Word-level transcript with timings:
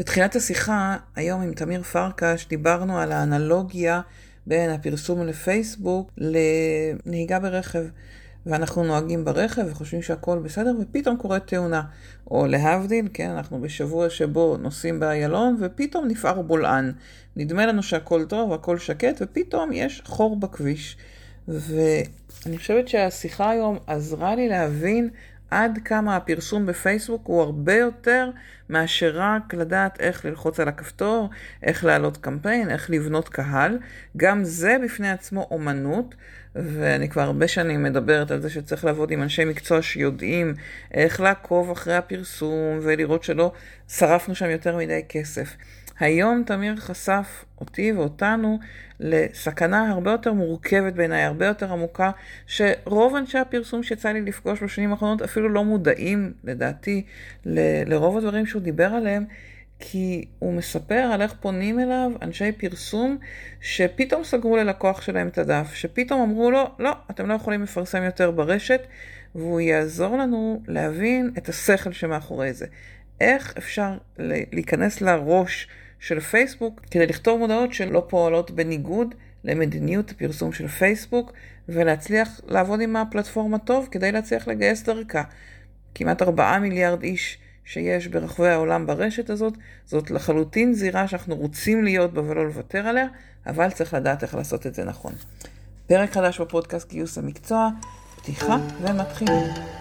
בתחילת 0.00 0.36
השיחה, 0.36 0.96
היום 1.16 1.42
עם 1.42 1.52
תמיר 1.54 1.82
פרקש, 1.82 2.46
דיברנו 2.48 2.98
על 2.98 3.12
האנלוגיה 3.12 4.00
בין 4.46 4.70
הפרסום 4.70 5.26
לפייסבוק 5.26 6.10
לנהיגה 6.18 7.38
ברכב. 7.38 7.84
ואנחנו 8.46 8.84
נוהגים 8.84 9.24
ברכב 9.24 9.62
וחושבים 9.70 10.02
שהכל 10.02 10.38
בסדר, 10.38 10.72
ופתאום 10.80 11.16
קורית 11.16 11.46
תאונה. 11.46 11.82
או 12.30 12.46
להבדיל, 12.46 13.08
כן, 13.14 13.30
אנחנו 13.30 13.60
בשבוע 13.60 14.10
שבו 14.10 14.56
נוסעים 14.56 15.00
באיילון, 15.00 15.56
ופתאום 15.60 16.08
נפער 16.08 16.42
בולען. 16.42 16.92
נדמה 17.36 17.66
לנו 17.66 17.82
שהכל 17.82 18.24
טוב, 18.24 18.52
הכל 18.52 18.78
שקט, 18.78 19.22
ופתאום 19.22 19.72
יש 19.72 20.02
חור 20.04 20.36
בכביש. 20.36 20.96
ואני 21.48 22.58
חושבת 22.58 22.88
שהשיחה 22.88 23.50
היום 23.50 23.78
עזרה 23.86 24.34
לי 24.34 24.48
להבין 24.48 25.10
עד 25.50 25.78
כמה 25.84 26.16
הפרסום 26.16 26.66
בפייסבוק 26.66 27.26
הוא 27.26 27.42
הרבה 27.42 27.74
יותר 27.74 28.30
מאשר 28.70 29.12
רק 29.14 29.54
לדעת 29.54 30.00
איך 30.00 30.24
ללחוץ 30.24 30.60
על 30.60 30.68
הכפתור, 30.68 31.30
איך 31.62 31.84
להעלות 31.84 32.16
קמפיין, 32.16 32.70
איך 32.70 32.90
לבנות 32.90 33.28
קהל. 33.28 33.78
גם 34.16 34.44
זה 34.44 34.76
בפני 34.84 35.10
עצמו 35.10 35.48
אומנות, 35.50 36.14
ואני 36.54 37.08
כבר 37.08 37.22
הרבה 37.22 37.48
שנים 37.48 37.82
מדברת 37.82 38.30
על 38.30 38.40
זה 38.40 38.50
שצריך 38.50 38.84
לעבוד 38.84 39.10
עם 39.10 39.22
אנשי 39.22 39.44
מקצוע 39.44 39.82
שיודעים 39.82 40.54
איך 40.94 41.20
לעקוב 41.20 41.70
אחרי 41.70 41.96
הפרסום 41.96 42.78
ולראות 42.82 43.24
שלא 43.24 43.52
שרפנו 43.88 44.34
שם 44.34 44.50
יותר 44.50 44.76
מדי 44.76 45.00
כסף. 45.08 45.56
היום 46.00 46.42
תמיר 46.46 46.76
חשף 46.76 47.44
אותי 47.60 47.92
ואותנו 47.92 48.58
לסכנה 49.00 49.90
הרבה 49.90 50.10
יותר 50.10 50.32
מורכבת 50.32 50.92
בעיניי, 50.92 51.22
הרבה 51.22 51.46
יותר 51.46 51.72
עמוקה, 51.72 52.10
שרוב 52.46 53.14
אנשי 53.14 53.38
הפרסום 53.38 53.82
שיצא 53.82 54.12
לי 54.12 54.20
לפגוש 54.20 54.62
בשנים 54.62 54.90
האחרונות 54.90 55.22
אפילו 55.22 55.48
לא 55.48 55.64
מודעים, 55.64 56.32
לדעתי, 56.44 57.04
ל- 57.44 57.90
לרוב 57.92 58.16
הדברים 58.16 58.46
שהוא 58.46 58.62
דיבר 58.62 58.88
עליהם, 58.94 59.24
כי 59.78 60.24
הוא 60.38 60.52
מספר 60.52 61.10
על 61.12 61.22
איך 61.22 61.34
פונים 61.40 61.80
אליו 61.80 62.10
אנשי 62.22 62.52
פרסום 62.52 63.18
שפתאום 63.60 64.24
סגרו 64.24 64.56
ללקוח 64.56 65.02
שלהם 65.02 65.28
את 65.28 65.38
הדף, 65.38 65.74
שפתאום 65.74 66.20
אמרו 66.20 66.50
לו, 66.50 66.64
לא, 66.78 66.92
אתם 67.10 67.28
לא 67.28 67.34
יכולים 67.34 67.62
לפרסם 67.62 68.02
יותר 68.02 68.30
ברשת, 68.30 68.80
והוא 69.34 69.60
יעזור 69.60 70.16
לנו 70.16 70.62
להבין 70.68 71.30
את 71.38 71.48
השכל 71.48 71.92
שמאחורי 71.92 72.52
זה. 72.52 72.66
איך 73.20 73.54
אפשר 73.58 73.98
להיכנס 74.18 75.00
לראש 75.00 75.68
של 76.00 76.20
פייסבוק 76.20 76.80
כדי 76.90 77.06
לכתוב 77.06 77.38
מודעות 77.38 77.72
שלא 77.72 78.06
פועלות 78.08 78.50
בניגוד 78.50 79.14
למדיניות 79.44 80.10
הפרסום 80.10 80.52
של 80.52 80.68
פייסבוק 80.68 81.32
ולהצליח 81.68 82.40
לעבוד 82.48 82.80
עם 82.80 82.96
הפלטפורמה 82.96 83.58
טוב 83.58 83.88
כדי 83.90 84.12
להצליח 84.12 84.48
לגייס 84.48 84.82
דרכה. 84.82 85.22
כמעט 85.94 86.22
4 86.22 86.58
מיליארד 86.58 87.02
איש 87.02 87.38
שיש 87.64 88.06
ברחבי 88.06 88.48
העולם 88.48 88.86
ברשת 88.86 89.30
הזאת, 89.30 89.54
זאת 89.84 90.10
לחלוטין 90.10 90.72
זירה 90.72 91.08
שאנחנו 91.08 91.36
רוצים 91.36 91.84
להיות 91.84 92.12
בה 92.12 92.22
ולא 92.22 92.46
לוותר 92.46 92.86
עליה, 92.86 93.06
אבל 93.46 93.70
צריך 93.70 93.94
לדעת 93.94 94.22
איך 94.22 94.34
לעשות 94.34 94.66
את 94.66 94.74
זה 94.74 94.84
נכון. 94.84 95.12
פרק 95.86 96.12
חדש 96.12 96.40
בפודקאסט 96.40 96.90
גיוס 96.90 97.18
המקצוע, 97.18 97.68
פתיחה 98.16 98.56
ומתחילים. 98.82 99.79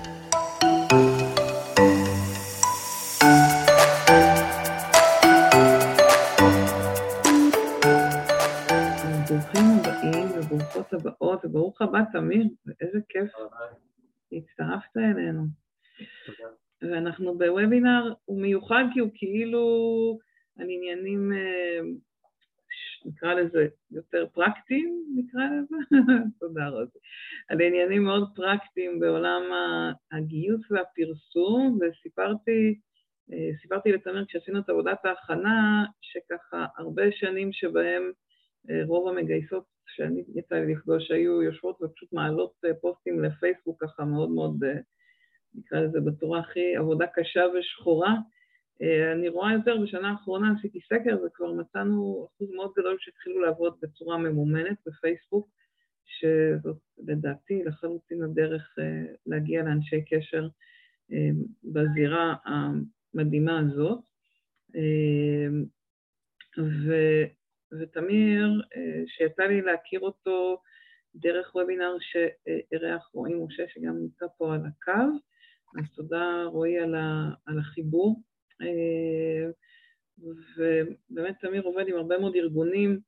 הבאות, 10.93 11.45
וברוך 11.45 11.81
הבא 11.81 11.99
תמיר, 12.11 12.45
ואיזה 12.65 12.99
כיף 13.09 13.31
שהצטרפת 14.29 14.97
אלינו. 14.97 15.43
ואנחנו 16.81 17.37
בוובינר, 17.37 18.13
הוא 18.25 18.41
מיוחד 18.41 18.83
כי 18.93 18.99
הוא 18.99 19.09
כאילו 19.13 19.67
על 20.59 20.67
עניינים, 20.69 21.33
אה, 21.33 21.79
נקרא 23.05 23.33
לזה, 23.33 23.67
יותר 23.91 24.25
פרקטיים, 24.33 25.03
נקרא 25.15 25.41
לזה? 25.45 25.75
תודה 26.39 26.67
רותי. 26.67 26.99
על 27.49 27.61
עניינים 27.61 28.03
מאוד 28.03 28.29
פרקטיים 28.35 28.99
בעולם 28.99 29.41
הגיוס 30.11 30.71
והפרסום, 30.71 31.79
וסיפרתי, 31.81 32.79
אה, 33.33 33.57
סיפרתי 33.61 33.91
לתמיר 33.91 34.25
כשעשינו 34.25 34.59
את 34.59 34.69
עבודת 34.69 35.05
ההכנה, 35.05 35.85
שככה 36.01 36.65
הרבה 36.77 37.03
שנים 37.11 37.53
שבהם 37.53 38.11
רוב 38.85 39.07
המגייסות 39.07 39.63
שאני 39.87 40.23
יצא 40.35 40.55
לי 40.55 40.73
לפגוש 40.73 41.11
היו 41.11 41.41
יושבות 41.41 41.81
ופשוט 41.81 42.13
מעלות 42.13 42.53
אה, 42.65 42.73
פוסטים 42.73 43.23
לפייסבוק 43.23 43.83
ככה 43.83 44.05
מאוד 44.05 44.29
מאוד, 44.29 44.63
אה, 44.63 44.79
נקרא 45.55 45.79
לזה 45.79 45.99
בצורה 45.99 46.39
הכי 46.39 46.75
עבודה 46.75 47.05
קשה 47.07 47.41
ושחורה. 47.59 48.15
אני 49.13 49.29
רואה 49.29 49.53
יותר, 49.53 49.77
בשנה 49.83 50.11
האחרונה 50.11 50.53
עשיתי 50.57 50.79
סקר 50.81 51.17
וכבר 51.25 51.53
מצאנו 51.53 52.27
אחוז 52.27 52.49
מאוד 52.51 52.71
גדול 52.77 52.97
שהתחילו 52.99 53.41
לעבוד 53.41 53.77
בצורה 53.81 54.17
ממומנת 54.17 54.77
בפייסבוק, 54.85 55.49
שזאת 56.05 56.77
לדעתי 57.07 57.63
לחלוטין 57.63 58.23
הדרך 58.23 58.75
להגיע 59.25 59.63
לאנשי 59.63 60.01
קשר 60.05 60.47
בזירה 61.63 62.35
המדהימה 62.45 63.59
הזאת. 63.59 63.99
ו... 66.57 66.93
ותמיר, 67.71 68.61
אה, 68.75 69.03
שיצא 69.07 69.43
לי 69.43 69.61
להכיר 69.61 69.99
אותו 69.99 70.61
דרך 71.15 71.55
וובינר 71.55 71.97
שאירח 71.99 73.09
רועי 73.13 73.33
משה, 73.33 73.63
שגם 73.67 73.97
נמצא 73.97 74.25
פה 74.37 74.53
על 74.53 74.61
הקו, 74.65 75.11
אז 75.79 75.85
תודה 75.95 76.43
רועי 76.45 76.79
על, 76.79 76.95
ה, 76.95 77.29
על 77.45 77.59
החיבור. 77.59 78.21
אה, 78.61 79.49
ובאמת 80.57 81.35
תמיר 81.41 81.63
עובד 81.63 81.87
עם 81.87 81.95
הרבה 81.95 82.17
מאוד 82.17 82.35
ארגונים 82.35 82.99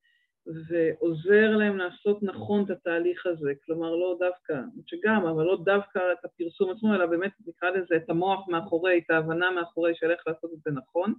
ועוזר 0.45 1.57
להם 1.57 1.77
לעשות 1.77 2.23
נכון 2.23 2.63
את 2.65 2.69
התהליך 2.69 3.25
הזה, 3.25 3.51
כלומר 3.65 3.95
לא 3.95 4.17
דווקא, 4.19 4.61
שגם, 4.85 5.25
אבל 5.25 5.43
לא 5.43 5.57
דווקא 5.63 5.99
את 6.19 6.25
הפרסום 6.25 6.71
עצמו, 6.71 6.95
אלא 6.95 7.05
באמת 7.05 7.31
נקרא 7.47 7.69
לזה 7.69 7.95
את 7.95 8.09
המוח 8.09 8.47
מאחורי, 8.47 9.01
את 9.05 9.09
ההבנה 9.09 9.51
מאחורי 9.51 9.95
של 9.95 10.11
איך 10.11 10.21
לעשות 10.27 10.51
את 10.53 10.59
זה 10.65 10.71
נכון. 10.71 11.13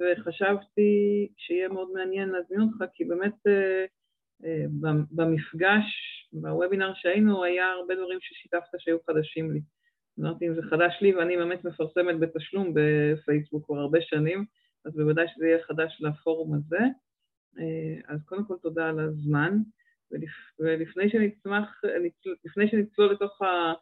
וחשבתי 0.00 1.28
שיהיה 1.36 1.68
מאוד 1.68 1.88
מעניין 1.94 2.28
להזמין 2.28 2.60
אותך, 2.60 2.84
כי 2.94 3.04
באמת 3.04 3.46
אה, 3.46 3.84
אה, 4.44 4.64
במפגש, 5.10 5.84
בוובינר 6.32 6.92
שהיינו, 6.94 7.44
היה 7.44 7.66
הרבה 7.66 7.94
דברים 7.94 8.18
ששיתפת 8.20 8.78
שהיו 8.78 8.98
חדשים 9.06 9.52
לי. 9.52 9.60
אמרתי, 10.20 10.48
אם 10.48 10.54
זה 10.54 10.62
חדש 10.62 10.98
לי 11.00 11.14
ואני 11.14 11.36
באמת 11.36 11.64
מפרסמת 11.64 12.20
בתשלום 12.20 12.74
בפייסבוק 12.74 13.66
כבר 13.66 13.78
הרבה 13.78 13.98
שנים, 14.00 14.44
אז 14.84 14.96
בוודאי 14.96 15.26
שזה 15.34 15.46
יהיה 15.46 15.62
חדש 15.62 15.98
לפורום 16.00 16.54
הזה. 16.54 16.84
אה, 17.58 18.14
אז 18.14 18.24
קודם 18.24 18.44
כל 18.44 18.56
תודה 18.62 18.88
על 18.88 19.00
הזמן, 19.00 19.58
ולפ, 20.10 20.30
ולפני 20.58 21.10
שנצמח, 21.10 21.80
לפני 22.44 22.68
שנצלול 22.68 23.12
לתוך 23.12 23.42
ה... 23.42 23.72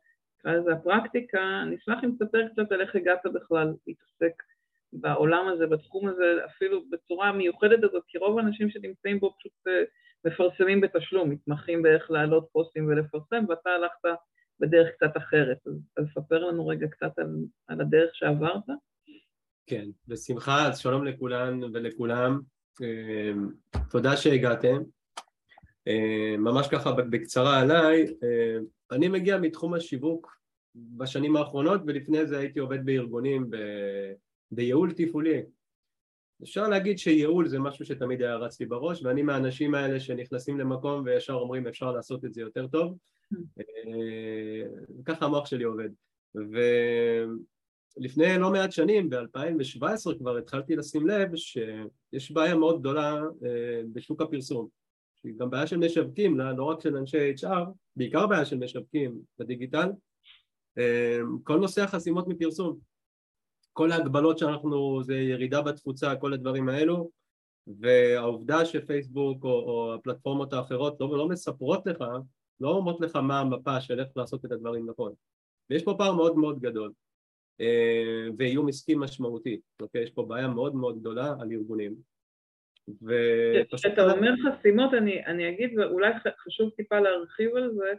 הפרקטיקה, 0.72 1.62
אני 1.62 1.76
אשמח 1.76 2.04
אם 2.04 2.10
תספר 2.10 2.48
קצת 2.48 2.72
על 2.72 2.80
איך 2.80 2.96
הגעת 2.96 3.26
בכלל 3.34 3.74
להתעסק 3.86 4.42
בעולם 4.94 5.48
הזה, 5.48 5.66
בתחום 5.66 6.08
הזה, 6.08 6.44
אפילו 6.44 6.82
בצורה 6.90 7.32
מיוחדת 7.32 7.84
הזאת, 7.84 8.02
כי 8.08 8.18
רוב 8.18 8.38
האנשים 8.38 8.70
שנמצאים 8.70 9.20
בו 9.20 9.34
פשוט 9.38 9.52
אה, 9.68 9.82
מפרסמים 10.24 10.80
בתשלום, 10.80 11.30
מתמחים 11.30 11.82
באיך 11.82 12.10
להעלות 12.10 12.48
פוסטים 12.52 12.86
ולפרסם, 12.86 13.44
ואתה 13.48 13.70
הלכת 13.70 14.18
בדרך 14.60 14.88
קצת 14.96 15.16
אחרת. 15.16 15.58
אז, 15.66 15.72
אז 15.96 16.04
ספר 16.14 16.44
לנו 16.44 16.66
רגע 16.66 16.86
קצת 16.88 17.18
על, 17.18 17.36
על 17.68 17.80
הדרך 17.80 18.10
שעברת. 18.14 18.62
כן, 19.66 19.84
בשמחה, 20.08 20.68
אז 20.68 20.78
שלום 20.78 21.04
לכולן 21.04 21.60
ולכולם. 21.64 22.40
אה, 22.82 23.32
תודה 23.90 24.16
שהגעתם. 24.16 24.82
אה, 25.88 26.36
ממש 26.38 26.68
ככה 26.68 26.92
בקצרה 26.92 27.60
עליי, 27.60 28.06
אני 28.90 29.08
מגיע 29.08 29.38
מתחום 29.38 29.74
השיווק 29.74 30.38
בשנים 30.74 31.36
האחרונות 31.36 31.80
ולפני 31.86 32.26
זה 32.26 32.38
הייתי 32.38 32.58
עובד 32.58 32.84
בארגונים 32.84 33.50
בייעול 34.54 34.92
תפעולי. 34.92 35.42
אפשר 36.42 36.68
להגיד 36.68 36.98
שייעול 36.98 37.48
זה 37.48 37.58
משהו 37.58 37.84
שתמיד 37.84 38.22
היה 38.22 38.36
רץ 38.36 38.60
לי 38.60 38.66
בראש 38.66 39.02
ואני 39.02 39.22
מהאנשים 39.22 39.74
האלה 39.74 40.00
שנכנסים 40.00 40.58
למקום 40.58 41.02
וישר 41.04 41.32
אומרים 41.32 41.66
אפשר 41.66 41.92
לעשות 41.92 42.24
את 42.24 42.34
זה 42.34 42.40
יותר 42.40 42.66
טוב. 42.66 42.98
אה, 43.58 44.62
ככה 45.04 45.26
המוח 45.26 45.46
שלי 45.46 45.64
עובד. 45.64 45.88
ולפני 47.96 48.38
לא 48.38 48.50
מעט 48.50 48.72
שנים, 48.72 49.10
ב-2017 49.10 50.18
כבר 50.18 50.36
התחלתי 50.36 50.76
לשים 50.76 51.06
לב 51.06 51.36
שיש 51.36 52.32
בעיה 52.32 52.54
מאוד 52.54 52.80
גדולה 52.80 53.14
אה, 53.44 53.82
בשוק 53.92 54.22
הפרסום. 54.22 54.68
שהיא 55.22 55.34
גם 55.36 55.50
בעיה 55.50 55.66
של 55.66 55.76
משווקים, 55.76 56.38
לא 56.38 56.64
רק 56.64 56.80
של 56.80 56.96
אנשי 56.96 57.32
HR, 57.34 57.64
בעיקר 57.96 58.26
בעיה 58.26 58.44
של 58.44 58.58
משווקים 58.58 59.18
בדיגיטל. 59.38 59.88
אה, 60.78 61.18
כל 61.44 61.58
נושא 61.58 61.82
החסימות 61.82 62.28
מפרסום 62.28 62.78
כל 63.74 63.92
ההגבלות 63.92 64.38
שאנחנו, 64.38 65.02
זה 65.02 65.14
ירידה 65.14 65.62
בתפוצה, 65.62 66.16
כל 66.16 66.32
הדברים 66.32 66.68
האלו 66.68 67.10
והעובדה 67.66 68.64
שפייסבוק 68.64 69.44
או, 69.44 69.50
או 69.50 69.94
הפלטפורמות 69.94 70.52
האחרות 70.52 71.00
לא, 71.00 71.18
לא 71.18 71.28
מספרות 71.28 71.86
לך, 71.86 72.04
לא 72.60 72.68
אומרות 72.68 73.00
לך 73.00 73.16
מה 73.16 73.40
המפה 73.40 73.80
של 73.80 74.00
איך 74.00 74.08
לעשות 74.16 74.44
את 74.44 74.52
הדברים 74.52 74.90
נכון 74.90 75.12
ויש 75.70 75.84
פה 75.84 75.94
פער 75.98 76.12
מאוד 76.12 76.36
מאוד 76.36 76.60
גדול 76.60 76.92
ואיום 78.38 78.68
עסקי 78.68 78.94
משמעותי, 78.94 79.60
אוקיי? 79.82 80.02
יש 80.02 80.10
פה 80.10 80.26
בעיה 80.28 80.48
מאוד 80.48 80.74
מאוד 80.74 81.00
גדולה 81.00 81.34
על 81.40 81.52
ארגונים. 81.52 81.94
כשאתה 83.74 84.12
אומר 84.12 84.30
חסימות, 84.44 84.94
אני, 84.94 85.26
אני 85.26 85.48
אגיד, 85.48 85.78
ואולי 85.78 86.12
חשוב 86.38 86.70
טיפה 86.70 87.00
להרחיב 87.00 87.56
על 87.56 87.70
זה, 87.74 87.92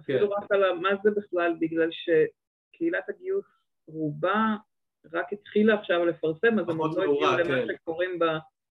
אפילו 0.00 0.30
כן. 0.30 0.34
רק 0.36 0.52
על 0.52 0.72
מה 0.72 0.88
זה 1.02 1.10
בכלל, 1.10 1.54
בגלל 1.60 1.88
שקהילת 1.90 3.04
הגיוס 3.08 3.44
רובה 3.88 4.56
רק 5.12 5.32
התחילה 5.32 5.74
עכשיו 5.74 6.04
לפרסם, 6.04 6.58
אז 6.58 6.68
הם 6.68 6.76
עוד 6.76 6.96
לא 6.96 7.02
הגיעו 7.02 7.22
למה 7.22 7.44
כן. 7.44 7.66
שקוראים 7.74 8.18
ב, 8.18 8.24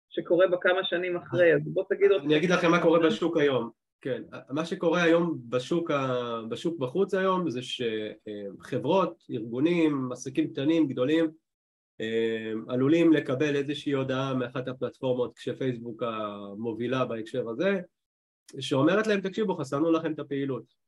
שקורה 0.10 0.48
בכמה 0.48 0.84
שנים 0.84 1.18
אחרי, 1.18 1.56
אז 1.56 1.62
בוא 1.66 1.84
תגיד 1.90 2.12
עוד... 2.12 2.22
אני 2.24 2.38
אגיד 2.38 2.50
לכם 2.50 2.72
מה 2.72 2.82
קורה 2.82 3.00
בשוק 3.00 3.38
היום. 3.38 3.70
כן, 4.02 4.24
מה 4.50 4.66
שקורה 4.66 5.04
היום 5.04 5.40
בשוק, 5.50 5.92
ה... 5.92 6.42
בשוק 6.50 6.80
בחוץ 6.80 7.14
היום 7.14 7.50
זה 7.50 7.60
שחברות, 7.62 9.24
ארגונים, 9.32 10.12
עסקים 10.12 10.48
קטנים, 10.54 10.88
גדולים, 10.88 11.32
עלולים 12.68 13.14
לקבל 13.14 13.56
איזושהי 13.56 13.92
הודעה 13.92 14.34
מאחת 14.34 14.68
הפלטפורמות 14.68 15.36
כשפייסבוק 15.36 16.04
המובילה 16.04 17.06
בהקשר 17.06 17.50
הזה, 17.50 17.80
שאומרת 18.60 19.08
להם 19.08 19.22
תקשיבו 19.22 19.56
חסמנו 19.56 19.92
לכם 19.92 20.14
את 20.14 20.20
הפעילות. 20.20 20.83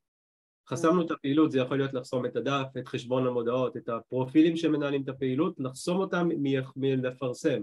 חסמנו 0.70 1.02
את 1.02 1.12
הפעילות, 1.12 1.52
זה 1.52 1.60
יכול 1.60 1.78
להיות 1.78 1.94
לחסום 1.94 2.26
את 2.26 2.36
הדף, 2.36 2.66
את 2.78 2.88
חשבון 2.88 3.28
המודעות, 3.28 3.78
את 3.78 3.90
הפרופילים 3.90 4.58
שמנהלים 4.58 5.04
את 5.04 5.10
הפעילות, 5.10 5.56
לחסום 5.60 5.98
אותם 5.98 6.30
מלפרסם. 6.76 7.62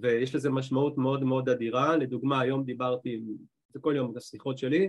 ויש 0.00 0.34
לזה 0.34 0.50
משמעות 0.50 0.98
מאוד 0.98 1.24
מאוד 1.24 1.48
אדירה, 1.48 1.96
לדוגמה 1.96 2.40
היום 2.40 2.64
דיברתי, 2.64 3.20
זה 3.72 3.80
כל 3.80 3.94
יום 3.96 4.14
בשיחות 4.14 4.58
שלי, 4.58 4.88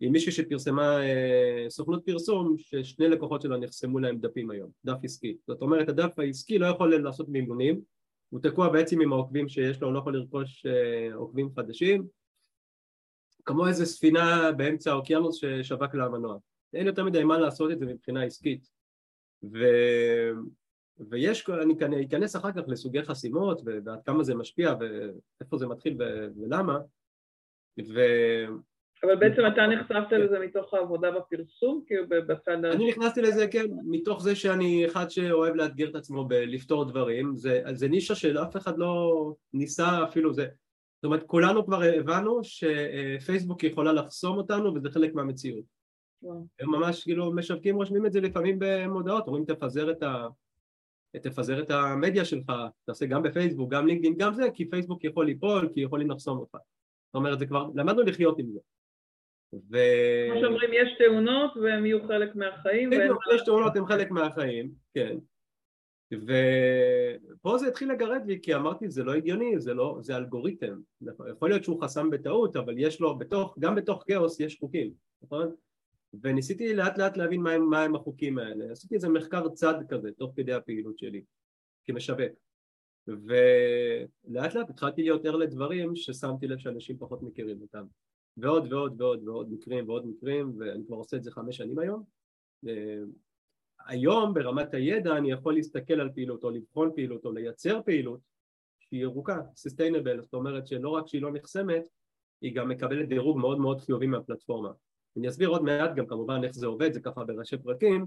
עם 0.00 0.12
מישהי 0.12 0.32
שפרסמה 0.32 1.02
אה, 1.02 1.66
סוכנות 1.68 2.04
פרסום 2.04 2.54
ששני 2.58 3.08
לקוחות 3.08 3.42
שלה 3.42 3.56
נחסמו 3.56 3.98
להם 3.98 4.18
דפים 4.18 4.50
היום, 4.50 4.70
דף 4.84 4.96
עסקי. 5.02 5.36
זאת 5.46 5.62
אומרת 5.62 5.88
הדף 5.88 6.18
העסקי 6.18 6.58
לא 6.58 6.66
יכול 6.66 6.96
לעשות 6.96 7.28
מימונים, 7.28 7.80
הוא 8.30 8.40
תקוע 8.40 8.68
בעצם 8.68 9.00
עם 9.00 9.12
העוקבים 9.12 9.48
שיש 9.48 9.80
לו, 9.80 9.88
הוא 9.88 9.94
לא 9.94 9.98
יכול 9.98 10.16
לרכוש 10.16 10.66
אה, 10.66 11.14
עוקבים 11.14 11.50
חדשים, 11.56 12.06
כמו 13.44 13.68
איזה 13.68 13.86
ספינה 13.86 14.52
באמצע 14.52 14.90
האוקיינוס 14.90 15.36
ששווק 15.36 15.94
לה 15.94 16.04
המנוע. 16.04 16.36
אין 16.74 16.86
יותר 16.86 17.04
מדי 17.04 17.24
מה 17.24 17.38
לעשות 17.38 17.70
את 17.70 17.78
זה 17.78 17.86
מבחינה 17.86 18.22
עסקית. 18.22 18.68
ו... 19.52 19.58
ויש, 21.10 21.50
אני 21.50 22.06
אכנס 22.06 22.36
אחר 22.36 22.52
כך 22.52 22.62
לסוגי 22.66 23.02
חסימות 23.02 23.60
ועד 23.64 24.02
כמה 24.04 24.24
זה 24.24 24.34
משפיע 24.34 24.74
ואיפה 24.80 25.56
זה 25.56 25.66
מתחיל 25.66 25.96
ולמה 26.36 26.78
ו... 27.94 28.00
אבל 29.04 29.16
בעצם 29.16 29.42
אתה 29.52 29.66
נחשפת 29.66 30.12
לזה 30.12 30.38
מתוך 30.38 30.74
העבודה 30.74 31.10
בפרסום, 31.10 31.82
כאילו 31.86 32.08
בצד 32.08 32.64
ה... 32.64 32.72
אני 32.72 32.88
נכנסתי 32.88 33.22
לזה, 33.22 33.48
כן, 33.48 33.66
מתוך 33.84 34.22
זה 34.22 34.36
שאני 34.36 34.86
אחד 34.86 35.10
שאוהב 35.10 35.54
לאתגר 35.54 35.90
את 35.90 35.94
עצמו 35.94 36.24
בלפתור 36.24 36.84
דברים, 36.84 37.36
זה, 37.36 37.62
זה 37.72 37.88
נישה 37.88 38.14
שאף 38.14 38.56
אחד 38.56 38.78
לא 38.78 39.34
ניסה 39.52 40.04
אפילו 40.04 40.32
זה, 40.32 40.46
זאת 41.00 41.04
אומרת 41.04 41.22
כולנו 41.26 41.66
כבר 41.66 41.82
הבנו 41.82 42.40
שפייסבוק 42.42 43.64
יכולה 43.64 43.92
לחסום 43.92 44.36
אותנו 44.36 44.74
וזה 44.74 44.90
חלק 44.90 45.14
מהמציאות. 45.14 45.64
הם 46.60 46.70
ממש 46.70 47.04
כאילו 47.04 47.32
משווקים 47.32 47.76
רושמים 47.76 48.06
את 48.06 48.12
זה 48.12 48.20
לפעמים 48.20 48.56
במודעות, 48.58 49.26
אומרים 49.26 49.44
תפזר 49.44 49.90
את 49.90 50.02
ה... 50.02 50.26
תפזר 51.22 51.62
את 51.62 51.70
המדיה 51.70 52.24
שלך, 52.24 52.52
תעשה 52.84 53.06
גם 53.06 53.22
בפייסבוק, 53.22 53.72
גם 53.72 53.86
לינקדאין, 53.86 54.14
גם 54.18 54.34
זה, 54.34 54.50
כי 54.54 54.70
פייסבוק 54.70 55.04
יכול 55.04 55.26
ליפול, 55.26 55.68
כי 55.74 55.80
יכולים 55.80 56.10
לחסום 56.10 56.38
אותך. 56.38 56.54
זאת 57.06 57.14
אומרת, 57.14 57.38
זה 57.38 57.46
כבר, 57.46 57.66
למדנו 57.74 58.02
לחיות 58.02 58.38
עם 58.38 58.46
זה. 58.52 58.58
ו... 59.52 59.76
כמו 60.30 60.40
שאומרים, 60.40 60.70
יש 60.72 60.88
תאונות 60.98 61.56
והם 61.56 61.86
יהיו 61.86 62.06
חלק 62.06 62.34
מהחיים. 62.34 62.90
בדיוק, 62.90 63.18
יש 63.34 63.42
תאונות, 63.44 63.76
הם 63.76 63.86
חלק 63.86 64.10
מהחיים, 64.10 64.70
כן. 64.94 65.16
ופה 66.12 67.58
זה 67.58 67.68
התחיל 67.68 67.92
לגרד 67.92 68.22
לי, 68.26 68.40
כי 68.42 68.54
אמרתי, 68.54 68.90
זה 68.90 69.04
לא 69.04 69.14
הגיוני, 69.14 69.60
זה 69.60 69.74
לא, 69.74 69.98
זה 70.02 70.16
אלגוריתם. 70.16 70.80
יכול 71.30 71.50
להיות 71.50 71.64
שהוא 71.64 71.82
חסם 71.82 72.10
בטעות, 72.10 72.56
אבל 72.56 72.74
יש 72.78 73.00
לו, 73.00 73.18
בתוך, 73.18 73.58
גם 73.58 73.74
בתוך 73.74 74.04
כאוס 74.06 74.40
יש 74.40 74.58
חוקים, 74.60 74.92
נכון? 75.22 75.54
וניסיתי 76.22 76.74
לאט 76.74 76.98
לאט 76.98 77.16
להבין 77.16 77.40
מהם, 77.40 77.70
מהם 77.70 77.94
החוקים 77.94 78.38
האלה. 78.38 78.72
עשיתי 78.72 78.94
איזה 78.94 79.08
מחקר 79.08 79.48
צד 79.48 79.74
כזה, 79.88 80.12
תוך 80.12 80.32
כדי 80.36 80.52
הפעילות 80.52 80.98
שלי, 80.98 81.22
כמשווק. 81.84 82.32
ולאט 83.06 84.54
לאט 84.54 84.70
התחלתי 84.70 85.02
להיות 85.02 85.24
ער 85.24 85.36
לדברים 85.36 85.96
ששמתי 85.96 86.46
לב 86.46 86.58
שאנשים 86.58 86.98
פחות 86.98 87.22
מכירים 87.22 87.60
אותם. 87.62 87.84
ועוד 88.36 88.72
ועוד 88.72 89.00
ועוד 89.00 89.28
ועוד 89.28 89.52
מקרים 89.52 89.88
ועוד 89.88 90.06
מקרים, 90.06 90.52
ואני 90.58 90.86
כבר 90.86 90.96
עושה 90.96 91.16
את 91.16 91.22
זה 91.22 91.30
חמש 91.30 91.56
שנים 91.56 91.78
היום. 91.78 92.04
היום 93.86 94.34
ברמת 94.34 94.74
הידע 94.74 95.16
אני 95.16 95.30
יכול 95.30 95.54
להסתכל 95.54 96.00
על 96.00 96.10
פעילות 96.14 96.44
או 96.44 96.50
לבחון 96.50 96.90
פעילות 96.94 97.24
או 97.24 97.32
לייצר 97.32 97.80
פעילות 97.84 98.20
שהיא 98.80 99.02
ירוקה, 99.02 99.38
sustainable, 99.38 100.20
זאת 100.20 100.34
אומרת 100.34 100.66
שלא 100.66 100.88
רק 100.88 101.06
שהיא 101.06 101.22
לא 101.22 101.32
נחסמת, 101.32 101.88
היא 102.40 102.54
גם 102.54 102.68
מקבלת 102.68 103.08
דירוג 103.08 103.38
מאוד 103.38 103.58
מאוד 103.58 103.80
חיובי 103.80 104.06
מהפלטפורמה. 104.06 104.70
אני 105.16 105.28
אסביר 105.28 105.48
עוד 105.48 105.62
מעט 105.62 105.94
גם 105.96 106.06
כמובן 106.06 106.44
איך 106.44 106.52
זה 106.52 106.66
עובד, 106.66 106.92
זה 106.92 107.00
ככה 107.00 107.24
בראשי 107.24 107.58
פרקים, 107.58 108.06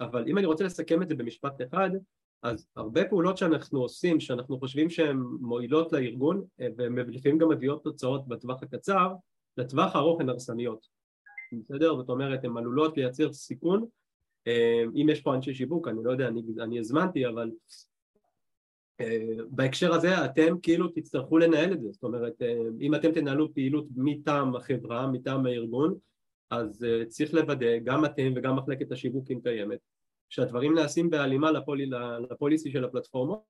אבל 0.00 0.24
אם 0.28 0.38
אני 0.38 0.46
רוצה 0.46 0.64
לסכם 0.64 1.02
את 1.02 1.08
זה 1.08 1.14
במשפט 1.14 1.62
אחד, 1.62 1.90
אז 2.42 2.66
הרבה 2.76 3.04
פעולות 3.04 3.38
שאנחנו 3.38 3.80
עושים, 3.80 4.20
שאנחנו 4.20 4.58
חושבים 4.58 4.90
שהן 4.90 5.16
מועילות 5.40 5.92
לארגון, 5.92 6.44
והן 6.76 6.98
לפעמים 6.98 7.38
גם 7.38 7.48
מביאות 7.48 7.84
תוצאות 7.84 8.28
בטווח 8.28 8.62
הקצר, 8.62 9.12
לטווח 9.56 9.96
הארוך 9.96 10.20
הן 10.20 10.28
הרסניות, 10.28 10.86
בסדר? 11.52 11.96
זאת 11.96 12.08
אומרת, 12.08 12.44
הן 12.44 12.56
עלולות 12.56 12.96
לייצר 12.96 13.32
סיכון, 13.32 13.86
אם 14.94 15.06
יש 15.10 15.20
פה 15.20 15.34
אנשי 15.34 15.54
שיווק, 15.54 15.88
אני 15.88 15.98
לא 16.04 16.10
יודע, 16.10 16.28
אני, 16.28 16.42
אני 16.60 16.78
הזמנתי, 16.78 17.26
אבל 17.26 17.50
בהקשר 19.50 19.92
הזה 19.92 20.24
אתם 20.24 20.58
כאילו 20.62 20.88
תצטרכו 20.88 21.38
לנהל 21.38 21.72
את 21.72 21.82
זה, 21.82 21.88
זאת 21.92 22.02
אומרת, 22.02 22.42
אם 22.80 22.94
אתם 22.94 23.12
תנהלו 23.12 23.54
פעילות 23.54 23.86
מטעם 23.96 24.56
החברה, 24.56 25.06
מטעם 25.06 25.46
הארגון, 25.46 25.94
אז 26.50 26.86
צריך 27.08 27.34
לוודא, 27.34 27.78
גם 27.84 28.04
אתם 28.04 28.32
וגם 28.36 28.56
מחלקת 28.56 28.92
השיווק 28.92 29.30
אם 29.30 29.40
קיימת, 29.40 29.78
שהדברים 30.28 30.74
נעשים 30.74 31.10
בהלימה 31.10 31.50
לפולי, 31.50 31.86
לפוליסי 32.30 32.70
של 32.70 32.84
הפלטפורמות, 32.84 33.42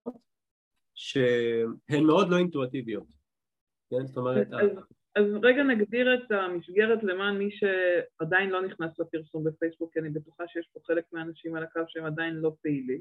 שהן 0.95 2.05
מאוד 2.07 2.29
לא 2.29 2.37
אינטואטיביות, 2.37 3.07
כן? 3.91 4.07
זאת 4.07 4.17
אומרת... 4.17 4.49
אז, 5.17 5.25
רגע 5.43 5.63
נגדיר 5.63 6.15
את 6.15 6.31
המסגרת 6.31 7.03
למען 7.03 7.39
מי 7.39 7.51
שעדיין 7.51 8.51
לא 8.51 8.63
נכנס 8.63 8.99
לפרסום 8.99 9.45
בפייסבוק, 9.45 9.93
כי 9.93 9.99
אני 10.01 10.11
בטוחה 10.11 10.45
שיש 10.49 10.69
פה 10.73 10.81
חלק 10.87 11.05
מהאנשים 11.13 11.55
על 11.55 11.63
הקו 11.63 11.81
שהם 11.89 12.05
עדיין 12.05 12.35
לא 12.35 12.53
פעילים. 12.63 13.01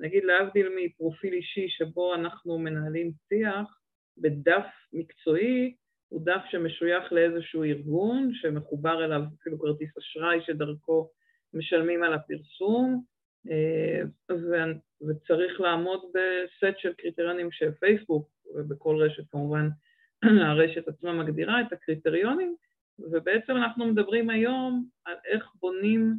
נגיד 0.00 0.24
להבדיל 0.24 0.68
מפרופיל 0.76 1.32
אישי 1.32 1.68
שבו 1.68 2.14
אנחנו 2.14 2.58
מנהלים 2.58 3.12
שיח, 3.28 3.80
בדף 4.18 4.66
מקצועי 4.92 5.74
הוא 6.08 6.24
דף 6.24 6.42
שמשוייך 6.50 7.12
לאיזשהו 7.12 7.64
ארגון 7.64 8.30
שמחובר 8.34 9.04
אליו 9.04 9.20
אפילו 9.40 9.58
כרטיס 9.58 9.96
אשראי 9.98 10.40
שדרכו 10.46 11.10
משלמים 11.54 12.02
על 12.02 12.14
הפרסום 12.14 13.02
אה, 13.50 14.02
וצריך 15.00 15.60
לעמוד 15.60 16.00
בסט 16.14 16.78
של 16.78 16.92
קריטריונים 16.92 17.48
שפייסבוק 17.52 18.28
ובכל 18.54 18.96
רשת 19.02 19.30
כמובן 19.30 19.68
הרשת 20.22 20.88
עצמה 20.88 21.12
מגדירה 21.12 21.60
את 21.60 21.72
הקריטריונים 21.72 22.56
ובעצם 22.98 23.56
אנחנו 23.56 23.86
מדברים 23.86 24.30
היום 24.30 24.88
על 25.04 25.14
איך 25.24 25.52
בונים, 25.60 26.14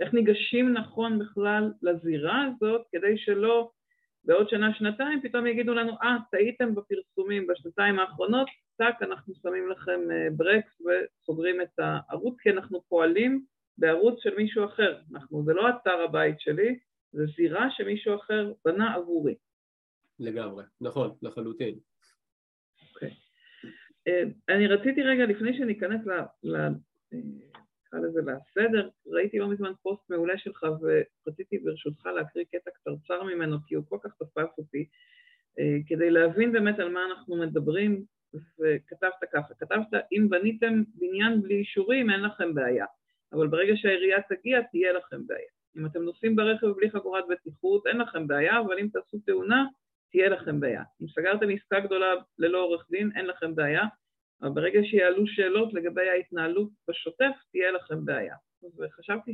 איך 0.00 0.14
ניגשים 0.14 0.72
נכון 0.72 1.18
בכלל 1.18 1.72
לזירה 1.82 2.44
הזאת 2.44 2.82
כדי 2.92 3.18
שלא 3.18 3.70
בעוד 4.24 4.48
שנה, 4.48 4.74
שנתיים, 4.74 5.20
פתאום 5.22 5.46
יגידו 5.46 5.74
לנו, 5.74 5.92
אה, 6.02 6.16
ah, 6.16 6.20
טעיתם 6.30 6.74
בפרסומים 6.74 7.46
בשנתיים 7.46 7.98
האחרונות, 7.98 8.48
טאק, 8.78 9.02
אנחנו 9.02 9.34
שמים 9.34 9.68
לכם 9.70 10.00
אה, 10.10 10.28
ברקס 10.36 10.80
וסוגרים 10.80 11.60
את 11.60 11.78
הערוץ, 11.78 12.36
כי 12.40 12.50
אנחנו 12.50 12.82
פועלים 12.88 13.44
בערוץ 13.78 14.22
של 14.22 14.34
מישהו 14.36 14.64
אחר. 14.64 14.98
אנחנו, 15.12 15.44
זה 15.44 15.52
לא 15.52 15.68
אתר 15.68 16.00
הבית 16.04 16.40
שלי, 16.40 16.78
זה 17.12 17.26
זירה 17.36 17.68
שמישהו 17.70 18.14
אחר 18.14 18.52
בנה 18.64 18.94
עבורי. 18.94 19.34
לגמרי, 20.18 20.64
נכון, 20.80 21.10
לחלוטין. 21.22 21.78
אה, 24.08 24.22
אני 24.48 24.66
רציתי 24.66 25.02
רגע, 25.02 25.26
לפני 25.26 25.58
שניכנס 25.58 26.00
נקרא 27.12 27.98
לזה 27.98 28.20
לסדר, 28.20 28.88
ראיתי 29.06 29.38
לא 29.38 29.48
מזמן 29.48 29.72
פוסט 29.82 30.10
מעולה 30.10 30.38
שלך 30.38 30.66
ורציתי 30.80 31.58
ברשותך 31.58 32.06
להקריא 32.06 32.44
קטע 32.44 32.70
קצרצר 32.70 33.22
ממנו 33.22 33.56
כי 33.66 33.74
הוא 33.74 33.84
כל 33.88 33.98
כך 34.02 34.14
תפס 34.18 34.58
אותי, 34.58 34.86
אה, 35.58 35.76
כדי 35.86 36.10
להבין 36.10 36.52
באמת 36.52 36.78
על 36.78 36.92
מה 36.92 37.00
אנחנו 37.10 37.36
מדברים, 37.36 38.04
וכתבת 38.60 39.12
ככה, 39.32 39.54
כתבת 39.54 39.86
אם 40.12 40.28
בניתם 40.28 40.82
בניין 40.94 41.42
בלי 41.42 41.54
אישורים 41.54 42.10
אין 42.10 42.20
לכם 42.20 42.54
בעיה, 42.54 42.86
אבל 43.32 43.46
ברגע 43.46 43.72
שהעירייה 43.76 44.18
תגיע 44.28 44.62
תהיה 44.62 44.92
לכם 44.92 45.26
בעיה. 45.26 45.48
אם 45.76 45.86
אתם 45.86 46.02
נוסעים 46.02 46.36
ברכב 46.36 46.66
בלי 46.66 46.90
חגורת 46.90 47.24
בטיחות 47.30 47.86
אין 47.86 47.96
לכם 47.96 48.26
בעיה, 48.26 48.60
אבל 48.60 48.78
אם 48.78 48.88
תעשו 48.92 49.18
תאונה 49.26 49.64
תהיה 50.10 50.28
לכם 50.28 50.60
בעיה. 50.60 50.82
אם 51.02 51.06
סגרתם 51.08 51.46
עסקה 51.50 51.80
גדולה 51.80 52.14
ללא 52.38 52.62
עורך 52.62 52.86
דין 52.90 53.10
אין 53.16 53.26
לכם 53.26 53.54
בעיה, 53.54 53.84
אבל 54.42 54.50
ברגע 54.50 54.80
שיעלו 54.84 55.26
שאלות 55.26 55.74
לגבי 55.74 56.08
ההתנהלות 56.08 56.68
בשוטף, 56.88 57.32
תהיה 57.52 57.70
לכם 57.70 58.04
בעיה. 58.04 58.34
וחשבתי 58.78 59.32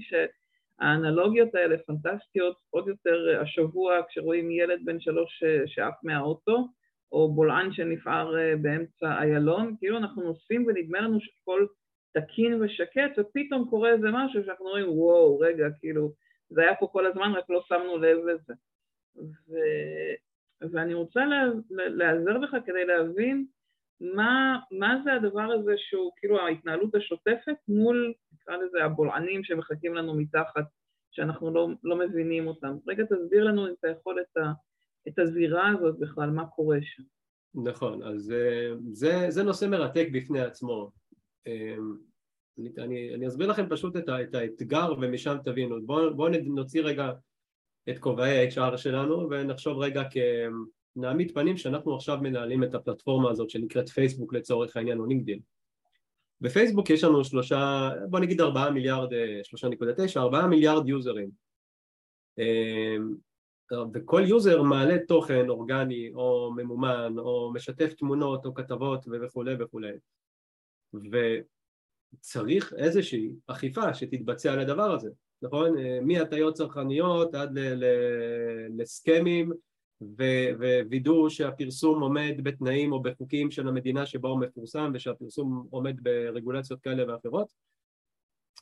האנלוגיות 0.78 1.54
האלה 1.54 1.76
פנטסטיות, 1.78 2.56
עוד 2.70 2.88
יותר 2.88 3.40
השבוע 3.42 3.98
כשרואים 4.08 4.50
ילד 4.50 4.80
בן 4.84 5.00
שלוש 5.00 5.42
שעף 5.66 5.94
מהאוטו, 6.02 6.68
או 7.12 7.32
בולען 7.32 7.72
שנפער 7.72 8.34
באמצע 8.62 9.22
איילון, 9.22 9.74
כאילו 9.78 9.98
אנחנו 9.98 10.22
נוסעים 10.22 10.66
ונדמה 10.66 11.00
לנו 11.00 11.20
שהכל 11.20 11.66
תקין 12.12 12.62
ושקט, 12.62 13.18
ופתאום 13.18 13.70
קורה 13.70 13.92
איזה 13.92 14.08
משהו 14.12 14.44
שאנחנו 14.44 14.66
אומרים, 14.66 14.86
וואו, 14.88 15.38
רגע, 15.38 15.66
כאילו, 15.80 16.12
זה 16.48 16.62
היה 16.62 16.74
פה 16.76 16.86
כל 16.92 17.06
הזמן, 17.06 17.32
רק 17.32 17.50
לא 17.50 17.62
שמנו 17.68 17.98
לב 17.98 18.18
לזה. 18.26 18.54
ו... 19.16 19.54
ואני 20.72 20.94
רוצה 20.94 21.20
להיעזר 21.70 22.38
בך 22.38 22.56
כדי 22.66 22.84
להבין 22.84 23.46
מה, 24.00 24.58
מה 24.70 25.00
זה 25.04 25.12
הדבר 25.12 25.52
הזה 25.52 25.72
שהוא 25.76 26.12
כאילו 26.16 26.40
ההתנהלות 26.40 26.94
השוטפת 26.94 27.56
מול, 27.68 28.12
נקרא 28.32 28.56
לזה, 28.56 28.84
הבולענים 28.84 29.44
שמחכים 29.44 29.94
לנו 29.94 30.14
מתחת, 30.14 30.64
שאנחנו 31.10 31.54
לא, 31.54 31.68
לא 31.84 31.96
מבינים 31.96 32.46
אותם. 32.46 32.76
רגע, 32.88 33.04
תסביר 33.04 33.44
לנו 33.44 33.68
אם 33.68 33.74
אתה 33.80 33.88
יכול 33.88 34.20
את, 34.20 34.36
ה, 34.36 34.52
את 35.08 35.18
הזירה 35.18 35.68
הזאת 35.68 35.98
בכלל, 35.98 36.30
מה 36.30 36.46
קורה 36.46 36.78
שם. 36.82 37.02
נכון, 37.64 38.02
אז 38.02 38.32
אה, 38.32 38.72
זה, 38.92 39.26
זה 39.28 39.42
נושא 39.42 39.64
מרתק 39.64 40.08
בפני 40.12 40.40
עצמו. 40.40 40.90
אה, 41.46 41.74
אני, 42.58 42.70
אני, 42.78 43.14
אני 43.14 43.26
אסביר 43.26 43.46
לכם 43.46 43.68
פשוט 43.68 43.96
את, 43.96 44.08
ה, 44.08 44.22
את 44.22 44.34
האתגר 44.34 44.92
ומשם 45.00 45.36
תבינו. 45.44 45.86
בואו 45.86 46.16
בוא 46.16 46.28
נוציא 46.44 46.82
רגע 46.82 47.12
את 47.90 47.98
כובעי 47.98 48.46
ה-HR 48.46 48.76
שלנו 48.76 49.30
ונחשוב 49.30 49.78
רגע 49.78 50.02
כנעמיד 50.94 51.34
פנים 51.34 51.56
שאנחנו 51.56 51.94
עכשיו 51.96 52.18
מנהלים 52.22 52.64
את 52.64 52.74
הפלטפורמה 52.74 53.30
הזאת 53.30 53.50
שנקראת 53.50 53.88
פייסבוק 53.88 54.34
לצורך 54.34 54.76
העניין 54.76 54.98
או 54.98 55.06
לינקדין. 55.06 55.38
בפייסבוק 56.40 56.90
יש 56.90 57.04
לנו 57.04 57.24
שלושה, 57.24 57.90
בוא 58.10 58.20
נגיד 58.20 58.40
ארבעה 58.40 58.70
מיליארד, 58.70 59.12
אה, 59.12 59.40
שלושה 59.42 59.68
נקודה 59.68 59.92
תשע, 59.96 60.20
ארבעה 60.20 60.46
מיליארד 60.46 60.88
יוזרים. 60.88 61.30
וכל 63.94 64.22
יוזר 64.26 64.62
מעלה 64.62 64.98
תוכן 65.08 65.48
אורגני 65.48 66.10
או 66.14 66.52
ממומן 66.56 67.14
או 67.18 67.52
משתף 67.54 67.92
תמונות 67.92 68.46
או 68.46 68.54
כתבות 68.54 69.06
וכולי 69.22 69.54
וכולי. 69.58 69.92
וצריך 72.18 72.74
איזושהי 72.78 73.30
אכיפה 73.46 73.94
שתתבצע 73.94 74.52
על 74.52 74.60
הדבר 74.60 74.92
הזה 74.92 75.10
נכון? 75.42 75.74
מהטיות 76.02 76.54
צרכניות 76.54 77.34
עד 77.34 77.58
לסכמים 78.78 79.52
ווידוא 80.88 81.28
שהפרסום 81.28 82.02
עומד 82.02 82.34
בתנאים 82.42 82.92
או 82.92 83.02
בחוקים 83.02 83.50
של 83.50 83.68
המדינה 83.68 84.06
שבה 84.06 84.28
הוא 84.28 84.40
מפורסם 84.40 84.90
ושהפרסום 84.94 85.66
עומד 85.70 85.96
ברגולציות 86.02 86.80
כאלה 86.80 87.12
ואחרות 87.12 87.52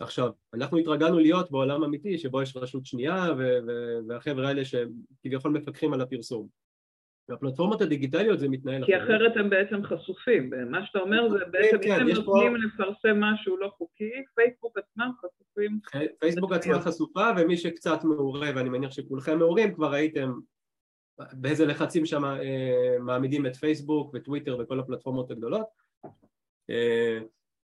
עכשיו, 0.00 0.30
אנחנו 0.54 0.78
התרגלנו 0.78 1.18
להיות 1.18 1.50
בעולם 1.50 1.84
אמיתי 1.84 2.18
שבו 2.18 2.42
יש 2.42 2.56
רשות 2.56 2.86
שנייה 2.86 3.26
והחבר'ה 4.08 4.48
האלה 4.48 4.62
שכביכול 4.64 5.52
מפקחים 5.52 5.92
על 5.92 6.00
הפרסום 6.00 6.48
והפלטפורמות 7.30 7.80
הדיגיטליות 7.80 8.38
זה 8.38 8.48
מתנהל 8.48 8.86
כי 8.86 8.96
אחרת. 8.96 9.36
הם 9.36 9.50
בעצם 9.50 9.84
חשופים, 9.84 10.50
מה 10.70 10.86
שאתה 10.86 10.98
אומר 10.98 11.28
זה 11.30 11.44
בעצם 11.50 11.76
אם 11.84 11.92
הם 11.92 12.08
נותנים 12.08 12.56
לפרסם 12.56 13.20
משהו 13.20 13.56
לא 13.56 13.68
חוקי, 13.78 14.10
פייסבוק 14.34 14.78
עצמם 14.78 15.10
חשופים. 15.18 15.80
פייסבוק 16.18 16.52
עצמה 16.52 16.80
חשופה 16.80 17.28
ומי 17.38 17.56
שקצת 17.56 18.04
מעורה 18.04 18.50
ואני 18.56 18.68
מניח 18.68 18.90
שכולכם 18.90 19.38
מעורים 19.38 19.74
כבר 19.74 19.92
ראיתם 19.92 20.32
באיזה 21.32 21.66
לחצים 21.66 22.06
שם 22.06 22.22
מעמידים 23.00 23.46
את 23.46 23.56
פייסבוק 23.56 24.10
וטוויטר 24.14 24.58
וכל 24.58 24.80
הפלטפורמות 24.80 25.30
הגדולות. 25.30 25.66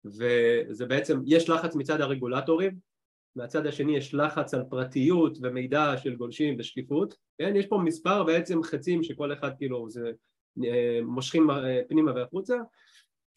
וזה 0.06 0.86
בעצם, 0.88 1.22
יש 1.26 1.50
לחץ 1.50 1.76
מצד 1.76 2.02
הרגולטורים 2.02 2.95
מהצד 3.36 3.66
השני 3.66 3.98
יש 3.98 4.14
לחץ 4.14 4.54
על 4.54 4.64
פרטיות 4.70 5.38
ומידע 5.42 5.98
של 5.98 6.16
גולשים 6.16 6.56
ושקיפות, 6.60 7.16
כן? 7.38 7.56
יש 7.56 7.66
פה 7.66 7.78
מספר 7.78 8.24
בעצם 8.24 8.64
חצים 8.64 9.04
שכל 9.04 9.34
אחד 9.34 9.52
כאילו 9.58 9.90
זה 9.90 10.12
אה, 10.66 11.00
מושכים 11.04 11.52
אה, 11.52 11.82
פנימה 11.88 12.12
והחוצה. 12.16 12.58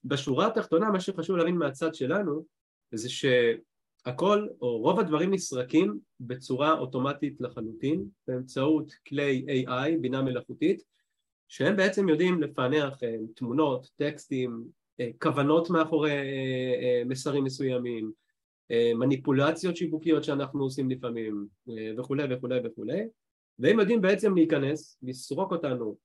בשורה 0.04 0.46
התחתונה 0.46 0.90
מה 0.90 1.00
שחשוב 1.00 1.36
להבין 1.36 1.56
מהצד 1.56 1.94
שלנו 1.94 2.44
זה 2.92 3.08
שהכל 3.08 4.46
או 4.60 4.78
רוב 4.78 5.00
הדברים 5.00 5.34
נסרקים 5.34 5.98
בצורה 6.20 6.72
אוטומטית 6.72 7.40
לחלוטין 7.40 8.04
באמצעות 8.28 8.92
כלי 9.08 9.46
AI, 9.48 10.00
בינה 10.00 10.22
מלאכותית, 10.22 10.82
שהם 11.48 11.76
בעצם 11.76 12.08
יודעים 12.08 12.42
לפענח 12.42 13.02
אה, 13.02 13.16
תמונות, 13.34 13.90
טקסטים, 13.96 14.78
כוונות 15.22 15.70
מאחורי 15.70 16.12
מסרים 17.06 17.44
מסוימים 17.44 18.12
מניפולציות 18.94 19.76
שיווקיות 19.76 20.24
שאנחנו 20.24 20.62
עושים 20.62 20.90
לפעמים 20.90 21.46
אה, 21.70 21.90
וכולי 21.98 22.34
וכולי 22.34 22.58
וכולי. 22.64 23.02
והם 23.58 23.80
יודעים 23.80 24.00
בעצם 24.00 24.34
להיכנס, 24.34 24.98
לסרוק 25.02 25.52
אותנו 25.52 25.96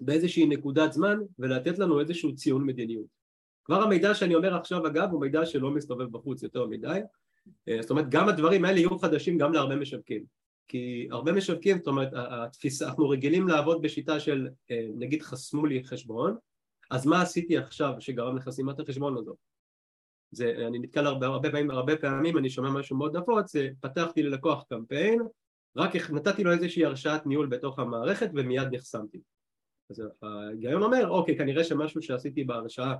באיזושהי 0.00 0.46
נקודת 0.46 0.92
זמן 0.92 1.18
ולתת 1.38 1.78
לנו 1.78 2.00
איזשהו 2.00 2.34
ציון 2.34 2.66
מדיניות. 2.66 3.06
כבר 3.64 3.82
המידע 3.82 4.14
שאני 4.14 4.34
אומר 4.34 4.54
עכשיו 4.54 4.86
אגב 4.86 5.08
הוא 5.12 5.20
מידע 5.20 5.46
שלא 5.46 5.70
מסתובב 5.70 6.04
בחוץ 6.04 6.42
יותר 6.42 6.66
מדי. 6.66 7.00
אה, 7.68 7.78
זאת 7.80 7.90
אומרת 7.90 8.08
גם 8.08 8.28
הדברים 8.28 8.64
האלה 8.64 8.78
יהיו 8.78 8.98
חדשים 8.98 9.38
גם 9.38 9.52
להרבה 9.52 9.76
משווקים. 9.76 10.24
כי 10.68 11.08
הרבה 11.10 11.32
משווקים, 11.32 11.78
זאת 11.78 11.86
אומרת 11.86 12.08
התפיסה, 12.14 12.88
אנחנו 12.88 13.08
רגילים 13.08 13.48
לעבוד 13.48 13.82
בשיטה 13.82 14.20
של 14.20 14.48
נגיד 14.94 15.22
חסמו 15.22 15.66
לי 15.66 15.84
חשבון 15.84 16.36
אז 16.90 17.06
מה 17.06 17.22
עשיתי 17.22 17.58
עכשיו 17.58 17.92
שגרם 17.98 18.36
לחסימת 18.36 18.80
החשבון 18.80 19.16
הזאת 19.16 19.36
זה, 20.30 20.54
אני 20.66 20.78
נתקל 20.78 21.06
הרבה, 21.06 21.26
הרבה 21.26 21.50
פעמים, 21.50 21.70
הרבה 21.70 21.96
פעמים 21.96 22.38
אני 22.38 22.50
שומע 22.50 22.70
משהו 22.70 22.96
מאוד 22.96 23.16
נפוץ, 23.16 23.52
זה 23.52 23.68
פתחתי 23.80 24.22
ללקוח 24.22 24.64
קמפיין, 24.68 25.22
רק 25.76 26.10
נתתי 26.10 26.44
לו 26.44 26.52
איזושהי 26.52 26.84
הרשאת 26.84 27.26
ניהול 27.26 27.46
בתוך 27.46 27.78
המערכת 27.78 28.30
ומיד 28.34 28.68
נחסמתי. 28.72 29.20
אז 29.90 30.02
ההיגיון 30.22 30.82
אומר, 30.82 31.08
אוקיי, 31.08 31.38
כנראה 31.38 31.64
שמשהו 31.64 32.02
שעשיתי 32.02 32.44
בהרשאה 32.44 32.94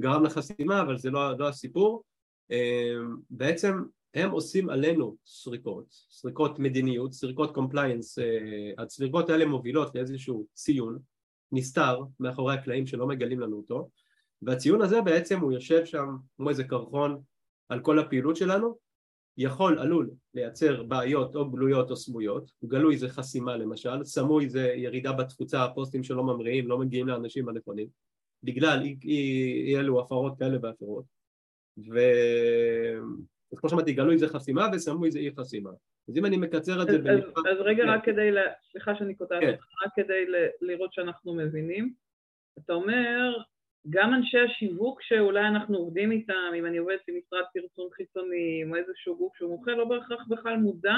גרם 0.00 0.24
לחסימה, 0.24 0.82
אבל 0.82 0.98
זה 0.98 1.10
לא, 1.10 1.38
לא 1.38 1.48
הסיפור. 1.48 2.02
אמ, 2.50 3.16
בעצם 3.30 3.82
הם 4.14 4.30
עושים 4.30 4.70
עלינו 4.70 5.16
סריקות, 5.26 5.86
סריקות 6.10 6.58
מדיניות, 6.58 7.12
סריקות 7.12 7.54
compliance, 7.54 8.18
אה, 8.18 8.72
הסריקות 8.78 9.30
האלה 9.30 9.46
מובילות 9.46 9.94
לאיזשהו 9.94 10.46
ציון 10.52 10.98
נסתר 11.52 12.00
מאחורי 12.20 12.54
הקלעים 12.54 12.86
שלא 12.86 13.06
מגלים 13.06 13.40
לנו 13.40 13.56
אותו 13.56 13.90
והציון 14.42 14.82
הזה 14.82 15.00
בעצם 15.00 15.40
הוא 15.40 15.52
יושב 15.52 15.84
שם 15.84 16.16
כמו 16.36 16.50
איזה 16.50 16.64
קרחון 16.64 17.22
על 17.68 17.80
כל 17.80 17.98
הפעילות 17.98 18.36
שלנו 18.36 18.78
יכול, 19.36 19.78
עלול 19.78 20.10
לייצר 20.34 20.82
בעיות 20.82 21.36
או 21.36 21.50
גלויות 21.50 21.90
או 21.90 21.96
סמויות, 21.96 22.50
גלוי 22.64 22.96
זה 22.96 23.08
חסימה 23.08 23.56
למשל, 23.56 24.04
סמוי 24.04 24.48
זה 24.48 24.72
ירידה 24.76 25.12
בתפוצה, 25.12 25.64
הפוסטים 25.64 26.02
שלא 26.02 26.22
ממריאים, 26.22 26.68
לא 26.68 26.78
מגיעים 26.78 27.08
לאנשים 27.08 27.48
הנכונים 27.48 27.88
בגלל 28.42 28.82
אי, 28.82 28.96
אי, 29.04 29.64
אי 29.66 29.78
אלו 29.78 30.00
הפרות 30.00 30.38
כאלה 30.38 30.58
ואחרות 30.62 31.04
ו... 31.90 31.98
אז 33.52 33.58
כמו 33.58 33.70
שאמרתי, 33.70 33.92
גלוי 33.92 34.18
זה 34.18 34.28
חסימה 34.28 34.68
וסמוי 34.72 35.10
זה 35.10 35.18
אי 35.18 35.30
חסימה 35.38 35.70
אז 36.08 36.16
אם 36.16 36.26
אני 36.26 36.36
מקצר 36.36 36.82
את 36.82 36.86
זה. 36.86 36.96
אז, 36.96 37.20
אז 37.52 37.60
רגע, 37.60 37.84
כן. 37.84 37.88
רק 37.88 38.04
כדי, 38.04 38.30
סליחה 38.72 38.94
שאני 38.94 39.16
כותבת 39.16 39.40
כן. 39.40 39.54
רק 39.84 39.92
כדי 39.96 40.24
לראות 40.60 40.92
שאנחנו 40.92 41.34
מבינים, 41.34 41.94
אתה 42.58 42.72
אומר, 42.72 43.36
גם 43.90 44.14
אנשי 44.14 44.38
השיווק 44.38 45.02
שאולי 45.02 45.46
אנחנו 45.46 45.78
עובדים 45.78 46.12
איתם, 46.12 46.52
אם 46.58 46.66
אני 46.66 46.76
עובדת 46.76 47.00
עם 47.08 47.14
משרד 47.18 47.44
פרסום 47.54 47.88
חיצוני 47.92 48.64
או 48.70 48.76
איזשהו 48.76 49.16
גוף 49.16 49.36
שהוא 49.36 49.50
מוכר, 49.50 49.74
לא 49.74 49.84
בהכרח 49.84 50.26
בכלל 50.28 50.56
מודע 50.56 50.96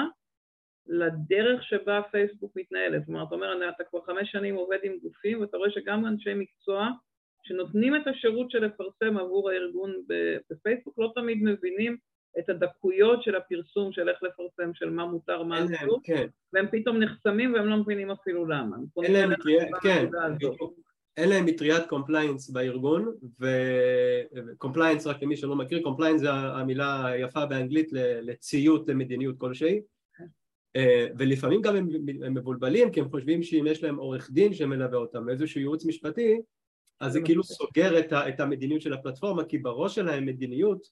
לדרך 0.87 1.63
שבה 1.63 2.01
פייסבוק 2.11 2.53
מתנהלת. 2.57 3.09
אומרת, 3.09 3.29
אתה 3.29 3.35
אומר, 3.35 3.69
אתה 3.69 3.85
כבר 3.85 4.01
חמש 4.01 4.33
שנים 4.33 4.55
עובד 4.55 4.79
עם 4.83 4.93
גופים 5.03 5.41
ואתה 5.41 5.57
רואה 5.57 5.71
שגם 5.71 6.07
אנשי 6.07 6.35
מקצוע 6.35 6.89
שנותנים 7.43 7.97
את 7.97 8.07
השירות 8.07 8.51
של 8.51 8.65
לפרסם 8.65 9.17
עבור 9.17 9.51
הארגון 9.51 9.95
בפייסבוק 10.51 10.99
לא 10.99 11.13
תמיד 11.15 11.39
מבינים 11.43 11.97
את 12.39 12.49
הדקויות 12.49 13.23
של 13.23 13.37
הפרסום 13.37 13.93
של 13.93 14.09
איך 14.09 14.23
לפרסם, 14.23 14.75
של 14.75 14.91
מה 14.91 15.07
מותר, 15.07 15.43
מה 15.43 15.65
אסור, 15.65 16.01
כן. 16.05 16.27
והם 16.53 16.67
פתאום 16.73 16.99
נחסמים 16.99 17.55
והם 17.55 17.67
לא 17.67 17.77
מבינים 17.77 18.11
אפילו 18.11 18.47
למה. 18.47 18.77
אין 19.03 19.13
להם, 19.13 19.31
כן, 19.83 20.07
אין 21.21 21.29
להם 21.29 21.47
מטריית 21.47 21.87
compliance 21.89 22.51
בארגון 22.51 23.15
ו 23.41 23.56
compliance 23.56 25.07
רק 25.07 25.23
למי 25.23 25.37
שלא 25.37 25.57
מכיר 25.57 25.83
compliance 25.83 26.21
זה 26.21 26.33
המילה 26.33 27.07
היפה 27.07 27.47
באנגלית 27.47 27.89
לציות 28.23 28.89
למדיניות 28.89 29.39
כלשהי. 29.39 29.81
אה, 30.77 31.07
ולפעמים 31.19 31.63
גם 31.63 31.77
הם, 31.77 31.89
הם 32.25 32.35
מבולבלים 32.35 32.91
כי 32.91 33.01
הם 33.01 33.11
חושבים 33.11 33.43
שאם 33.43 33.67
יש 33.67 33.83
להם 33.83 33.97
עורך 33.97 34.31
דין 34.31 34.55
שמלווה 34.55 34.99
אותם 34.99 35.29
איזשהו 35.29 35.61
ייעוץ 35.61 35.85
משפטי 35.85 36.41
אז 37.01 37.13
זה 37.13 37.21
כאילו 37.25 37.45
סוגר 37.45 37.99
את, 37.99 38.13
ה, 38.13 38.29
את 38.29 38.41
המדיניות 38.41 38.83
של 38.83 38.93
הפלטפורמה 38.93 39.45
כי 39.45 39.59
בראש 39.59 39.95
שלהם 39.95 40.27
מדיניות 40.27 40.89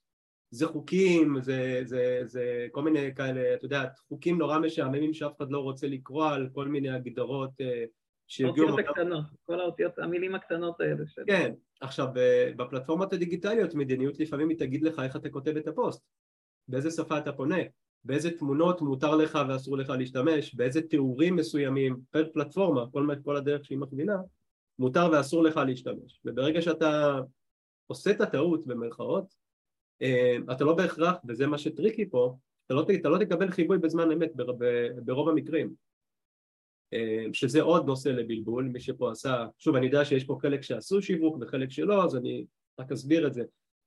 זה 0.50 0.66
חוקים, 0.66 1.40
זה, 1.40 1.82
זה, 1.84 2.20
זה 2.24 2.66
כל 2.72 2.82
מיני 2.82 3.14
כאלה, 3.14 3.54
אתה 3.54 3.64
יודע, 3.64 3.84
חוקים 4.08 4.38
נורא 4.38 4.58
משעממים 4.58 5.14
שאף 5.14 5.36
אחד 5.36 5.50
לא 5.50 5.58
רוצה 5.58 5.86
לקרוא 5.86 6.26
על 6.26 6.48
כל 6.52 6.68
מיני 6.68 6.90
הגדרות 6.90 7.50
אה, 7.60 7.84
האותיות 8.44 8.78
הקטנות, 8.78 9.24
כל 9.46 9.60
האותיות, 9.60 9.98
המילים 9.98 10.34
הקטנות 10.34 10.80
האלה. 10.80 11.06
של... 11.06 11.22
כן, 11.26 11.52
עכשיו 11.80 12.08
בפלטפורמות 12.56 13.12
הדיגיטליות 13.12 13.74
מדיניות 13.74 14.18
לפעמים 14.20 14.48
היא 14.48 14.58
תגיד 14.58 14.82
לך 14.82 14.98
איך 14.98 15.16
אתה 15.16 15.30
כותב 15.30 15.56
את 15.56 15.68
הפוסט, 15.68 16.02
באיזה 16.68 16.90
שפה 16.90 17.18
אתה 17.18 17.32
פונה, 17.32 17.58
באיזה 18.04 18.30
תמונות 18.30 18.80
מותר 18.80 19.16
לך 19.16 19.38
ואסור 19.48 19.76
לך 19.78 19.90
להשתמש, 19.90 20.54
באיזה 20.54 20.82
תיאורים 20.82 21.36
מסוימים, 21.36 22.00
פר 22.10 22.28
פלטפורמה, 22.32 22.84
כל, 22.92 23.08
כל 23.24 23.36
הדרך 23.36 23.64
שהיא 23.64 23.78
מכווינה, 23.78 24.16
מותר 24.78 25.08
ואסור 25.12 25.42
לך 25.42 25.56
להשתמש. 25.66 26.20
וברגע 26.24 26.62
שאתה 26.62 27.20
עושה 27.86 28.10
את 28.10 28.20
הטעות 28.20 28.66
במרכאות, 28.66 29.34
אה, 30.02 30.36
אתה 30.52 30.64
לא 30.64 30.74
בהכרח, 30.74 31.16
וזה 31.28 31.46
מה 31.46 31.58
שטריקי 31.58 32.10
פה, 32.10 32.36
אתה 32.66 32.74
לא, 32.74 32.86
אתה 33.00 33.08
לא 33.08 33.18
תקבל 33.18 33.50
חיווי 33.50 33.78
בזמן 33.78 34.12
אמת 34.12 34.30
ברוב 35.04 35.28
המקרים. 35.28 35.87
אה, 36.92 37.24
שזה 37.32 37.62
עוד 37.62 37.86
נושא 37.86 38.08
לבלבול, 38.08 38.64
מי 38.64 38.80
שפה 38.80 39.10
עשה, 39.10 39.46
שוב 39.58 39.76
אני 39.76 39.86
יודע 39.86 40.04
שיש 40.04 40.24
פה 40.24 40.38
חלק 40.42 40.62
שעשו 40.62 41.02
שיווק 41.02 41.36
וחלק 41.40 41.70
שלא, 41.70 42.04
אז 42.04 42.16
אני 42.16 42.44
רק 42.80 42.92
אסביר 42.92 43.26
את 43.26 43.34
זה. 43.34 43.42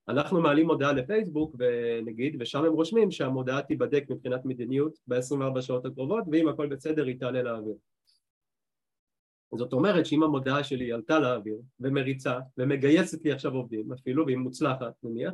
אנחנו 0.08 0.40
מעלים 0.40 0.66
מודעה 0.66 0.92
לפייסבוק 0.92 1.56
ונגיד, 1.58 2.36
ושם 2.40 2.64
הם 2.64 2.72
רושמים 2.72 3.10
שהמודעה 3.10 3.62
תיבדק 3.62 4.04
מבחינת 4.10 4.44
מדיניות 4.44 4.98
ב-24 5.06 5.60
שעות 5.60 5.86
הקרובות, 5.86 6.24
ואם 6.32 6.48
הכל 6.48 6.66
בסדר 6.66 7.06
היא 7.06 7.18
תעלה 7.18 7.42
לאוויר. 7.42 7.74
זאת 9.56 9.72
אומרת 9.72 10.06
שאם 10.06 10.22
המודעה 10.22 10.64
שלי 10.64 10.92
עלתה 10.92 11.18
לאוויר 11.18 11.56
ומריצה 11.80 12.38
ומגייסת 12.58 13.24
לי 13.24 13.32
עכשיו 13.32 13.52
עובדים 13.52 13.92
אפילו 13.92 14.26
והיא 14.26 14.36
מוצלחת 14.36 14.92
נניח 15.02 15.32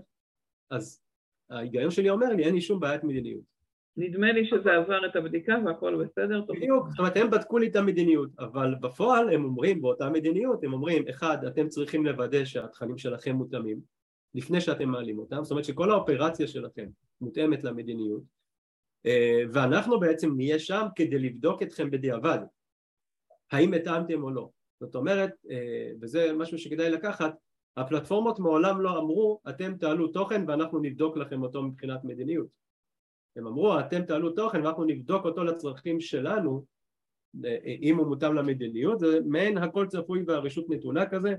אז 0.71 1.01
ההיגיון 1.51 1.91
שלי 1.91 2.11
אומר 2.11 2.29
לי 2.29 2.45
אין 2.45 2.55
לי 2.55 2.61
שום 2.61 2.81
בעיית 2.81 3.05
מדיניות. 3.05 3.58
נדמה 3.99 4.33
לי 4.33 4.47
שזה 4.47 4.73
עבר 4.73 5.07
את 5.07 5.17
הבדיקה 5.17 5.57
והכל 5.67 6.05
בסדר. 6.05 6.43
בדיוק, 6.49 6.88
זאת 6.88 6.99
אומרת 6.99 7.17
הם 7.17 7.31
בדקו 7.31 7.59
לי 7.59 7.69
את 7.69 7.76
המדיניות 7.76 8.31
אבל 8.38 8.75
בפועל 8.81 9.31
הם 9.31 9.45
אומרים 9.45 9.83
באותה 9.83 10.11
מדיניות 10.11 10.64
הם 10.64 10.73
אומרים 10.73 11.09
אחד 11.09 11.45
אתם 11.45 11.69
צריכים 11.69 12.07
לוודא 12.07 12.45
שהתכנים 12.45 12.99
שלכם 12.99 13.37
מותאמים 13.37 13.81
לפני 14.35 14.61
שאתם 14.61 14.88
מעלים 14.88 15.19
אותם 15.19 15.45
זאת 15.45 15.50
אומרת 15.50 15.64
שכל 15.64 15.90
האופרציה 15.90 16.47
שלכם 16.47 16.87
מותאמת 17.21 17.64
למדיניות 17.64 18.23
אה, 19.07 19.43
ואנחנו 19.52 20.00
בעצם 20.00 20.35
נהיה 20.37 20.59
שם 20.59 20.87
כדי 20.97 21.19
לבדוק 21.19 21.62
אתכם 21.62 21.90
בדיעבד 21.90 22.38
האם 23.52 23.75
התאמתם 23.75 24.23
או 24.23 24.31
לא. 24.31 24.50
זאת 24.81 24.95
אומרת, 24.95 25.31
אה, 25.50 25.90
וזה 26.00 26.33
משהו 26.33 26.59
שכדאי 26.59 26.90
לקחת, 26.90 27.35
הפלטפורמות 27.76 28.38
מעולם 28.38 28.81
לא 28.81 28.99
אמרו 28.99 29.40
אתם 29.49 29.76
תעלו 29.76 30.09
תוכן 30.09 30.45
ואנחנו 30.49 30.78
נבדוק 30.78 31.17
לכם 31.17 31.43
אותו 31.43 31.62
מבחינת 31.62 32.05
מדיניות. 32.05 32.47
הם 33.37 33.47
אמרו 33.47 33.81
אתם 33.81 34.03
תעלו 34.03 34.31
תוכן 34.31 34.63
ואנחנו 34.63 34.85
נבדוק 34.85 35.25
אותו 35.25 35.45
לצרכים 35.45 36.01
שלנו 36.01 36.65
אה, 37.45 37.57
אם 37.65 37.97
הוא 37.97 38.07
מותאם 38.07 38.35
למדיניות, 38.35 38.99
זה 38.99 39.19
מעין 39.27 39.59
הכל 39.59 39.87
צפוי 39.87 40.25
והרשות 40.27 40.71
נתונה 40.71 41.07
כזה, 41.07 41.35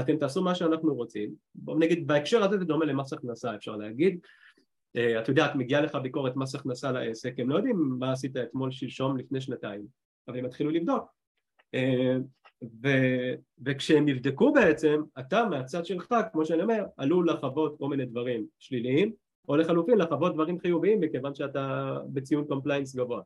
אתם 0.00 0.16
תעשו 0.16 0.42
מה 0.42 0.54
שאנחנו 0.54 0.94
רוצים. 0.94 1.34
בואו 1.54 1.78
נגיד 1.78 2.06
בהקשר 2.06 2.44
הזה 2.44 2.58
זה 2.58 2.64
דומה 2.64 2.84
למס 2.84 3.12
הכנסה 3.12 3.54
אפשר 3.54 3.76
להגיד. 3.76 4.18
אה, 4.96 5.20
את 5.20 5.28
יודעת 5.28 5.54
מגיעה 5.54 5.80
לך 5.80 5.94
ביקורת 5.94 6.36
מס 6.36 6.54
הכנסה 6.54 6.92
לעסק, 6.92 7.34
הם 7.38 7.50
לא 7.50 7.56
יודעים 7.56 7.96
מה 7.98 8.12
עשית 8.12 8.36
אתמול 8.36 8.70
שלשום 8.70 9.16
לפני 9.16 9.40
שנתיים, 9.40 9.86
אבל 10.28 10.38
הם 10.38 10.44
התחילו 10.44 10.70
לבדוק 10.70 11.04
אה, 11.74 12.16
ו, 12.82 12.88
וכשהם 13.64 14.08
יבדקו 14.08 14.52
בעצם, 14.52 15.02
אתה 15.18 15.44
מהצד 15.50 15.86
שלך, 15.86 16.14
כמו 16.32 16.44
שאני 16.44 16.62
אומר, 16.62 16.84
עלול 16.96 17.30
לחוות 17.30 17.78
כל 17.78 17.88
מיני 17.88 18.06
דברים 18.06 18.46
שליליים, 18.58 19.12
או 19.48 19.56
לחלופין 19.56 19.98
לחוות 19.98 20.34
דברים 20.34 20.58
חיוביים 20.58 21.00
מכיוון 21.00 21.34
שאתה 21.34 21.96
בציון 22.12 22.44
compliance 22.44 22.96
גבוה. 22.96 23.22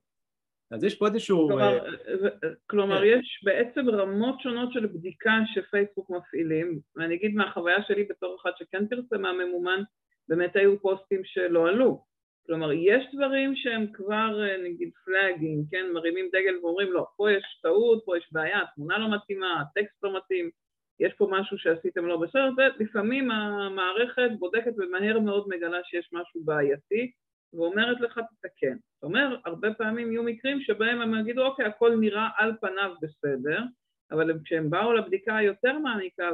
אז 0.70 0.84
יש 0.84 0.94
פה 0.94 1.06
איזשהו... 1.06 1.48
כלומר, 1.48 1.86
אה, 1.86 2.46
כלומר 2.66 2.98
כן. 2.98 3.06
יש 3.06 3.40
בעצם 3.44 3.90
רמות 3.90 4.40
שונות 4.40 4.72
של 4.72 4.86
בדיקה 4.86 5.32
שפייסבוק 5.54 6.10
מפעילים, 6.10 6.80
ואני 6.96 7.14
אגיד 7.14 7.34
מהחוויה 7.34 7.82
שלי 7.82 8.04
בתור 8.04 8.36
אחת 8.40 8.52
שכן 8.58 8.86
פרסמה 8.86 9.32
ממומן, 9.32 9.82
באמת 10.28 10.56
היו 10.56 10.80
פוסטים 10.80 11.20
שלא 11.24 11.68
עלו. 11.68 12.04
כלומר, 12.46 12.72
יש 12.72 13.04
דברים 13.14 13.56
שהם 13.56 13.86
כבר 13.92 14.44
אה, 14.44 14.56
נגיד 14.64 14.90
פלאגים, 15.04 15.64
כן, 15.70 15.86
מרימים 15.92 16.28
דגל 16.28 16.58
ואומרים 16.62 16.92
לא, 16.92 17.06
פה 17.16 17.32
יש 17.32 17.60
טעות, 17.62 18.02
פה 18.04 18.18
יש 18.18 18.28
בעיה, 18.32 18.62
התמונה 18.62 18.98
לא 18.98 19.16
מתאימה, 19.16 19.60
הטקסט 19.60 20.04
לא 20.04 20.16
מתאים, 20.16 20.50
יש 21.00 21.12
פה 21.12 21.28
משהו 21.30 21.58
שעשיתם 21.58 22.06
לא 22.06 22.16
בסדר, 22.16 22.50
ולפעמים 22.56 23.30
המערכת 23.30 24.30
בודקת 24.38 24.72
ומהר 24.76 25.20
מאוד 25.20 25.48
מגלה 25.48 25.78
שיש 25.84 26.08
משהו 26.12 26.40
בעייתי 26.44 27.12
ואומרת 27.52 28.00
לך 28.00 28.20
תתקן. 28.30 28.76
זאת 28.94 29.02
אומרת, 29.02 29.40
הרבה 29.44 29.74
פעמים 29.74 30.12
יהיו 30.12 30.22
מקרים 30.22 30.60
שבהם 30.60 31.00
הם 31.00 31.20
יגידו 31.20 31.44
אוקיי, 31.44 31.66
הכל 31.66 31.96
נראה 32.00 32.28
על 32.36 32.52
פניו 32.60 32.94
בסדר, 33.02 33.62
אבל 34.10 34.32
כשהם 34.44 34.70
באו 34.70 34.92
לבדיקה 34.92 35.36
היותר 35.36 35.78
מעניקה 35.78 36.30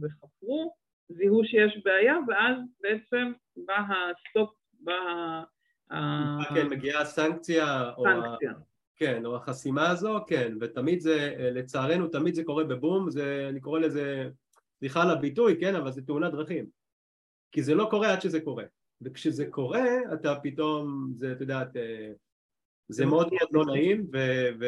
וחפרו, 0.00 0.74
זיהו 1.08 1.44
שיש 1.44 1.82
בעיה, 1.84 2.16
ואז 2.28 2.56
בעצם 2.80 3.32
בא 3.56 3.76
הסטופ 3.88 4.54
באה... 4.80 5.42
כן, 6.54 6.66
מגיעה 6.70 7.00
הסנקציה, 7.00 7.90
סנקציה. 8.02 8.52
כן, 8.98 9.26
או 9.26 9.36
החסימה 9.36 9.90
הזו, 9.90 10.20
כן, 10.26 10.54
ותמיד 10.60 11.00
זה, 11.00 11.34
לצערנו, 11.38 12.08
תמיד 12.08 12.34
זה 12.34 12.44
קורה 12.44 12.64
בבום, 12.64 13.10
זה, 13.10 13.46
אני 13.48 13.60
קורא 13.60 13.80
לזה, 13.80 14.30
סליחה 14.78 15.02
על 15.02 15.10
הביטוי, 15.10 15.56
כן, 15.60 15.74
אבל 15.74 15.92
זה 15.92 16.02
תאונת 16.02 16.32
דרכים. 16.32 16.66
כי 17.52 17.62
זה 17.62 17.74
לא 17.74 17.86
קורה 17.90 18.12
עד 18.12 18.20
שזה 18.20 18.40
קורה. 18.40 18.64
וכשזה 19.02 19.46
קורה, 19.50 19.84
אתה 20.14 20.34
פתאום, 20.42 21.12
זה, 21.16 21.32
את 21.32 21.40
יודעת, 21.40 21.76
אה, 21.76 22.12
זה 22.88 23.06
מאוד 23.06 23.28
מאוד 23.32 23.48
לא 23.52 23.64
נעים, 23.74 24.06
ו... 24.12 24.18
ו 24.60 24.64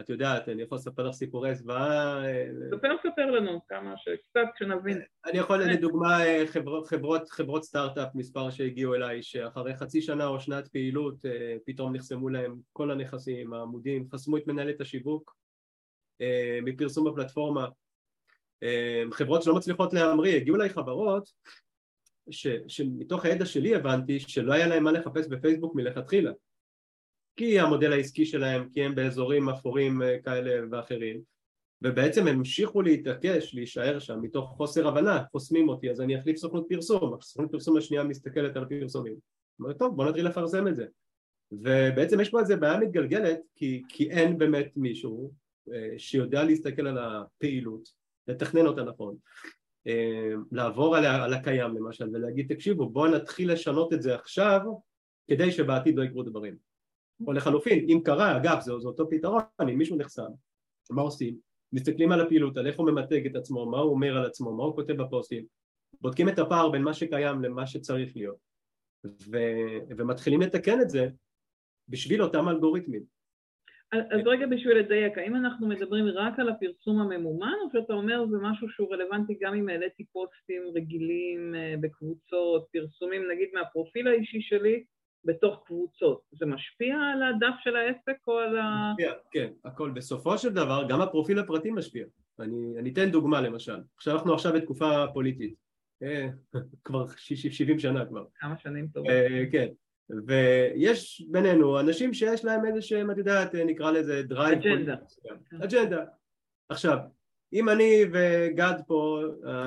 את 0.00 0.10
יודעת, 0.10 0.48
אני 0.48 0.62
יכול 0.62 0.78
לספר 0.78 1.08
לך 1.08 1.14
סיפורי 1.14 1.54
זוועה. 1.54 2.24
אה, 2.26 2.46
ספר, 2.70 2.88
ספר 3.02 3.30
לנו 3.30 3.60
כמה 3.68 3.96
שקצת 3.96 4.40
שנבין. 4.58 5.02
אני 5.26 5.38
יכול, 5.38 5.62
לדוגמה, 5.62 6.26
אה, 6.26 6.44
חברות, 6.46 6.86
חברות, 6.86 7.30
חברות 7.30 7.64
סטארט-אפ, 7.64 8.08
מספר 8.14 8.50
שהגיעו 8.50 8.94
אליי, 8.94 9.22
שאחרי 9.22 9.76
חצי 9.76 10.02
שנה 10.02 10.26
או 10.26 10.40
שנת 10.40 10.68
פעילות, 10.68 11.26
אה, 11.26 11.56
פתאום 11.66 11.96
נחסמו 11.96 12.28
להם 12.28 12.56
כל 12.72 12.90
הנכסים, 12.90 13.52
העמודים, 13.52 14.08
חסמו 14.12 14.36
את 14.36 14.46
מנהלת 14.46 14.80
השיווק 14.80 15.36
מפרסום 16.62 17.10
בפלטפורמה. 17.12 17.68
חברות 19.12 19.42
שלא 19.42 19.54
מצליחות 19.54 19.92
להמריא, 19.92 20.36
הגיעו 20.36 20.56
אליי 20.56 20.68
חברות 20.68 21.28
ש, 22.30 22.46
שמתוך 22.68 23.24
הידע 23.24 23.46
שלי 23.46 23.74
הבנתי 23.74 24.20
שלא 24.20 24.52
היה 24.52 24.66
להם 24.66 24.84
מה 24.84 24.92
לחפש 24.92 25.28
בפייסבוק 25.28 25.74
מלכתחילה 25.74 26.32
כי 27.36 27.60
המודל 27.60 27.92
העסקי 27.92 28.26
שלהם, 28.26 28.68
כי 28.72 28.82
הם 28.82 28.94
באזורים 28.94 29.48
אפורים 29.48 30.02
אה, 30.02 30.18
כאלה 30.24 30.66
ואחרים. 30.70 31.20
ובעצם 31.82 32.26
הם 32.26 32.36
המשיכו 32.36 32.82
להתעקש, 32.82 33.54
להישאר 33.54 33.98
שם 33.98 34.18
מתוך 34.22 34.50
חוסר 34.56 34.88
הבנה, 34.88 35.24
חוסמים 35.32 35.68
אותי 35.68 35.90
אז 35.90 36.00
אני 36.00 36.20
אחליף 36.20 36.36
סוכנות 36.36 36.66
פרסום, 36.68 37.14
הסוכנות 37.14 37.52
פרסום 37.52 37.76
השנייה 37.76 38.04
מסתכלת 38.04 38.56
על 38.56 38.64
פרסומים 38.64 39.16
אומרת 39.60 39.78
טוב 39.78 39.96
בוא 39.96 40.04
נתחיל 40.04 40.26
לפרסם 40.26 40.68
את 40.68 40.76
זה. 40.76 40.86
ובעצם 41.52 42.20
יש 42.20 42.30
פה 42.30 42.40
איזה 42.40 42.56
בעיה 42.56 42.78
מתגלגלת 42.78 43.40
כי, 43.54 43.82
כי 43.88 44.10
אין 44.10 44.38
באמת 44.38 44.72
מישהו 44.76 45.32
אה, 45.72 45.94
שיודע 45.98 46.44
להסתכל 46.44 46.86
על 46.86 46.98
הפעילות, 46.98 47.88
לתכנן 48.28 48.66
אותה 48.66 48.82
נכון. 48.82 49.16
אה, 49.86 50.32
לעבור 50.52 50.96
על, 50.96 51.04
על 51.04 51.34
הקיים 51.34 51.76
למשל 51.76 52.08
ולהגיד 52.12 52.54
תקשיבו 52.54 52.88
בואו 52.88 53.10
נתחיל 53.10 53.52
לשנות 53.52 53.92
את 53.92 54.02
זה 54.02 54.14
עכשיו 54.14 54.60
כדי 55.28 55.52
שבעתיד 55.52 55.96
לא 55.96 56.04
יקרו 56.04 56.22
דברים 56.22 56.65
או 57.26 57.32
לחלופין, 57.32 57.86
אם 57.88 58.00
קרה, 58.04 58.36
אגב 58.36 58.60
זה, 58.60 58.78
זה 58.78 58.88
אותו 58.88 59.10
פתרון, 59.10 59.42
אם 59.62 59.78
מישהו 59.78 59.96
נחסם, 59.96 60.30
מה 60.90 61.02
עושים? 61.02 61.36
מסתכלים 61.72 62.12
על 62.12 62.20
הפעילות, 62.20 62.56
על 62.56 62.66
איך 62.66 62.78
הוא 62.78 62.90
ממתג 62.90 63.26
את 63.26 63.36
עצמו, 63.36 63.70
מה 63.70 63.78
הוא 63.78 63.90
אומר 63.90 64.16
על 64.16 64.26
עצמו, 64.26 64.52
מה 64.52 64.64
הוא 64.64 64.74
כותב 64.74 64.92
בפוסטים, 64.92 65.46
בודקים 66.00 66.28
את 66.28 66.38
הפער 66.38 66.70
בין 66.70 66.82
מה 66.82 66.94
שקיים 66.94 67.42
למה 67.42 67.66
שצריך 67.66 68.16
להיות 68.16 68.36
ו... 69.04 69.36
ומתחילים 69.96 70.40
לתקן 70.40 70.80
את 70.80 70.90
זה 70.90 71.08
בשביל 71.88 72.22
אותם 72.22 72.48
אלגוריתמים. 72.48 73.02
אז 73.92 74.20
רגע 74.26 74.46
בשביל 74.46 74.78
לדייק, 74.78 75.18
האם 75.18 75.36
אנחנו 75.36 75.68
מדברים 75.68 76.04
רק 76.06 76.38
על 76.38 76.48
הפרסום 76.48 77.00
הממומן 77.00 77.54
או 77.64 77.70
שאתה 77.72 77.92
אומר 77.92 78.26
זה 78.30 78.36
משהו 78.42 78.68
שהוא 78.68 78.94
רלוונטי 78.94 79.38
גם 79.40 79.54
אם 79.54 79.68
העליתי 79.68 80.04
פוסטים 80.04 80.62
רגילים 80.74 81.54
אה, 81.54 81.74
בקבוצות, 81.80 82.66
פרסומים 82.72 83.22
נגיד 83.30 83.48
מהפרופיל 83.54 84.08
האישי 84.08 84.40
שלי 84.40 84.84
בתוך 85.26 85.62
קבוצות. 85.66 86.20
זה 86.32 86.46
משפיע 86.46 86.96
על 86.96 87.22
הדף 87.22 87.54
של 87.60 87.76
העסק 87.76 88.26
או 88.26 88.38
על 88.38 88.58
ה... 88.58 88.92
משפיע, 88.92 89.12
כן, 89.30 89.52
הכל. 89.64 89.90
בסופו 89.90 90.38
של 90.38 90.52
דבר 90.52 90.86
גם 90.88 91.00
הפרופיל 91.00 91.38
הפרטי 91.38 91.70
משפיע. 91.70 92.06
אני, 92.38 92.74
אני 92.78 92.90
אתן 92.90 93.10
דוגמה 93.10 93.40
למשל. 93.40 93.80
עכשיו 93.96 94.14
אנחנו 94.14 94.34
עכשיו 94.34 94.52
בתקופה 94.52 95.04
פוליטית. 95.14 95.54
אה, 96.02 96.28
כבר 96.84 97.06
70 97.16 97.78
שנה 97.78 98.06
כבר. 98.06 98.24
כמה 98.34 98.58
שנים 98.58 98.88
טובות. 98.88 99.10
אה, 99.10 99.44
כן. 99.52 99.66
ויש 100.26 101.26
בינינו 101.30 101.80
אנשים 101.80 102.14
שיש 102.14 102.44
להם 102.44 102.66
איזה 102.66 102.82
שהם, 102.82 103.10
את 103.10 103.18
יודעת, 103.18 103.54
נקרא 103.54 103.90
לזה 103.90 104.22
drive. 104.22 104.58
אג'נדה. 104.58 104.94
אג'נדה. 105.62 106.04
עכשיו, 106.68 106.98
אם 107.52 107.68
אני 107.68 108.02
וגד 108.12 108.74
פה, 108.86 109.22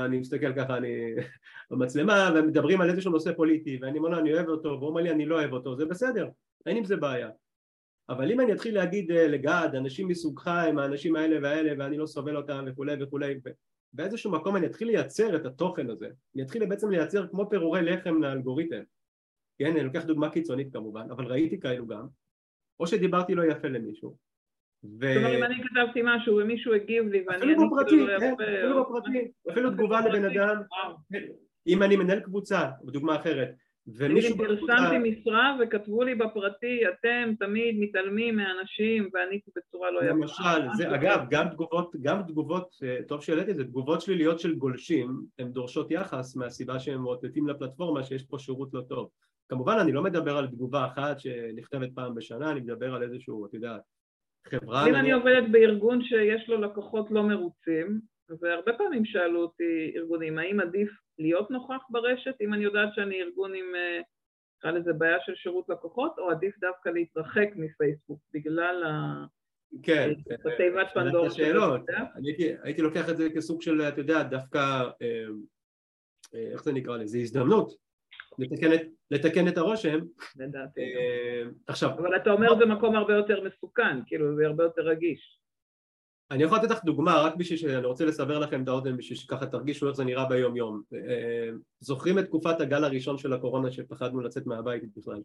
אני 0.06 0.20
מסתכל 0.20 0.54
ככה, 0.54 0.78
אני 0.78 1.14
במצלמה, 1.72 2.32
ומדברים 2.36 2.82
על 2.82 2.90
איזשהו 2.90 3.12
נושא 3.12 3.34
פוליטי, 3.34 3.80
ואני 3.82 3.98
אומר 3.98 4.10
לו 4.10 4.20
אני 4.20 4.34
אוהב 4.34 4.48
אותו, 4.48 4.70
והוא 4.70 4.90
אומר 4.90 5.02
לי 5.02 5.12
אני 5.12 5.26
לא 5.26 5.36
אוהב 5.36 5.54
אותו, 5.54 5.76
זה 5.76 5.86
בסדר, 5.86 6.30
אין 6.66 6.78
עם 6.78 6.86
זה 6.86 6.96
בעיה. 6.96 7.30
אבל 8.10 8.32
אם 8.32 8.40
אני 8.40 8.54
אתחיל 8.54 8.76
להגיד 8.76 9.12
אה, 9.12 9.28
לגד, 9.28 9.70
אנשים 9.78 10.08
מסוגך 10.08 10.48
הם 10.48 10.80
האנשים 10.80 11.16
האלה 11.16 11.40
והאלה, 11.42 11.74
ואני 11.78 11.98
לא 11.98 12.06
סובל 12.06 12.38
אותם 12.38 12.66
וכולי 12.68 13.04
וכולי, 13.04 13.40
באיזשהו 13.94 14.32
מקום 14.32 14.56
אני 14.56 14.66
אתחיל 14.66 14.88
לייצר 14.88 15.36
את 15.36 15.46
התוכן 15.46 15.90
הזה, 15.90 16.08
אני 16.36 16.44
אתחיל 16.44 16.66
בעצם 16.66 16.90
לייצר 16.90 17.28
כמו 17.28 17.50
פירורי 17.50 17.82
לחם 17.82 18.22
לאלגוריתם. 18.22 18.82
כן, 19.58 19.72
אני 19.72 19.84
לוקח 19.84 20.04
דוגמה 20.04 20.30
קיצונית 20.30 20.74
כמובן, 20.74 21.08
אבל 21.12 21.26
ראיתי 21.26 21.60
כאלו 21.60 21.88
גם, 21.88 22.08
או 22.80 22.88
שדיברתי 22.88 23.36
לא 23.36 23.44
יפה 23.44 23.68
למישהו. 23.68 24.29
ו... 24.84 25.14
זאת 25.14 25.18
אומרת, 25.18 25.38
אם 25.38 25.44
אני 25.44 25.56
כתבתי 25.64 26.00
משהו 26.04 26.38
ומישהו 26.38 26.74
הגיב 26.74 27.08
לי 27.08 27.24
ואני 27.28 27.38
אפילו 27.38 27.70
בפרטי, 27.70 28.06
לא 28.06 28.20
כן, 28.20 28.34
אפילו 28.34 28.84
בפרטי, 28.84 29.28
אפילו 29.52 29.72
תגובה 29.72 30.02
לבן 30.02 30.26
אדם, 30.26 30.62
אם 31.68 31.84
אני 31.84 31.96
מנהל 31.96 32.20
קבוצה, 32.20 32.66
בדוגמה 32.84 33.16
אחרת, 33.16 33.50
ומישהו 33.88 34.38
בקבוצה... 34.38 34.76
פרסמתי 34.78 35.10
משרה 35.10 35.58
וכתבו 35.62 36.04
לי 36.04 36.16
בפרטי, 36.16 36.82
אתם 36.88 37.34
תמיד 37.40 37.76
מתעלמים 37.80 38.36
מאנשים 38.36 39.10
ועניתי 39.14 39.52
בצורה 39.56 39.92
לא 39.92 40.00
יפה. 40.00 40.10
למשל, 40.10 40.78
זה 40.78 40.96
אגב, 40.96 41.26
גם 41.30 41.50
תגובות, 41.50 41.96
גם 42.02 42.22
תגובות, 42.28 42.76
אה, 42.84 42.98
טוב 43.08 43.24
שהעליתי 43.24 43.52
את 43.52 43.56
זה, 43.56 43.64
תגובות 43.64 44.02
שליליות 44.02 44.40
של 44.40 44.56
גולשים, 44.56 45.22
הן 45.40 45.52
דורשות 45.52 45.92
יחס 45.92 46.36
מהסיבה 46.36 46.80
שהם 46.80 47.02
מאותתים 47.02 47.48
לפלטפורמה 47.48 48.04
שיש 48.04 48.24
פה 48.24 48.40
שירות 48.40 48.70
לא 48.74 48.82
טוב. 48.82 49.10
כמובן 49.50 49.78
אני 49.82 49.92
לא 49.92 50.04
מדבר 50.04 50.38
על 50.38 50.48
תגובה 50.48 50.86
אחת 50.86 51.20
שנכתבת 51.20 51.90
פעם 51.96 52.16
בשנה, 52.16 52.52
אני 52.52 52.60
מדבר 52.60 52.96
על 52.96 53.04
איזשהו, 53.04 53.46
את 53.46 53.54
יודעת, 53.54 53.82
חברה... 54.48 54.90
אם 54.90 54.96
אני 54.96 55.12
עובדת 55.12 55.50
בארגון 55.52 56.04
שיש 56.04 56.50
לו 56.50 56.62
לקוחות 56.62 57.12
לא 57.12 57.24
מרוצים, 57.24 58.00
והרבה 58.42 58.74
פעמים 58.74 59.06
שאלו 59.06 59.42
אותי 59.42 59.94
ארגונים, 59.96 60.40
האם 60.40 60.60
עדיף 60.60 60.90
להיות 61.20 61.52
נוכח 61.52 61.82
ברשת, 61.90 62.36
אם 62.42 62.54
אני 62.54 62.64
יודעת 62.64 62.90
שאני 62.94 63.22
ארגון 63.22 63.54
עם, 63.54 63.76
אה, 63.76 64.02
נקרא 64.58 64.72
לזה 64.72 64.94
בעיה 64.94 65.18
של 65.26 65.36
שירות 65.36 65.70
לקוחות, 65.70 66.16
או 66.18 66.30
עדיף 66.30 66.60
דווקא 66.60 66.90
להתרחק 66.90 67.50
מפייסבוק 67.56 68.20
בגלל 68.34 68.84
ה... 68.84 69.26
כן, 69.84 70.10
בתיבת 70.46 70.88
פנדור 70.94 71.30
של 71.30 71.44
השאלות. 71.44 71.82
הייתי 72.64 72.82
לוקח 72.82 73.10
את 73.10 73.18
זה 73.18 73.30
כסוג 73.36 73.62
של, 73.62 73.82
אתה 73.82 74.02
יודע, 74.02 74.24
דווקא, 74.24 74.60
אה, 75.02 75.26
אה, 76.36 76.52
איך 76.52 76.64
זה 76.64 76.74
נקרא 76.74 76.98
לזה, 76.98 77.18
הזדמנות 77.18 77.89
לתקן 78.40 78.74
את, 78.74 78.82
לתקן 79.12 79.48
את 79.48 79.58
הרושם. 79.58 80.00
לדעתי. 80.36 80.82
עכשיו... 81.68 81.90
אבל 81.90 82.16
אתה 82.16 82.32
אומר 82.32 82.58
זה 82.58 82.66
מקום 82.66 82.96
הרבה 82.96 83.14
יותר 83.14 83.44
מסוכן, 83.44 83.98
כאילו 84.06 84.36
זה 84.36 84.46
הרבה 84.46 84.64
יותר 84.64 84.82
רגיש. 84.82 85.40
אני 86.32 86.44
יכול 86.44 86.58
לתת 86.58 86.72
לך 86.72 86.84
דוגמה 86.84 87.22
רק 87.22 87.36
בשביל 87.36 87.58
שאני 87.60 87.86
רוצה 87.86 88.06
לסבר 88.06 88.40
לכם 88.40 88.64
את 88.64 88.68
האוזן 88.68 88.98
בשביל 88.98 89.18
שככה 89.18 89.46
תרגישו 89.46 89.88
איך 89.88 89.96
זה 89.96 90.04
נראה 90.04 90.26
ביום 90.26 90.56
יום 90.56 90.82
אה, 90.94 91.50
זוכרים 91.80 92.20
את 92.20 92.26
תקופת 92.26 92.62
הגל 92.62 92.84
הראשון 92.84 93.18
של 93.18 93.34
הקורונה 93.34 93.72
שפחדנו 93.72 94.22
לצאת 94.22 94.48
מהבית 94.48 94.84
בכלל 94.98 95.22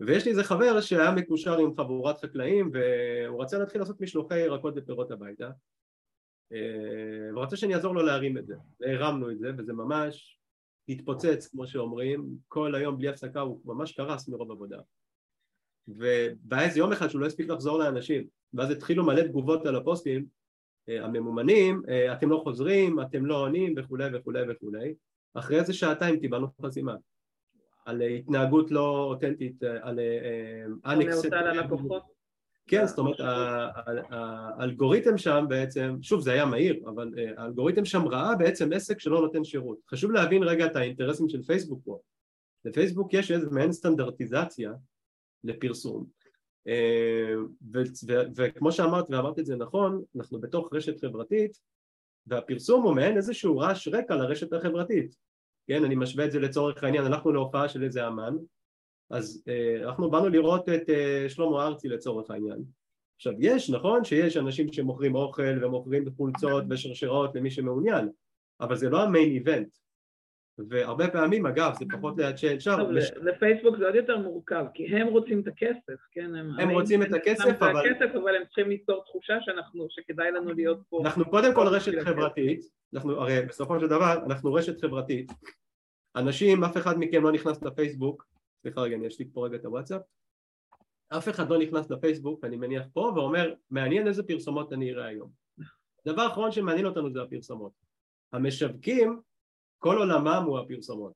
ויש 0.00 0.24
לי 0.24 0.30
איזה 0.30 0.44
חבר 0.44 0.80
שהיה 0.80 1.10
מקושר 1.10 1.58
עם 1.58 1.76
חבורת 1.76 2.18
חקלאים 2.18 2.70
והוא 2.72 3.42
רצה 3.42 3.58
להתחיל 3.58 3.80
לעשות 3.80 4.00
משלוחי 4.00 4.38
ירקות 4.38 4.74
ופירות 4.76 5.10
הביתה 5.10 5.50
אה, 6.52 6.58
והוא 7.32 7.42
רצה 7.42 7.56
שאני 7.56 7.74
אעזור 7.74 7.94
לו 7.94 8.02
להרים 8.02 8.38
את 8.38 8.46
זה 8.46 8.54
והרמנו 8.80 9.30
את 9.30 9.38
זה 9.38 9.50
וזה 9.58 9.72
ממש 9.72 10.37
התפוצץ 10.88 11.46
כמו 11.46 11.66
שאומרים 11.66 12.26
כל 12.48 12.74
היום 12.74 12.98
בלי 12.98 13.08
הפסקה 13.08 13.40
הוא 13.40 13.60
ממש 13.64 13.92
קרס 13.92 14.28
מרוב 14.28 14.50
עבודה. 14.50 14.78
והיה 15.88 16.64
איזה 16.64 16.78
יום 16.78 16.92
אחד 16.92 17.08
שהוא 17.08 17.20
לא 17.20 17.26
הספיק 17.26 17.48
לחזור 17.48 17.78
לאנשים 17.78 18.26
ואז 18.54 18.70
התחילו 18.70 19.06
מלא 19.06 19.22
תגובות 19.22 19.66
על 19.66 19.76
הפוסטים 19.76 20.26
אה, 20.88 21.04
הממומנים, 21.04 21.82
אה, 21.88 22.12
אתם 22.12 22.30
לא 22.30 22.40
חוזרים, 22.44 23.00
אתם 23.00 23.26
לא 23.26 23.42
עונים 23.42 23.74
וכולי 23.76 24.04
וכולי 24.16 24.52
וכולי. 24.52 24.94
אחרי 25.34 25.60
איזה 25.60 25.72
שעתיים 25.72 26.20
קיבלנו 26.20 26.46
חסימה 26.62 26.94
על 27.84 28.02
התנהגות 28.02 28.70
לא 28.70 29.04
אותנטית, 29.04 29.64
אה, 29.64 29.78
על 29.82 30.00
אנקסט... 30.86 31.26
כן, 32.68 32.86
זאת 32.86 32.98
אומרת 32.98 33.16
האלגוריתם 34.58 35.18
שם 35.18 35.44
בעצם, 35.48 35.96
שוב 36.02 36.20
זה 36.20 36.32
היה 36.32 36.46
מהיר, 36.46 36.82
אבל 36.86 37.14
האלגוריתם 37.36 37.84
שם 37.84 38.08
ראה 38.08 38.36
בעצם 38.36 38.72
עסק 38.72 39.00
שלא 39.00 39.20
נותן 39.20 39.44
שירות. 39.44 39.78
חשוב 39.90 40.10
להבין 40.10 40.42
רגע 40.42 40.66
את 40.66 40.76
האינטרסים 40.76 41.28
של 41.28 41.42
פייסבוק 41.42 41.80
פה. 41.84 41.98
לפייסבוק 42.64 43.14
יש 43.14 43.30
איזה 43.30 43.50
מעין 43.50 43.72
סטנדרטיזציה 43.72 44.72
לפרסום 45.44 46.06
אה, 46.68 47.34
וכמו 48.36 48.72
שאמרת 48.72 49.10
ואמרת 49.10 49.38
את 49.38 49.46
זה 49.46 49.56
נכון, 49.56 50.02
אנחנו 50.16 50.40
בתוך 50.40 50.68
רשת 50.72 51.00
חברתית 51.00 51.58
והפרסום 52.26 52.82
הוא 52.82 52.94
מעין 52.94 53.16
איזשהו 53.16 53.58
רעש 53.58 53.88
רקע 53.88 54.14
לרשת 54.14 54.52
החברתית 54.52 55.14
כן, 55.68 55.84
אני 55.84 55.94
משווה 55.94 56.24
את 56.24 56.32
זה 56.32 56.40
לצורך 56.40 56.84
העניין, 56.84 57.04
הלכנו 57.04 57.32
להופעה 57.32 57.68
של 57.68 57.84
איזה 57.84 58.08
אמן 58.08 58.36
אז 59.10 59.44
אה, 59.48 59.88
אנחנו 59.88 60.10
באנו 60.10 60.28
לראות 60.28 60.68
את 60.68 60.90
אה, 60.90 61.28
שלמה 61.28 61.66
ארצי 61.66 61.88
לצורך 61.88 62.30
העניין. 62.30 62.64
עכשיו 63.16 63.32
יש, 63.38 63.70
נכון 63.70 64.04
שיש 64.04 64.36
אנשים 64.36 64.72
שמוכרים 64.72 65.14
אוכל 65.14 65.64
ומוכרים 65.64 66.04
חולצות 66.16 66.64
ושרשרות 66.70 67.34
למי 67.34 67.50
שמעוניין 67.50 68.08
אבל 68.60 68.76
זה 68.76 68.88
לא 68.88 69.02
המיין 69.02 69.30
איבנט 69.30 69.68
והרבה 70.68 71.10
פעמים 71.10 71.46
אגב 71.46 71.72
זה 71.78 71.84
פחות 71.90 72.18
ליד 72.18 72.36
שאפשר 72.36 72.76
לפייסבוק 73.22 73.76
זה 73.76 73.86
עוד 73.86 73.94
יותר 73.94 74.18
מורכב 74.18 74.64
כי 74.74 74.86
הם 74.86 75.06
רוצים 75.06 75.40
את 75.40 75.46
הכסף 75.46 76.00
כן? 76.12 76.34
הם 76.34 76.70
רוצים 76.70 77.02
את 77.02 77.12
הכסף 77.12 77.62
אבל 77.62 77.76
אבל 78.22 78.36
הם 78.36 78.44
צריכים 78.44 78.68
ליצור 78.68 79.04
תחושה 79.04 79.34
שאנחנו 79.40 79.86
שכדאי 79.90 80.30
לנו 80.30 80.52
להיות 80.52 80.80
פה 80.88 81.00
אנחנו 81.04 81.30
קודם 81.30 81.54
כל 81.54 81.66
רשת 81.66 81.92
חברתית. 82.04 82.60
אנחנו 82.94 83.12
הרי 83.12 83.42
בסופו 83.48 83.80
של 83.80 83.86
דבר 83.86 84.24
אנחנו 84.26 84.52
רשת 84.52 84.80
חברתית. 84.80 85.32
אנשים 86.16 86.64
אף 86.64 86.76
אחד 86.76 86.98
מכם 86.98 87.22
לא 87.22 87.32
נכנס 87.32 87.62
לפייסבוק 87.62 88.26
סליחה 88.62 88.80
רגע 88.80 88.96
אני 88.96 89.06
אשתיק 89.06 89.28
פה 89.32 89.46
רגע 89.46 89.56
את 89.56 89.64
הוואטסאפ. 89.64 90.02
אף 91.08 91.28
אחד 91.28 91.50
לא 91.50 91.58
נכנס 91.58 91.90
לפייסבוק 91.90 92.44
אני 92.44 92.56
מניח 92.56 92.86
פה 92.92 93.12
ואומר 93.16 93.54
מעניין 93.70 94.08
איזה 94.08 94.22
פרסומות 94.22 94.72
אני 94.72 94.92
אראה 94.92 95.06
היום. 95.06 95.30
דבר 96.06 96.26
אחרון 96.26 96.52
שמעניין 96.52 96.86
אותנו 96.86 97.12
זה 97.12 97.22
הפרסומות. 97.22 97.72
המשווקים 98.32 99.20
כל 99.78 99.98
עולמם 99.98 100.42
הוא 100.46 100.58
הפרסומות. 100.58 101.12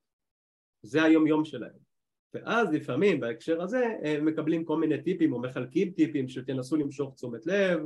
זה 0.83 1.03
היום 1.03 1.27
יום 1.27 1.45
שלהם. 1.45 1.93
ואז 2.35 2.73
לפעמים 2.73 3.21
בהקשר 3.21 3.63
הזה 3.63 3.97
הם 4.03 4.25
מקבלים 4.25 4.65
כל 4.65 4.77
מיני 4.77 5.03
טיפים 5.03 5.33
או 5.33 5.41
מחלקים 5.41 5.91
טיפים 5.91 6.29
שתנסו 6.29 6.77
למשוך 6.77 7.15
תשומת 7.15 7.47
לב 7.47 7.81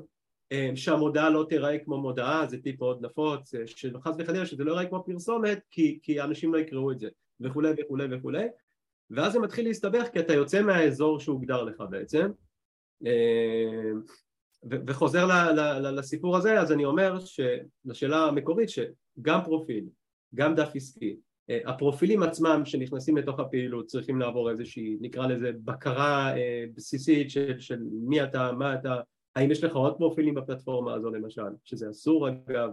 שהמודעה 0.75 1.31
לא 1.31 1.47
תיראה 1.49 1.79
כמו 1.79 1.99
מודעה 2.01 2.47
זה 2.47 2.63
טיפ 2.63 2.81
מאוד 2.81 3.05
נפוץ 3.05 3.55
שחס 3.67 4.17
וחלילה 4.19 4.47
שזה 4.47 4.65
לא 4.65 4.71
ייראה 4.71 4.89
כמו 4.89 5.05
פרסומת 5.07 5.59
כי, 5.71 5.99
כי 6.03 6.21
אנשים 6.21 6.55
לא 6.55 6.59
יקראו 6.59 6.93
את 6.93 6.99
זה 6.99 7.09
וכולי 7.41 7.71
וכולי 7.79 8.17
וכולי 8.17 8.47
ואז 9.11 9.33
זה 9.33 9.39
מתחיל 9.39 9.67
להסתבך 9.67 10.07
כי 10.13 10.21
אתה 10.21 10.33
יוצא 10.33 10.63
מהאזור 10.63 11.21
שהוגדר 11.21 11.63
לך 11.63 11.83
בעצם 11.91 12.31
וחוזר 14.87 15.27
לסיפור 15.81 16.37
הזה 16.37 16.61
אז 16.61 16.73
אני 16.73 16.85
אומר 16.85 17.19
לשאלה 17.85 18.17
המקורית 18.17 18.69
שגם 18.69 19.45
פרופיל 19.45 19.85
גם 20.35 20.55
דף 20.55 20.71
עסקי. 20.75 21.17
אה, 21.51 21.61
הפרופילים 21.67 22.23
עצמם 22.23 22.63
שנכנסים 22.65 23.17
לתוך 23.17 23.41
הפעילות 23.41 23.87
צריכים 23.87 24.19
לעבור 24.19 24.51
איזושהי, 24.51 24.97
נקרא 25.01 25.27
לזה, 25.27 25.51
בקרה 25.65 26.37
אה, 26.37 26.65
בסיסית 26.75 27.31
של, 27.31 27.61
של 27.61 27.83
מי 27.93 28.23
אתה, 28.23 28.53
מה 28.53 28.75
אתה, 28.75 29.01
האם 29.37 29.51
יש 29.51 29.65
לך 29.65 29.77
עוד 29.77 29.97
פרופילים 29.97 30.35
בפלטפורמה 30.35 30.95
הזו 30.95 31.11
למשל, 31.11 31.43
שזה 31.65 31.91
אסור 31.91 32.29
אגב, 32.29 32.71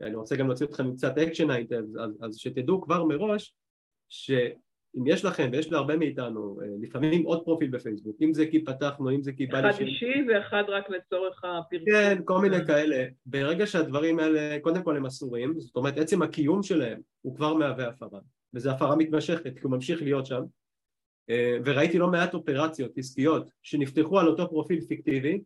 אני 0.00 0.14
רוצה 0.14 0.36
גם 0.36 0.46
להוציא 0.46 0.66
אתכם 0.66 0.84
עם 0.84 0.96
קצת 0.96 1.18
action 1.18 1.50
item, 1.50 1.84
אז, 2.00 2.18
אז 2.22 2.36
שתדעו 2.36 2.82
כבר 2.82 3.04
מראש 3.04 3.54
ש... 4.08 4.30
אם 4.98 5.06
יש 5.06 5.24
לכם, 5.24 5.48
ויש 5.52 5.72
להרבה 5.72 5.96
מאיתנו, 5.96 6.58
אה, 6.62 6.66
לפעמים 6.80 7.22
עוד 7.22 7.44
פרופיל 7.44 7.70
בפייסבוק, 7.70 8.16
אם 8.22 8.34
זה 8.34 8.46
כי 8.46 8.64
פתחנו, 8.64 9.10
אם 9.10 9.22
זה 9.22 9.32
כי 9.32 9.46
בא 9.46 9.60
לי... 9.60 9.70
אחד 9.70 9.80
אישי 9.80 10.12
ואחד 10.28 10.62
רק 10.68 10.90
לצורך 10.90 11.44
הפרסום. 11.44 11.86
כן, 11.86 12.18
כל 12.24 12.40
מיני 12.40 12.66
כאלה. 12.66 13.04
ברגע 13.26 13.66
שהדברים 13.66 14.18
האלה, 14.18 14.60
קודם 14.60 14.82
כל 14.82 14.96
הם 14.96 15.06
אסורים, 15.06 15.60
זאת 15.60 15.76
אומרת 15.76 15.98
עצם 15.98 16.22
הקיום 16.22 16.62
שלהם 16.62 17.00
הוא 17.22 17.36
כבר 17.36 17.54
מהווה 17.54 17.88
הפרה, 17.88 18.20
וזו 18.54 18.70
הפרה 18.70 18.96
מתמשכת, 18.96 19.54
כי 19.54 19.60
הוא 19.62 19.72
ממשיך 19.72 20.02
להיות 20.02 20.26
שם, 20.26 20.42
אה, 21.30 21.56
וראיתי 21.64 21.98
לא 21.98 22.08
מעט 22.08 22.34
אופרציות 22.34 22.98
עסקיות 22.98 23.50
שנפתחו 23.62 24.18
על 24.20 24.26
אותו 24.28 24.48
פרופיל 24.48 24.80
פיקטיבי, 24.80 25.40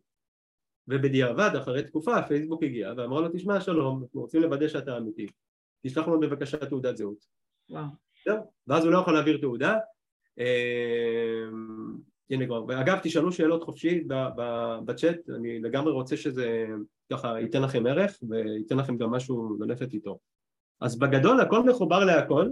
ובדיעבד, 0.87 1.49
אחרי 1.61 1.83
תקופה, 1.83 2.21
פייסבוק 2.21 2.63
הגיע 2.63 2.93
ואמר 2.97 3.21
לו, 3.21 3.29
תשמע 3.33 3.61
שלום, 3.61 4.03
אנחנו 4.03 4.21
רוצים 4.21 4.41
לוודא 4.41 4.67
שאתה 4.67 4.97
אמיתי, 4.97 5.27
תשלח 5.85 6.07
לנו 6.07 6.19
בבקשה 6.19 6.57
תעודת 6.57 6.97
זהות. 6.97 7.25
וואו. 7.69 7.85
זהו, 8.25 8.37
ואז 8.67 8.83
הוא 8.83 8.93
לא 8.93 8.97
יכול 8.97 9.13
להעביר 9.13 9.37
תעודה. 9.37 9.77
אמ, 10.37 11.97
הנה 12.29 12.45
כבר, 12.45 12.81
אגב 12.81 12.99
תשאלו 13.03 13.31
שאלות 13.31 13.63
חופשי 13.63 14.03
בצ'אט, 14.85 15.29
אני 15.29 15.59
לגמרי 15.59 15.91
רוצה 15.91 16.17
שזה 16.17 16.65
ככה 17.11 17.39
ייתן 17.39 17.61
לכם 17.61 17.85
ערך 17.85 18.19
וייתן 18.29 18.77
לכם 18.77 18.97
גם 18.97 19.11
משהו 19.11 19.57
ללכת 19.59 19.93
איתו. 19.93 20.19
אז 20.81 20.99
בגדול 20.99 21.41
הכל 21.41 21.63
מחובר 21.63 22.05
להכל, 22.05 22.49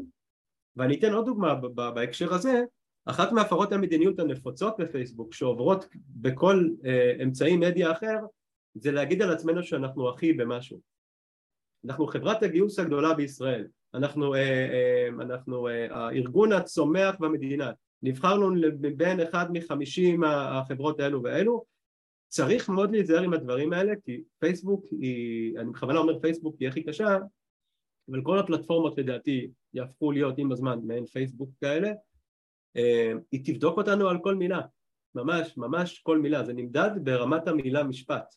ואני 0.75 0.99
אתן 0.99 1.13
עוד 1.13 1.25
דוגמה 1.25 1.55
בהקשר 1.75 2.33
הזה, 2.33 2.63
אחת 3.05 3.31
מהפרות 3.31 3.71
המדיניות 3.71 4.19
הנפוצות 4.19 4.75
בפייסבוק 4.79 5.33
שעוברות 5.33 5.85
בכל 6.09 6.67
אה, 6.85 7.23
אמצעי 7.23 7.57
מדיה 7.57 7.91
אחר 7.91 8.17
זה 8.73 8.91
להגיד 8.91 9.21
על 9.21 9.31
עצמנו 9.31 9.63
שאנחנו 9.63 10.09
אחי 10.09 10.33
במשהו. 10.33 10.79
אנחנו 11.85 12.07
חברת 12.07 12.43
הגיוס 12.43 12.79
הגדולה 12.79 13.13
בישראל, 13.13 13.67
אנחנו, 13.93 14.35
אה, 14.35 14.39
אה, 14.39 15.07
אנחנו 15.21 15.67
אה, 15.67 15.87
הארגון 15.91 16.51
הצומח 16.51 17.15
במדינה, 17.19 17.71
נבחרנו 18.03 18.49
בין 18.97 19.19
אחד 19.19 19.45
מחמישים 19.51 20.23
החברות 20.23 20.99
האלו 20.99 21.23
ואלו, 21.23 21.65
צריך 22.27 22.69
מאוד 22.69 22.91
להיזהר 22.91 23.21
עם 23.21 23.33
הדברים 23.33 23.73
האלה 23.73 23.93
כי 24.05 24.23
פייסבוק 24.39 24.85
היא, 24.91 25.59
אני 25.59 25.69
בכוונה 25.69 25.99
אומר 25.99 26.19
פייסבוק 26.19 26.55
היא 26.59 26.67
הכי 26.67 26.83
קשה, 26.83 27.17
אבל 28.11 28.21
כל 28.23 28.39
הפלטפורמות 28.39 28.97
לדעתי 28.97 29.49
יהפכו 29.73 30.11
להיות 30.11 30.37
עם 30.37 30.51
הזמן 30.51 30.79
מעין 30.83 31.05
פייסבוק 31.05 31.49
כאלה. 31.61 31.91
היא 33.31 33.45
תבדוק 33.45 33.77
אותנו 33.77 34.09
על 34.09 34.17
כל 34.23 34.35
מילה, 34.35 34.61
ממש, 35.15 35.57
ממש 35.57 35.99
כל 35.99 36.17
מילה, 36.17 36.43
זה 36.43 36.53
נמדד 36.53 36.91
ברמת 37.03 37.47
המילה 37.47 37.83
משפט. 37.83 38.35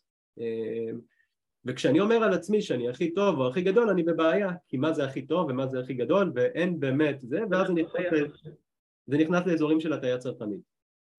אה, 1.66 1.72
וכשאני 1.72 2.01
אומר 2.01 2.16
על 2.16 2.33
עצמי 2.33 2.62
שאני 2.62 2.88
הכי 2.88 3.14
טוב 3.14 3.38
או 3.38 3.48
הכי 3.48 3.62
גדול, 3.62 3.88
אני 3.90 4.03
בבעיה, 4.03 4.51
כי 4.68 4.77
מה 4.77 4.92
זה 4.92 5.05
הכי 5.05 5.27
טוב 5.27 5.51
ומה 5.51 5.66
זה 5.66 5.81
הכי 5.81 5.94
גדול, 5.94 6.33
ואין 6.35 6.81
באמת 6.81 7.20
זה, 7.20 7.40
ואז 7.51 7.66
זה 7.66 7.72
נכנס, 7.72 8.31
זה 9.07 9.18
נכנס 9.18 9.46
לאזורים 9.46 9.81
של 9.81 9.92
הטעיה 9.92 10.18
צרכנית, 10.18 10.61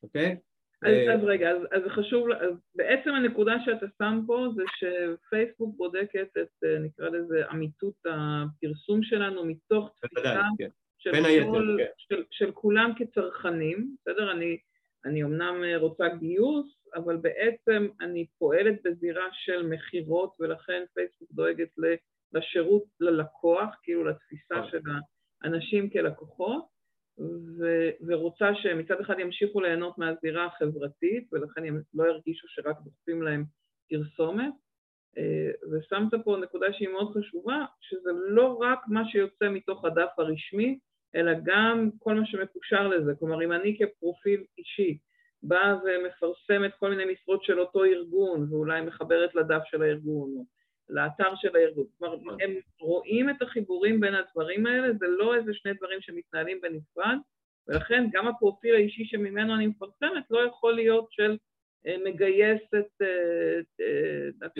אוקיי? 0.03 0.38
אז, 0.82 1.19
אז 1.19 1.23
רגע, 1.23 1.49
אז, 1.51 1.62
אז 1.71 1.82
חשוב, 1.89 2.32
אז 2.32 2.53
בעצם 2.75 3.10
הנקודה 3.10 3.53
שאתה 3.65 3.86
שם 3.97 4.21
פה 4.27 4.47
זה 4.56 4.63
שפייסבוק 4.77 5.75
בודקת 5.77 6.27
את, 6.41 6.63
נקרא 6.79 7.10
לזה, 7.10 7.43
אמיתות 7.51 7.95
הפרסום 8.06 9.03
שלנו 9.03 9.45
מתוך 9.45 9.89
תפיסה 10.01 10.41
כן. 10.58 10.67
של, 10.97 11.25
היתר, 11.25 11.77
כן. 11.77 11.86
של, 11.97 12.23
של 12.32 12.51
כולם 12.51 12.91
כצרכנים, 12.97 13.95
בסדר? 14.01 14.32
אני, 14.32 14.58
אני 15.06 15.23
אמנם 15.23 15.63
רוצה 15.79 16.08
גיוס, 16.08 16.83
אבל 16.95 17.17
בעצם 17.17 17.88
אני 18.01 18.25
פועלת 18.38 18.75
בזירה 18.84 19.27
של 19.32 19.67
מכירות 19.67 20.36
ולכן 20.39 20.84
פייסבוק 20.93 21.29
דואגת 21.32 21.69
לשירות 22.34 22.84
ללקוח, 22.99 23.75
כאילו 23.84 24.03
לתפיסה 24.03 24.56
נכון. 24.56 24.69
של 24.71 24.82
האנשים 25.43 25.89
כלקוחות 25.89 26.65
ו- 27.60 27.89
ורוצה 28.08 28.56
שמצד 28.56 28.99
אחד 29.01 29.19
ימשיכו 29.19 29.62
ליהנות 29.62 29.97
מהזירה 29.97 30.45
החברתית 30.45 31.27
ולכן 31.32 31.65
הם 31.65 31.82
לא 31.93 32.03
ירגישו 32.03 32.47
שרק 32.47 32.77
דוחפים 32.84 33.21
להם 33.21 33.43
פרסומת 33.89 34.53
אה, 35.17 35.51
ושמת 35.71 36.13
פה 36.23 36.38
נקודה 36.38 36.73
שהיא 36.73 36.89
מאוד 36.89 37.13
חשובה, 37.17 37.65
שזה 37.82 38.10
לא 38.27 38.58
רק 38.62 38.79
מה 38.88 39.01
שיוצא 39.08 39.49
מתוך 39.49 39.86
הדף 39.86 40.10
הרשמי, 40.17 40.79
אלא 41.15 41.32
גם 41.43 41.89
כל 41.99 42.13
מה 42.13 42.25
שמקושר 42.25 42.88
לזה. 42.88 43.13
כלומר, 43.19 43.43
אם 43.43 43.51
אני 43.51 43.77
כפרופיל 43.79 44.43
אישי 44.58 44.97
באה 45.43 45.75
ומפרסמת 45.84 46.73
כל 46.79 46.89
מיני 46.89 47.13
משרות 47.13 47.43
של 47.43 47.60
אותו 47.60 47.84
ארגון, 47.84 48.47
ואולי 48.49 48.82
מחברת 48.82 49.36
לדף 49.36 49.62
של 49.65 49.82
הארגון, 49.82 50.34
או 50.38 50.45
לאתר 50.89 51.36
של 51.36 51.56
הארגון. 51.56 51.86
כלומר, 51.97 52.15
נכון. 52.15 52.41
הם 52.41 52.56
רואים 52.79 53.29
את 53.29 53.41
החיבורים 53.41 53.99
בין 53.99 54.15
הדברים 54.15 54.65
האלה, 54.65 54.93
זה 54.93 55.08
לא 55.08 55.36
איזה 55.36 55.53
שני 55.53 55.73
דברים 55.73 56.01
שמתנהלים 56.01 56.62
בנפרד, 56.62 57.17
ולכן 57.67 58.03
גם 58.12 58.27
הפרופיל 58.27 58.75
האישי 58.75 59.06
שממנו 59.06 59.56
אני 59.56 59.67
מפרסמת 59.67 60.23
לא 60.32 60.39
יכול 60.39 60.73
להיות 60.73 61.08
של 61.12 61.38
אה, 61.88 61.95
מגייס 62.06 62.62
את... 62.79 63.01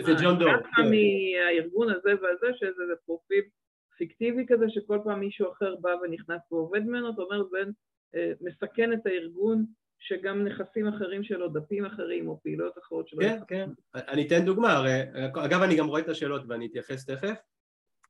זה 0.04 0.12
ג'ון 0.22 0.38
דור. 0.38 0.52
דווקא 0.52 0.80
מהארגון 0.80 1.90
הזה 1.90 2.12
והזה, 2.22 2.46
שזה 2.56 2.96
פרופיל 3.06 3.44
פיקטיבי 3.98 4.46
כזה, 4.48 4.64
שכל 4.68 4.98
פעם 5.04 5.20
מישהו 5.20 5.52
אחר 5.52 5.76
בא 5.76 5.90
ונכנס 6.02 6.52
ועובד 6.52 6.80
ממנו, 6.80 7.12
זאת 7.12 7.30
אומרת, 7.30 7.46
אה, 8.14 8.32
מסכן 8.40 8.92
את 8.92 9.06
הארגון 9.06 9.64
שגם 10.04 10.44
נכסים 10.44 10.86
אחרים 10.88 11.24
שלו, 11.24 11.48
דפים 11.48 11.84
אחרים 11.84 12.28
או 12.28 12.40
פעילויות 12.42 12.78
אחרות 12.78 13.08
שלו. 13.08 13.20
כן, 13.20 13.38
כן. 13.48 13.70
אני 13.94 14.26
אתן 14.26 14.44
דוגמה, 14.44 14.72
הרי, 14.72 15.00
אגב 15.44 15.62
אני 15.62 15.76
גם 15.76 15.86
רואה 15.86 16.00
את 16.00 16.08
השאלות 16.08 16.42
ואני 16.48 16.66
אתייחס 16.66 17.04
תכף. 17.04 17.34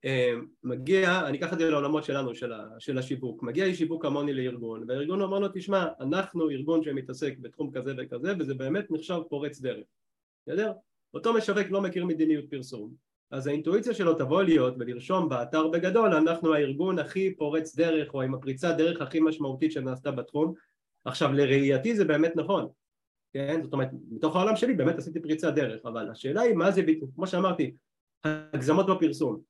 אה, 0.04 0.32
מגיע, 0.62 1.28
אני 1.28 1.38
אקח 1.38 1.52
את 1.52 1.58
זה 1.58 1.70
לעולמות 1.70 2.04
שלנו, 2.04 2.34
של, 2.34 2.52
ה, 2.52 2.68
של 2.78 2.98
השיווק, 2.98 3.42
מגיע 3.42 3.64
לי 3.64 3.74
שיווק 3.74 4.02
כמוני 4.02 4.32
לארגון, 4.32 4.84
והארגון 4.88 5.20
אומר 5.20 5.38
לו, 5.38 5.48
תשמע, 5.54 5.86
אנחנו 6.00 6.50
ארגון 6.50 6.84
שמתעסק 6.84 7.34
בתחום 7.38 7.70
כזה 7.72 7.94
וכזה, 7.98 8.32
וזה 8.38 8.54
באמת 8.54 8.90
נחשב 8.90 9.18
פורץ 9.28 9.60
דרך, 9.60 9.84
בסדר? 10.46 10.72
אותו 11.14 11.34
משווק 11.34 11.70
לא 11.70 11.80
מכיר 11.80 12.04
מדיניות 12.04 12.50
פרסום, 12.50 12.94
אז 13.30 13.46
האינטואיציה 13.46 13.94
שלו 13.94 14.14
תבוא 14.14 14.42
להיות 14.42 14.74
ולרשום 14.78 15.28
באתר 15.28 15.68
בגדול, 15.68 16.14
אנחנו 16.14 16.54
הארגון 16.54 16.98
הכי 16.98 17.34
פורץ 17.34 17.76
דרך, 17.76 18.14
או 18.14 18.22
עם 18.22 18.34
הפריצת 18.34 18.74
דרך 18.78 19.00
הכי 19.00 19.20
משמעותית 19.20 19.72
שנעשתה 19.72 20.10
בתחום, 20.10 20.54
עכשיו 21.04 21.32
לראייתי 21.32 21.96
זה 21.96 22.04
באמת 22.04 22.36
נכון, 22.36 22.68
כן? 23.32 23.62
זאת 23.62 23.72
אומרת, 23.72 23.88
מתוך 24.10 24.36
העולם 24.36 24.56
שלי 24.56 24.74
באמת 24.74 24.98
עשיתי 24.98 25.20
פריצת 25.22 25.54
דרך, 25.54 25.86
אבל 25.86 26.10
השאלה 26.10 26.40
היא 26.40 26.54
מה 26.54 26.70
זה, 26.70 26.82
כמו 27.14 27.26
שאמרתי, 27.26 27.74
הגזמות 28.24 28.86
בפרסום. 28.86 29.40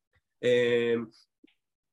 אמ, 0.42 1.04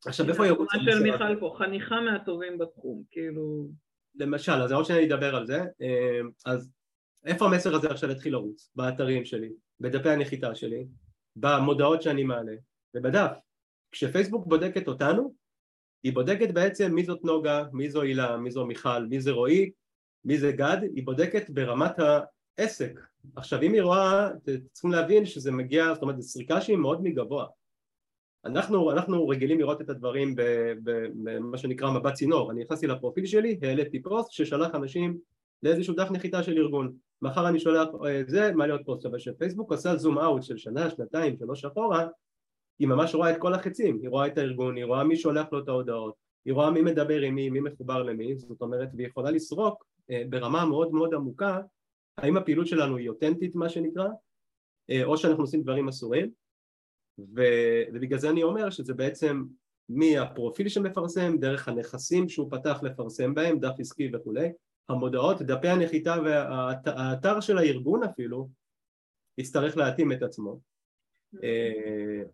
עכשיו 0.06 0.30
איפה 0.30 0.48
ירוץ 0.48 0.70
המסר? 0.74 0.92
של 0.92 1.04
מיכל 1.04 1.40
פה, 1.40 1.56
חניכה 1.58 2.02
מהטובים 2.02 2.58
בתחום, 2.58 3.04
כאילו... 3.12 3.70
למשל, 4.16 4.52
אז 4.52 4.72
עוד 4.72 4.86
שניה 4.86 5.06
נדבר 5.06 5.36
על 5.36 5.46
זה, 5.46 5.60
אמ, 5.82 6.30
אז 6.46 6.72
איפה 7.26 7.46
המסר 7.46 7.76
הזה 7.76 7.92
עכשיו 7.92 8.12
יתחיל 8.12 8.34
לרוץ? 8.34 8.72
באתרים 8.76 9.26
שלי, 9.26 9.50
בדפי 9.80 10.10
הנחיתה 10.10 10.56
שלי, 10.56 10.86
במודעות 11.36 12.02
שאני 12.02 12.24
מעלה, 12.24 12.54
ובדף. 12.96 13.32
כשפייסבוק 13.92 14.48
בודקת 14.48 14.88
אותנו, 14.88 15.34
היא 16.04 16.14
בודקת 16.14 16.52
בעצם 16.52 16.96
מי 16.96 17.04
זאת 17.04 17.24
נוגה, 17.24 17.64
מי 17.74 17.90
זו 17.90 18.02
הילה, 18.02 18.38
מי 18.38 18.52
זו 18.52 18.66
מיכל, 18.66 19.06
מי 19.10 19.22
זה 19.22 19.32
רועי, 19.32 19.72
מי 20.26 20.38
זה 20.38 20.52
גד, 20.52 20.78
היא 20.96 21.06
בודקת 21.06 21.50
ברמת 21.50 21.96
העסק. 22.00 23.00
עכשיו 23.36 23.62
אם 23.62 23.74
היא 23.74 23.82
רואה, 23.82 24.30
צריכים 24.72 24.92
להבין 24.92 25.26
שזה 25.26 25.52
מגיע, 25.52 25.94
זאת 25.94 26.02
אומרת 26.02 26.22
זו 26.22 26.30
סריקה 26.30 26.62
שהיא 26.62 26.78
מאוד 26.78 27.04
מגבוה. 27.04 27.46
אנחנו, 28.46 28.92
אנחנו 28.92 29.28
רגילים 29.28 29.60
לראות 29.60 29.82
את 29.82 29.90
הדברים 29.90 30.36
במה 31.24 31.58
שנקרא 31.58 31.92
מבט 31.92 32.14
צינור, 32.14 32.52
אני 32.52 32.64
נכנסתי 32.64 32.88
לפרופיל 32.88 33.26
שלי, 33.26 33.60
העליתי 33.62 34.02
פוסט 34.02 34.32
ששלח 34.32 34.76
אנשים 34.76 35.18
לאיזשהו 35.64 35.96
דף 35.96 36.12
נחיתה 36.12 36.44
של 36.44 36.58
ארגון, 36.58 36.94
מחר 37.22 37.50
אני 37.50 37.60
שולח 37.60 37.88
אה, 38.06 38.22
זה, 38.28 38.52
מה 38.54 38.68
להיות 38.68 38.82
פוסט, 38.86 39.06
אבל 39.06 39.20
שפייסבוק 39.20 39.74
עשה 39.74 39.96
זום 39.96 40.20
אאוט 40.20 40.44
של 40.44 40.58
שנה, 40.58 40.90
שנתיים, 40.90 41.38
שלוש 41.38 41.66
אחורה, 41.66 42.08
היא 42.82 42.88
ממש 42.88 43.16
רואה 43.16 43.32
את 43.32 43.38
כל 43.40 43.54
החצים, 43.54 44.00
היא 44.02 44.10
רואה 44.10 44.28
את 44.28 44.38
הארגון, 44.38 44.76
היא 44.76 44.86
רואה 44.86 45.04
מי 45.04 45.16
שולח 45.16 45.48
לו 45.52 45.60
את 45.60 45.68
ההודעות, 45.68 46.14
היא 46.46 46.54
רואה 46.54 46.72
מי 46.72 46.82
מדבר 46.82 47.22
עם 47.22 47.36
מי, 47.36 47.50
מי 47.50 47.60
מחובר 47.60 48.04
למי, 48.04 48.38
זאת 48.38 48.62
אומרת, 48.62 48.90
והיא 48.96 49.08
יכולה 49.08 49.32
לסרוק 49.32 49.86
אה, 50.12 50.24
ברמה 50.30 50.66
מאוד 50.66 50.92
מאוד 50.92 51.14
עמוקה 51.14 51.60
האם 52.18 52.38
הפעילות 52.38 52.68
שלנו 52.68 52.98
היא 52.98 53.10
אותנטית 53.10 53.56
מה 53.56 53.70
שנקרא, 53.70 54.08
אה, 54.90 55.04
או 55.04 55.18
שאנחנו 55.18 55.44
עושים 55.44 55.62
דברים 55.62 55.88
אסורים, 55.88 56.32
ו, 57.20 57.42
ובגלל 57.94 58.20
זה 58.20 58.30
אני 58.30 58.44
אומר 58.44 58.70
שזה 58.70 58.94
בעצם 58.94 59.44
מהפרופיל 59.90 60.70
שמפרסם, 60.70 61.38
דרך 61.38 61.68
הנכסים 61.68 62.30
שהוא 62.30 62.52
פתח 62.52 62.80
לפרסם 62.84 63.34
בהם, 63.34 63.60
דף 63.60 63.74
עסקי 63.80 64.12
וכולי, 64.14 64.50
המודעות, 64.90 65.42
דפי 65.42 65.68
הנחיתה 65.68 66.16
והאתר 66.26 67.40
של 67.40 67.58
הארגון 67.58 68.04
אפילו, 68.04 68.50
יצטרך 69.38 69.78
להתאים 69.78 70.12
את 70.12 70.24
עצמו 70.24 70.71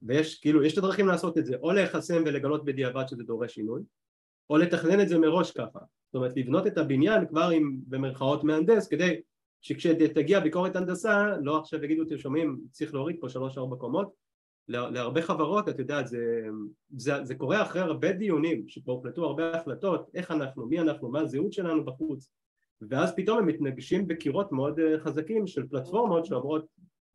ויש 0.01 0.39
כאילו, 0.39 0.63
יש 0.63 0.73
את 0.73 0.77
הדרכים 0.77 1.07
לעשות 1.07 1.37
את 1.37 1.45
זה, 1.45 1.55
או 1.61 1.71
להיחסם 1.71 2.23
ולגלות 2.25 2.65
בדיעבד 2.65 3.07
שזה 3.07 3.23
דורש 3.23 3.53
שינוי, 3.53 3.81
או 4.49 4.57
לתכנן 4.57 5.01
את 5.01 5.09
זה 5.09 5.19
מראש 5.19 5.51
ככה, 5.51 5.79
זאת 6.05 6.15
אומרת 6.15 6.31
לבנות 6.35 6.67
את 6.67 6.77
הבניין 6.77 7.27
כבר 7.27 7.49
עם 7.49 7.77
במרכאות 7.87 8.43
מהנדס 8.43 8.87
כדי 8.87 9.21
שכשתגיע 9.61 10.39
ביקורת 10.39 10.75
הנדסה 10.75 11.27
לא 11.41 11.59
עכשיו 11.59 11.83
יגידו 11.83 12.03
אתם 12.03 12.17
שומעים 12.17 12.59
צריך 12.71 12.93
להוריד 12.93 13.15
פה 13.19 13.29
שלוש 13.29 13.57
ארבע 13.57 13.75
קומות 13.75 14.13
להרבה 14.67 15.21
חברות 15.21 15.69
את 15.69 15.79
יודעת 15.79 16.07
זה, 16.07 16.47
זה, 16.97 17.23
זה 17.23 17.35
קורה 17.35 17.61
אחרי 17.61 17.81
הרבה 17.81 18.11
דיונים 18.11 18.67
שפה 18.67 18.91
הוחלטו 18.91 19.25
הרבה 19.25 19.55
החלטות 19.55 20.09
איך 20.13 20.31
אנחנו, 20.31 20.65
מי 20.65 20.79
אנחנו, 20.79 21.09
מה 21.09 21.19
הזהות 21.19 21.53
שלנו 21.53 21.85
בחוץ. 21.85 22.31
ואז 22.81 23.15
פתאום 23.15 23.37
הם 23.37 23.47
מתנגשים 23.47 24.07
בקירות 24.07 24.51
מאוד 24.51 24.79
אה, 24.79 24.99
חזקים 24.99 25.47
של 25.47 25.67
פלטפורמות 25.67 26.25
שאומרות 26.25 26.65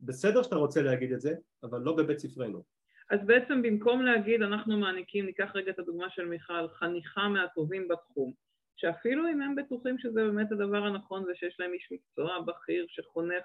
בסדר 0.05 0.43
שאתה 0.43 0.55
רוצה 0.55 0.81
להגיד 0.81 1.11
את 1.11 1.21
זה, 1.21 1.33
אבל 1.63 1.79
לא 1.79 1.95
בבית 1.95 2.19
ספרנו. 2.19 2.63
אז 3.09 3.19
בעצם 3.25 3.61
במקום 3.61 4.01
להגיד 4.01 4.41
אנחנו 4.41 4.77
מעניקים, 4.77 5.25
ניקח 5.25 5.51
רגע 5.55 5.71
את 5.71 5.79
הדוגמה 5.79 6.09
של 6.09 6.25
מיכל, 6.25 6.67
חניכה 6.67 7.27
מהטובים 7.27 7.87
בתחום, 7.87 8.33
שאפילו 8.75 9.27
אם 9.27 9.41
הם 9.41 9.55
בטוחים 9.55 9.99
שזה 9.99 10.23
באמת 10.23 10.51
הדבר 10.51 10.83
הנכון 10.83 11.23
ושיש 11.31 11.59
להם 11.59 11.73
איש 11.73 11.89
מקצוע 11.91 12.39
בכיר 12.41 12.85
שחונך, 12.89 13.43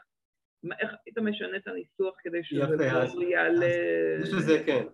איך 0.80 0.90
היית 1.06 1.18
משנה 1.18 1.56
את 1.56 1.68
הניסוח 1.68 2.14
כדי 2.22 2.44
שזה 2.44 2.76
לא 3.14 3.22
יעלה... 3.22 3.66
יש 4.22 4.32
לזה, 4.32 4.62
כן. 4.66 4.86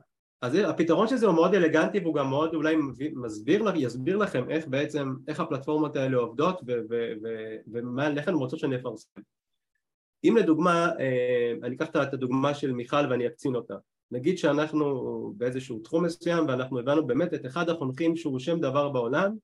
אז 0.42 0.55
הפתרון 0.55 1.09
של 1.09 1.16
זה 1.16 1.27
הוא 1.27 1.35
מאוד 1.35 1.55
אלגנטי 1.55 1.98
והוא 1.98 2.14
גם 2.14 2.31
מאוד 2.31 2.55
אולי 2.55 2.77
מסביר, 3.14 3.64
יסביר 3.74 4.16
לכם 4.16 4.50
איך 4.50 4.66
בעצם, 4.66 5.14
איך 5.29 5.40
הפלטפורמות 5.40 5.96
האלה 5.96 6.16
עובדות 6.16 6.61
ואיך 7.66 8.29
הן 8.29 8.35
רוצות 8.35 8.59
שאני 8.59 8.77
אפרסם. 8.77 9.20
אם 10.24 10.37
לדוגמה, 10.37 10.90
אה, 11.00 11.52
אני 11.62 11.76
אקח 11.76 11.88
את 11.88 12.14
הדוגמה 12.14 12.54
של 12.54 12.72
מיכל 12.72 13.06
ואני 13.10 13.26
אקצין 13.26 13.54
אותה. 13.54 13.74
נגיד 14.10 14.38
שאנחנו 14.38 15.32
באיזשהו 15.37 15.78
תחום 15.78 16.04
מסוים 16.04 16.48
ואנחנו 16.48 16.78
הבנו 16.78 17.06
באמת 17.06 17.34
את 17.34 17.46
אחד 17.46 17.68
החונכים 17.68 18.16
שהוא 18.16 18.38
שם 18.38 18.60
דבר 18.60 18.88
בעולם 18.88 19.37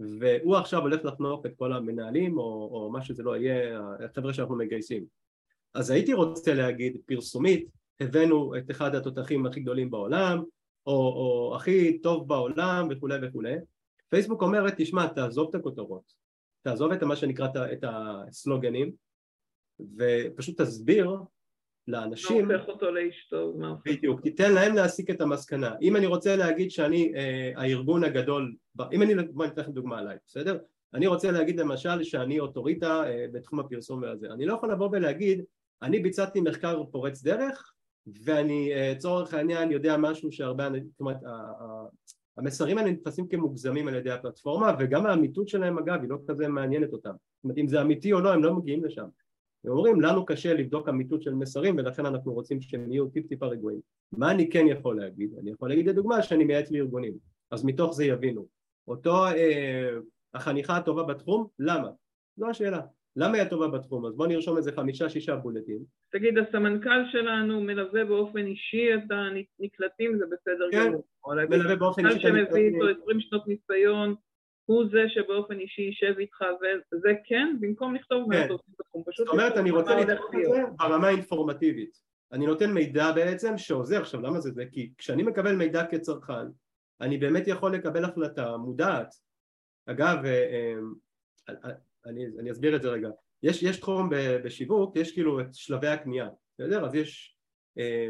והוא 0.00 0.56
עכשיו 0.56 0.80
הולך 0.80 1.04
לחנוך 1.04 1.46
את 1.46 1.52
כל 1.56 1.72
המנהלים 1.72 2.38
או, 2.38 2.70
או 2.72 2.90
מה 2.92 3.02
שזה 3.02 3.22
לא 3.22 3.36
יהיה, 3.36 3.80
החבר'ה 4.04 4.34
שאנחנו 4.34 4.56
מגייסים. 4.56 5.04
אז 5.74 5.90
הייתי 5.90 6.12
רוצה 6.12 6.54
להגיד 6.54 6.96
פרסומית 7.06 7.66
הבאנו 8.00 8.56
את 8.56 8.70
אחד 8.70 8.94
התותחים 8.94 9.46
הכי 9.46 9.60
גדולים 9.60 9.90
בעולם 9.90 10.42
או, 10.86 10.92
או 10.92 11.56
הכי 11.56 11.98
טוב 11.98 12.28
בעולם 12.28 12.88
וכולי 12.90 13.18
וכולי. 13.22 13.54
פייסבוק 14.08 14.42
אומרת 14.42 14.74
תשמע 14.76 15.06
תעזוב 15.06 15.48
את 15.48 15.54
הכותרות. 15.54 16.12
תעזוב 16.62 16.92
את 16.92 17.02
מה 17.02 17.16
שנקרא 17.16 17.48
את 17.72 17.84
הסלוגנים 17.88 18.92
ופשוט 19.98 20.60
תסביר 20.60 21.16
לאנשים... 21.88 22.48
מה 22.48 22.54
הופך 22.54 22.68
אותו 22.68 22.90
לאיש 22.90 23.28
טוב? 23.30 23.56
בדיוק, 23.86 24.20
תיתן 24.20 24.54
להם 24.54 24.74
להסיק 24.74 25.10
את 25.10 25.20
המסקנה. 25.20 25.74
אם 25.82 25.96
אני 25.96 26.06
רוצה 26.06 26.36
להגיד 26.36 26.70
שאני 26.70 27.12
אה, 27.16 27.52
הארגון 27.56 28.04
הגדול, 28.04 28.54
אם 28.92 29.02
אני, 29.02 29.14
בוא 29.14 29.44
אני 29.44 29.52
אתן 29.52 29.60
לכם 29.62 29.72
דוגמה 29.72 29.98
עליי, 29.98 30.16
בסדר? 30.26 30.58
אני 30.94 31.06
רוצה 31.06 31.30
להגיד 31.30 31.60
למשל 31.60 32.02
שאני 32.02 32.40
אוטוריטה 32.40 33.04
אה, 33.06 33.26
בתחום 33.32 33.60
הפרסום 33.60 34.02
והזה, 34.02 34.26
אני 34.32 34.46
לא 34.46 34.54
יכול 34.54 34.72
לבוא 34.72 34.88
ולהגיד 34.92 35.44
אני 35.82 36.00
ביצעתי 36.00 36.40
מחקר 36.40 36.84
פורץ 36.84 37.22
דרך 37.22 37.72
ואני 38.24 38.70
לצורך 38.74 39.34
העניין 39.34 39.70
יודע 39.70 39.96
משהו 39.96 40.32
שהרבה, 40.32 40.68
זאת 40.90 41.00
אומרת 41.00 41.16
המסרים 42.36 42.78
האלה 42.78 42.90
נתפסים 42.90 43.28
כמוגזמים 43.28 43.88
על 43.88 43.94
ידי 43.94 44.10
הפלטפורמה 44.10 44.76
וגם 44.78 45.06
האמיתות 45.06 45.48
שלהם 45.48 45.78
אגב 45.78 46.00
היא 46.00 46.10
לא 46.10 46.16
כזה 46.28 46.48
מעניינת 46.48 46.92
אותם 46.92 47.10
זאת 47.10 47.44
אומרת 47.44 47.58
אם 47.58 47.68
זה 47.68 47.80
אמיתי 47.80 48.12
או 48.12 48.20
לא 48.20 48.32
הם 48.32 48.44
לא 48.44 48.54
מגיעים 48.54 48.84
לשם 48.84 49.06
הם 49.64 49.70
אומרים 49.70 50.00
לנו 50.00 50.26
קשה 50.26 50.54
לבדוק 50.54 50.88
אמיתות 50.88 51.22
של 51.22 51.34
מסרים 51.34 51.76
ולכן 51.76 52.06
אנחנו 52.06 52.32
רוצים 52.32 52.60
שהם 52.60 52.92
יהיו 52.92 53.08
טיפ 53.08 53.26
טיפה 53.26 53.46
רגועים 53.46 53.80
מה 54.12 54.30
אני 54.30 54.50
כן 54.50 54.66
יכול 54.66 55.00
להגיד? 55.00 55.34
אני 55.40 55.50
יכול 55.50 55.68
להגיד 55.68 55.86
לדוגמה 55.86 56.22
שאני 56.22 56.44
מייעץ 56.44 56.70
לארגונים 56.70 57.12
אז 57.50 57.64
מתוך 57.64 57.94
זה 57.94 58.04
יבינו 58.04 58.46
אותו 58.88 59.26
אה, 59.26 59.88
החניכה 60.34 60.76
הטובה 60.76 61.02
בתחום 61.02 61.46
למה? 61.58 61.88
זו 62.36 62.50
השאלה 62.50 62.80
למה 63.16 63.34
היא 63.36 63.42
הטובה 63.42 63.68
בתחום? 63.68 64.06
אז 64.06 64.16
בוא 64.16 64.26
נרשום 64.26 64.56
איזה 64.56 64.72
חמישה 64.72 65.08
שישה 65.08 65.36
בולטים. 65.36 65.78
תגיד, 66.12 66.38
הסמנכ"ל 66.38 67.10
שלנו 67.12 67.60
מלווה 67.60 68.04
באופן 68.04 68.46
אישי 68.46 68.94
את 68.94 69.10
הנקלטים, 69.10 70.18
זה 70.18 70.24
בסדר 70.26 70.68
כן, 70.70 70.88
גמור. 70.88 71.04
מלווה 71.48 71.76
באופן 71.76 72.06
אישי. 72.06 72.20
שמביא 72.20 72.68
איתו 72.68 73.02
20 73.02 73.20
שנות 73.20 73.48
ניסיון, 73.48 74.14
הוא 74.66 74.84
זה 74.92 75.04
שבאופן 75.08 75.58
אישי 75.60 75.82
יישב 75.82 76.18
איתך, 76.18 76.44
וזה 76.92 77.12
כן, 77.24 77.56
במקום 77.60 77.94
לכתוב 77.94 78.28
מה 78.28 78.44
אתה 78.44 78.52
עושה 78.52 78.64
בתחום. 78.78 79.02
זאת 79.18 79.28
אומרת, 79.28 79.56
אני 79.56 79.70
רוצה 79.70 79.94
לכתוב 79.94 80.34
את 80.34 80.54
זה 80.54 80.62
ברמה 80.78 81.06
האינפורמטיבית. 81.06 82.12
אני 82.32 82.46
נותן 82.46 82.72
מידע 82.72 83.12
בעצם 83.12 83.58
שעוזר. 83.58 84.00
עכשיו, 84.00 84.20
למה 84.20 84.40
זה 84.40 84.50
זה? 84.50 84.64
כי 84.72 84.92
כשאני 84.98 85.22
מקבל 85.22 85.56
מידע 85.56 85.86
כצרכן, 85.86 86.46
אני 87.00 87.18
באמת 87.18 87.48
יכול 87.48 87.74
לקבל 87.74 88.04
החלטה 88.04 88.56
מודעת. 88.56 89.14
אגב, 89.86 90.24
אה, 90.24 90.74
אה, 91.48 91.70
אני, 92.06 92.26
אני 92.38 92.50
אסביר 92.50 92.76
את 92.76 92.82
זה 92.82 92.88
רגע. 92.88 93.08
יש, 93.42 93.62
יש 93.62 93.80
תחום 93.80 94.10
בשיווק, 94.44 94.96
יש 94.96 95.12
כאילו 95.12 95.40
את 95.40 95.54
שלבי 95.54 95.88
הקנייה, 95.88 96.28
בסדר? 96.54 96.84
אז 96.84 96.94
יש 96.94 97.31
אה, 97.31 97.31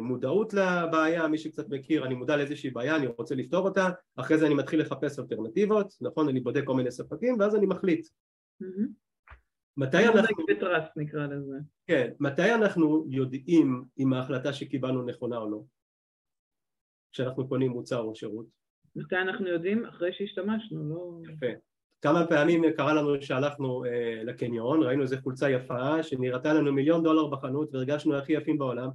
מודעות 0.00 0.54
לבעיה, 0.54 1.28
מי 1.28 1.38
שקצת 1.38 1.68
מכיר, 1.68 2.06
אני 2.06 2.14
מודע 2.14 2.36
לאיזושהי 2.36 2.70
בעיה, 2.70 2.96
אני 2.96 3.06
רוצה 3.06 3.34
לפתור 3.34 3.68
אותה, 3.68 3.88
אחרי 4.16 4.38
זה 4.38 4.46
אני 4.46 4.54
מתחיל 4.54 4.80
לחפש 4.80 5.18
אלטרנטיבות, 5.18 5.92
נכון? 6.00 6.28
אני 6.28 6.40
בודק 6.40 6.62
כל 6.64 6.74
מיני 6.74 6.90
ספקים, 6.90 7.36
ואז 7.40 7.56
אני 7.56 7.66
מחליט. 7.66 8.08
מתי 9.76 10.08
אנחנו... 10.08 10.44
בטרסט 10.48 10.96
נקרא 10.96 11.26
לזה. 11.26 11.56
כן, 11.86 12.10
מתי 12.20 12.54
אנחנו 12.54 13.06
יודעים 13.10 13.84
אם 13.98 14.12
ההחלטה 14.12 14.52
שקיבלנו 14.52 15.02
נכונה 15.02 15.36
או 15.36 15.50
לא? 15.50 15.62
כשאנחנו 17.12 17.48
קונים 17.48 17.70
מוצר 17.70 18.00
או 18.00 18.14
שירות? 18.14 18.46
מתי 18.96 19.16
אנחנו 19.16 19.48
יודעים? 19.48 19.84
אחרי 19.84 20.12
שהשתמשנו, 20.12 20.88
לא... 20.88 21.32
יפה. 21.32 21.46
כמה 22.02 22.26
פעמים 22.26 22.62
קרה 22.76 22.94
לנו 22.94 23.22
שהלכנו 23.22 23.84
אה, 23.84 24.22
לקניון, 24.24 24.82
ראינו 24.82 25.02
איזה 25.02 25.20
חולצה 25.20 25.50
יפה 25.50 26.02
שנראתה 26.02 26.52
לנו 26.52 26.72
מיליון 26.72 27.02
דולר 27.02 27.26
בחנות 27.26 27.74
והרגשנו 27.74 28.16
הכי 28.16 28.32
יפים 28.32 28.58
בעולם 28.58 28.88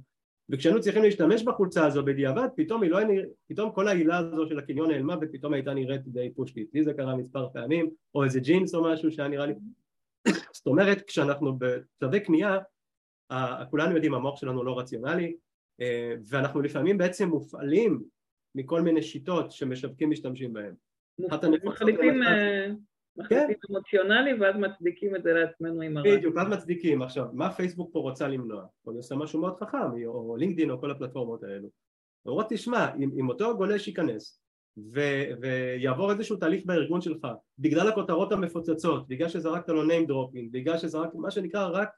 וכשהיינו 0.50 0.80
צריכים 0.80 1.02
להשתמש 1.02 1.42
בחולצה 1.42 1.86
הזו 1.86 2.04
בדיעבד 2.04 2.48
פתאום, 2.56 2.82
לא 2.82 3.04
נרא... 3.04 3.22
פתאום 3.48 3.72
כל 3.72 3.88
העילה 3.88 4.18
הזו 4.18 4.46
של 4.46 4.58
הקניון 4.58 4.90
נעלמה 4.90 5.16
ופתאום 5.20 5.54
הייתה 5.54 5.74
נראית 5.74 6.08
די 6.08 6.30
פושטית. 6.34 6.74
לי 6.74 6.84
זה 6.84 6.94
קרה 6.94 7.16
מספר 7.16 7.48
פעמים 7.52 7.90
או 8.14 8.24
איזה 8.24 8.40
ג'ינס 8.40 8.74
או 8.74 8.84
משהו 8.84 9.12
שהיה 9.12 9.28
נראה 9.28 9.46
לי. 9.46 9.54
זאת 10.52 10.66
אומרת 10.66 11.02
כשאנחנו 11.02 11.58
בשלבי 11.58 12.20
קנייה 12.20 12.58
כולנו 13.70 13.94
יודעים 13.94 14.14
המוח 14.14 14.40
שלנו 14.40 14.64
לא 14.64 14.78
רציונלי 14.78 15.36
אה, 15.80 16.14
ואנחנו 16.28 16.60
לפעמים 16.60 16.98
בעצם 16.98 17.28
מופעלים 17.28 18.02
מכל 18.54 18.82
מיני 18.82 19.02
שיטות 19.02 19.52
שמשווקים 19.52 20.10
משתמשים 20.10 20.52
בהם 20.52 20.74
מחליטים 23.18 23.46
כן. 23.46 23.74
אמוציונלי 23.74 24.34
ואז 24.40 24.56
מצדיקים 24.56 25.16
את 25.16 25.22
זה 25.22 25.32
לעצמנו 25.32 25.82
עם 25.82 25.96
הרע. 25.96 26.16
בדיוק, 26.16 26.36
ואז 26.36 26.48
מצדיקים. 26.48 27.02
עכשיו, 27.02 27.26
מה 27.32 27.52
פייסבוק 27.52 27.90
פה 27.92 27.98
רוצה 27.98 28.28
למנוע? 28.28 28.64
הוא 28.82 28.98
עושה 28.98 29.14
משהו 29.14 29.40
מאוד 29.40 29.56
חכם, 29.56 30.06
או 30.06 30.36
לינקדאין 30.36 30.70
או 30.70 30.80
כל 30.80 30.90
הפלטפורמות 30.90 31.42
האלו. 31.42 31.68
הוא 32.22 32.32
אומר, 32.32 32.44
תשמע, 32.48 32.94
אם, 32.94 33.10
אם 33.20 33.28
אותו 33.28 33.56
גולש 33.56 33.88
ייכנס 33.88 34.42
ו, 34.94 35.00
ויעבור 35.40 36.12
איזשהו 36.12 36.36
תהליך 36.36 36.66
בארגון 36.66 37.00
שלך 37.00 37.26
בגלל 37.58 37.88
הכותרות 37.88 38.32
המפוצצות, 38.32 39.08
בגלל 39.08 39.28
שזרקת 39.28 39.68
לו 39.68 39.82
name 39.84 40.08
dropping, 40.08 40.48
בגלל 40.50 40.78
שזרקת 40.78 41.14
מה 41.14 41.30
שנקרא 41.30 41.68
רק 41.72 41.88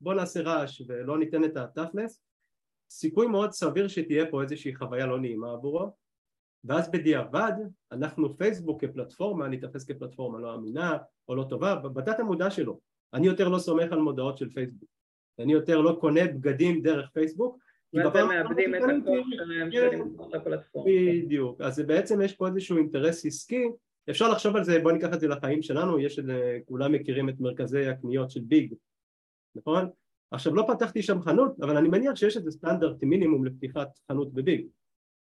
בוא 0.00 0.14
נעשה 0.14 0.40
רעש 0.40 0.82
ולא 0.88 1.18
ניתן 1.18 1.44
את 1.44 1.56
התכלס, 1.56 2.22
סיכוי 2.90 3.26
מאוד 3.26 3.52
סביר 3.52 3.88
שתהיה 3.88 4.30
פה 4.30 4.42
איזושהי 4.42 4.74
חוויה 4.74 5.06
לא 5.06 5.20
נעימה 5.20 5.52
עבורו 5.52 5.90
ואז 6.64 6.90
בדיעבד 6.90 7.52
אנחנו 7.92 8.36
פייסבוק 8.36 8.84
כפלטפורמה 8.84 9.48
ניתפס 9.48 9.84
כפלטפורמה 9.84 10.38
לא 10.38 10.54
אמינה 10.54 10.96
או 11.28 11.34
לא 11.34 11.44
טובה 11.48 11.76
בתת 11.76 12.20
המודע 12.20 12.50
שלו. 12.50 12.80
אני 13.14 13.26
יותר 13.26 13.48
לא 13.48 13.58
סומך 13.58 13.92
על 13.92 13.98
מודעות 13.98 14.38
של 14.38 14.50
פייסבוק. 14.50 14.88
אני 15.38 15.52
יותר 15.52 15.80
לא 15.80 15.96
קונה 16.00 16.24
בגדים 16.24 16.82
דרך 16.82 17.10
פייסבוק 17.12 17.58
ואתם 17.94 18.28
מאבדים 18.28 18.74
את 18.74 18.80
הכוח 18.82 19.26
שלהם 19.30 19.72
של 19.72 19.90
כן. 19.90 19.98
למכור 19.98 20.30
לפלטפורמה. 20.36 20.90
בדיוק. 20.90 21.60
אז 21.60 21.80
בעצם 21.80 22.20
יש 22.20 22.34
פה 22.34 22.48
איזשהו 22.48 22.76
אינטרס 22.76 23.26
עסקי. 23.26 23.64
אפשר 24.10 24.28
לחשוב 24.28 24.56
על 24.56 24.64
זה 24.64 24.78
בוא 24.82 24.92
ניקח 24.92 25.14
את 25.14 25.20
זה 25.20 25.28
לחיים 25.28 25.62
שלנו 25.62 25.98
יש 25.98 26.18
את 26.18 26.24
כולם 26.64 26.92
מכירים 26.92 27.28
את 27.28 27.40
מרכזי 27.40 27.86
הקניות 27.86 28.30
של 28.30 28.40
ביג 28.40 28.74
נכון? 29.56 29.90
עכשיו 30.30 30.54
לא 30.54 30.64
פתחתי 30.68 31.02
שם 31.02 31.20
חנות 31.20 31.60
אבל 31.60 31.76
אני 31.76 31.88
מניח 31.88 32.14
שיש 32.14 32.36
איזה 32.36 32.50
סטנדרט 32.50 33.02
מינימום 33.02 33.44
לפתיחת 33.44 33.88
חנות 34.08 34.32
בביג 34.32 34.66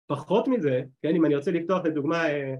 פחות 0.06 0.48
מזה, 0.48 0.82
כן, 1.02 1.14
אם 1.14 1.24
אני 1.24 1.36
רוצה 1.36 1.50
לפתוח 1.50 1.84
לדוגמה, 1.84 2.28
אה, 2.28 2.54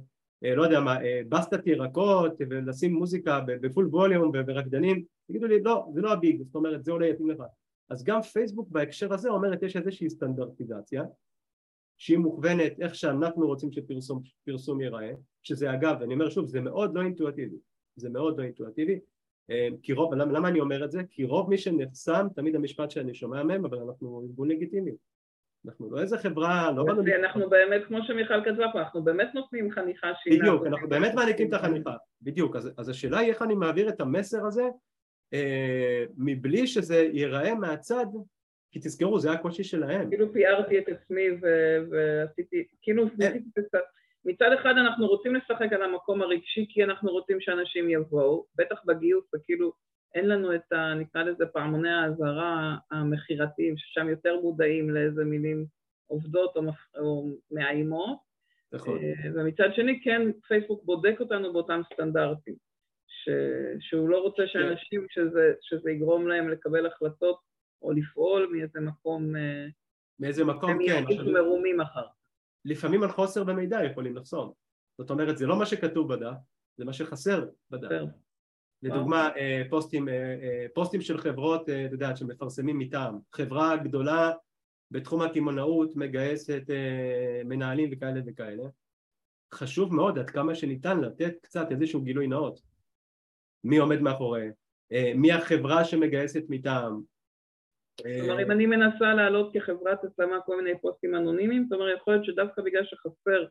אה, 0.45 0.55
לא 0.55 0.63
יודע 0.63 0.81
מה, 0.81 1.05
אה, 1.05 1.21
בסטת 1.29 1.67
ירקות 1.67 2.33
ולשים 2.51 2.95
מוזיקה 2.95 3.41
בפול 3.47 3.87
ווליום 3.87 4.31
ורקדנים, 4.35 5.05
תגידו 5.29 5.47
לי 5.47 5.63
לא, 5.63 5.87
זה 5.95 6.01
לא 6.01 6.13
הביג, 6.13 6.43
זאת 6.43 6.55
אומרת 6.55 6.85
זה 6.85 6.93
אולי 6.93 7.11
יתאים 7.11 7.31
לך. 7.31 7.43
אז 7.91 8.05
גם 8.05 8.23
פייסבוק 8.23 8.69
בהקשר 8.69 9.15
הזה 9.15 9.31
אומרת 9.31 9.63
יש 9.63 9.77
איזושהי 9.77 10.11
סטנדרטיזציה 10.11 11.05
שהיא 11.97 12.19
מוכוונת 12.19 12.81
איך 12.81 12.95
שאנחנו 12.95 13.47
רוצים 13.47 13.71
שפרסום 13.73 14.81
ייראה, 14.81 15.13
שזה 15.43 15.73
אגב, 15.73 16.03
אני 16.03 16.15
אומר 16.15 16.31
שוב, 16.31 16.47
זה 16.47 16.61
מאוד 16.61 16.95
לא 16.95 17.03
אינטואטיבי, 17.03 17.57
זה 17.97 18.11
מאוד 18.11 18.39
לא 18.39 18.45
אינטואטיבי, 18.45 18.99
כי 19.83 19.93
רוב, 19.93 20.15
למה, 20.15 20.33
למה 20.33 20.49
אני 20.49 20.61
אומר 20.61 20.85
את 20.85 20.91
זה? 20.91 21.03
כי 21.11 21.25
רוב 21.25 21.51
מי 21.51 21.59
שנחסם, 21.59 22.27
תמיד 22.37 22.57
המשפט 22.57 22.91
שאני 22.91 23.15
שומע 23.15 23.43
מהם, 23.43 23.65
אבל 23.65 23.79
אנחנו 23.79 24.23
ארגון 24.23 24.49
לגיטימי, 24.49 24.93
אנחנו 25.67 25.91
לא 25.91 26.01
איזה 26.01 26.19
חברה, 26.19 26.73
לא 26.77 26.85
באנו... 26.85 27.03
אנחנו 27.25 27.51
באמת, 27.51 27.85
כמו 27.87 27.99
שמיכל 28.03 28.45
כתבה 28.45 28.67
פה, 28.73 28.79
אנחנו 28.79 29.03
באמת 29.03 29.29
נותנים 29.35 29.71
חניכה 29.71 30.09
שהיא... 30.23 30.41
בדיוק, 30.41 30.67
אנחנו 30.67 30.89
באמת 30.89 31.15
מעניקים 31.17 31.49
את 31.49 31.53
החניכה, 31.53 31.97
בדיוק, 32.23 32.57
אז, 32.57 32.71
אז 32.79 32.89
השאלה 32.89 33.19
היא 33.19 33.31
איך 33.31 33.43
אני 33.43 33.55
מעביר 33.55 33.89
את 33.89 34.01
המסר 34.01 34.47
הזה 34.47 34.65
אה, 35.35 36.05
מבלי 36.17 36.67
שזה 36.67 37.09
ייראה 37.13 37.55
מהצד, 37.55 38.07
כי 38.71 38.79
תזכרו, 38.79 39.19
זה 39.19 39.33
הקושי 39.33 39.65
שלהם. 39.65 40.09
כאילו 40.09 40.33
פיארתי 40.33 40.79
את 40.79 40.89
עצמי 40.89 41.27
ועשיתי, 41.91 42.65
כאילו 42.83 43.05
אה. 43.23 43.29
מצד 44.25 44.51
אחד 44.61 44.75
אנחנו 44.79 45.07
רוצים 45.07 45.35
לשחק 45.35 45.73
על 45.73 45.83
המקום 45.83 46.23
הרגשי 46.23 46.67
כי 46.69 46.85
אנחנו 46.85 47.11
רוצים 47.11 47.41
שאנשים 47.41 47.91
יבואו, 47.91 48.47
בטח 48.55 48.83
בגיוס, 48.85 49.25
וכאילו 49.35 49.73
אין 50.15 50.29
לנו 50.29 50.55
את 50.55 50.73
ה... 50.73 50.95
נקרא 50.95 51.23
לזה 51.23 51.47
פעמוני 51.47 51.91
האזהרה 51.91 52.77
המכירתיים, 52.91 53.77
ששם 53.77 54.09
יותר 54.09 54.41
מודעים 54.41 54.91
לאיזה 54.91 55.25
מילים 55.25 55.67
עובדות 56.07 56.57
או, 56.57 56.63
מפ... 56.63 56.97
או 56.99 57.31
מאיימות. 57.51 58.19
נכון. 58.73 58.99
אה, 58.99 59.31
ומצד 59.35 59.69
שני, 59.75 60.01
כן, 60.05 60.23
פייסבוק 60.49 60.85
בודק 60.85 61.17
אותנו 61.21 61.53
באותם 61.53 61.81
סטנדרטים. 61.93 62.55
ש... 63.07 63.29
שהוא 63.81 64.09
לא 64.09 64.19
רוצה 64.19 64.43
שאנשים, 64.47 65.01
כן. 65.01 65.07
שזה, 65.11 65.53
שזה 65.61 65.91
יגרום 65.91 66.29
להם 66.29 66.49
לקבל 66.49 66.87
החלטות 66.87 67.41
או 67.83 67.93
לפעול 67.93 68.49
מאיזה 68.53 68.81
מקום... 68.81 69.37
אה, 69.37 69.67
מאיזה 70.21 70.45
מקום, 70.45 70.71
כן. 70.71 70.79
הם 70.79 71.11
יהיו 71.11 71.33
מרומים 71.33 71.81
אחר. 71.81 72.07
לפעמים 72.65 73.03
על 73.03 73.09
חוסר 73.09 73.45
במידע 73.45 73.85
יכולים 73.85 74.17
לחסום. 74.17 74.53
זאת 74.99 75.11
אומרת, 75.11 75.39
זה 75.39 75.47
לא 75.47 75.59
מה 75.59 75.67
שכתוב 75.67 76.15
בדף, 76.15 76.37
זה 76.77 76.85
מה 76.85 76.93
שחסר 76.93 77.49
בדף. 77.71 77.91
לדוגמה 78.85 79.29
אה, 79.37 79.63
פוסטים, 79.71 80.09
אה, 80.09 80.15
אה, 80.15 80.67
פוסטים 80.75 81.01
של 81.01 81.19
חברות, 81.19 81.69
את 81.69 81.93
יודעת, 81.93 82.17
שמפרסמים 82.17 82.79
מטעם, 82.79 83.19
חברה 83.33 83.77
גדולה 83.77 84.33
בתחום 84.91 85.23
הקמעונאות 85.23 85.97
מגייסת 85.97 86.63
מנהלים 87.45 87.91
וכאלה 87.93 88.21
וכאלה, 88.27 88.63
חשוב 89.55 89.95
מאוד 89.95 90.19
עד 90.19 90.31
כמה 90.31 90.55
שניתן 90.55 91.01
לתת 91.01 91.35
קצת 91.43 91.67
איזשהו 91.71 92.03
גילוי 92.03 92.27
נאות, 92.27 92.61
מי 93.65 93.77
עומד 93.77 94.01
מאחורי, 94.01 94.49
מי 95.15 95.33
החברה 95.33 95.85
שמגייסת 95.85 96.43
מטעם. 96.49 97.01
כלומר 98.03 98.43
אם 98.43 98.51
אני 98.51 98.67
מנסה 98.67 99.15
להעלות 99.15 99.55
כחברת 99.55 99.99
השמה 100.05 100.41
כל 100.47 100.63
מיני 100.63 100.81
פוסטים 100.81 101.15
אנונימיים, 101.15 101.65
זאת 101.65 101.73
אומרת 101.73 101.99
יכול 101.99 102.15
להיות 102.15 102.25
שדווקא 102.25 102.63
בגלל 102.63 102.85
שחסר 102.85 103.45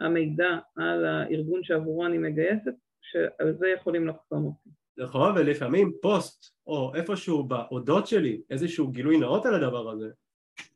המידע 0.00 0.58
על 0.76 1.06
הארגון 1.06 1.64
שעבורו 1.64 2.06
אני 2.06 2.18
מגייסת, 2.18 2.74
שעל 3.12 3.54
זה 3.58 3.68
יכולים 3.68 4.06
לחסום 4.06 4.46
אותי. 4.46 4.70
נכון, 4.98 5.32
ולפעמים 5.36 5.92
פוסט 6.02 6.54
או 6.66 6.94
איפשהו 6.94 7.44
באודות 7.44 8.06
שלי 8.06 8.40
איזשהו 8.50 8.88
גילוי 8.88 9.18
נאות 9.18 9.46
על 9.46 9.54
הדבר 9.54 9.90
הזה. 9.90 10.10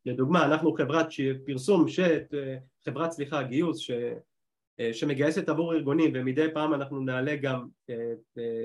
לדוגמה 0.07 0.47
אנחנו 0.47 0.73
חברת 0.73 1.07
פרסום, 1.47 1.89
ש... 1.89 2.01
חברת 2.85 3.11
סליחה 3.11 3.43
גיוס 3.43 3.91
שמגייסת 4.93 5.49
עבור 5.49 5.75
ארגונים 5.75 6.11
ומדי 6.15 6.47
פעם 6.55 6.75
אנחנו 6.75 7.01
נעלה 7.01 7.37
גם 7.37 7.69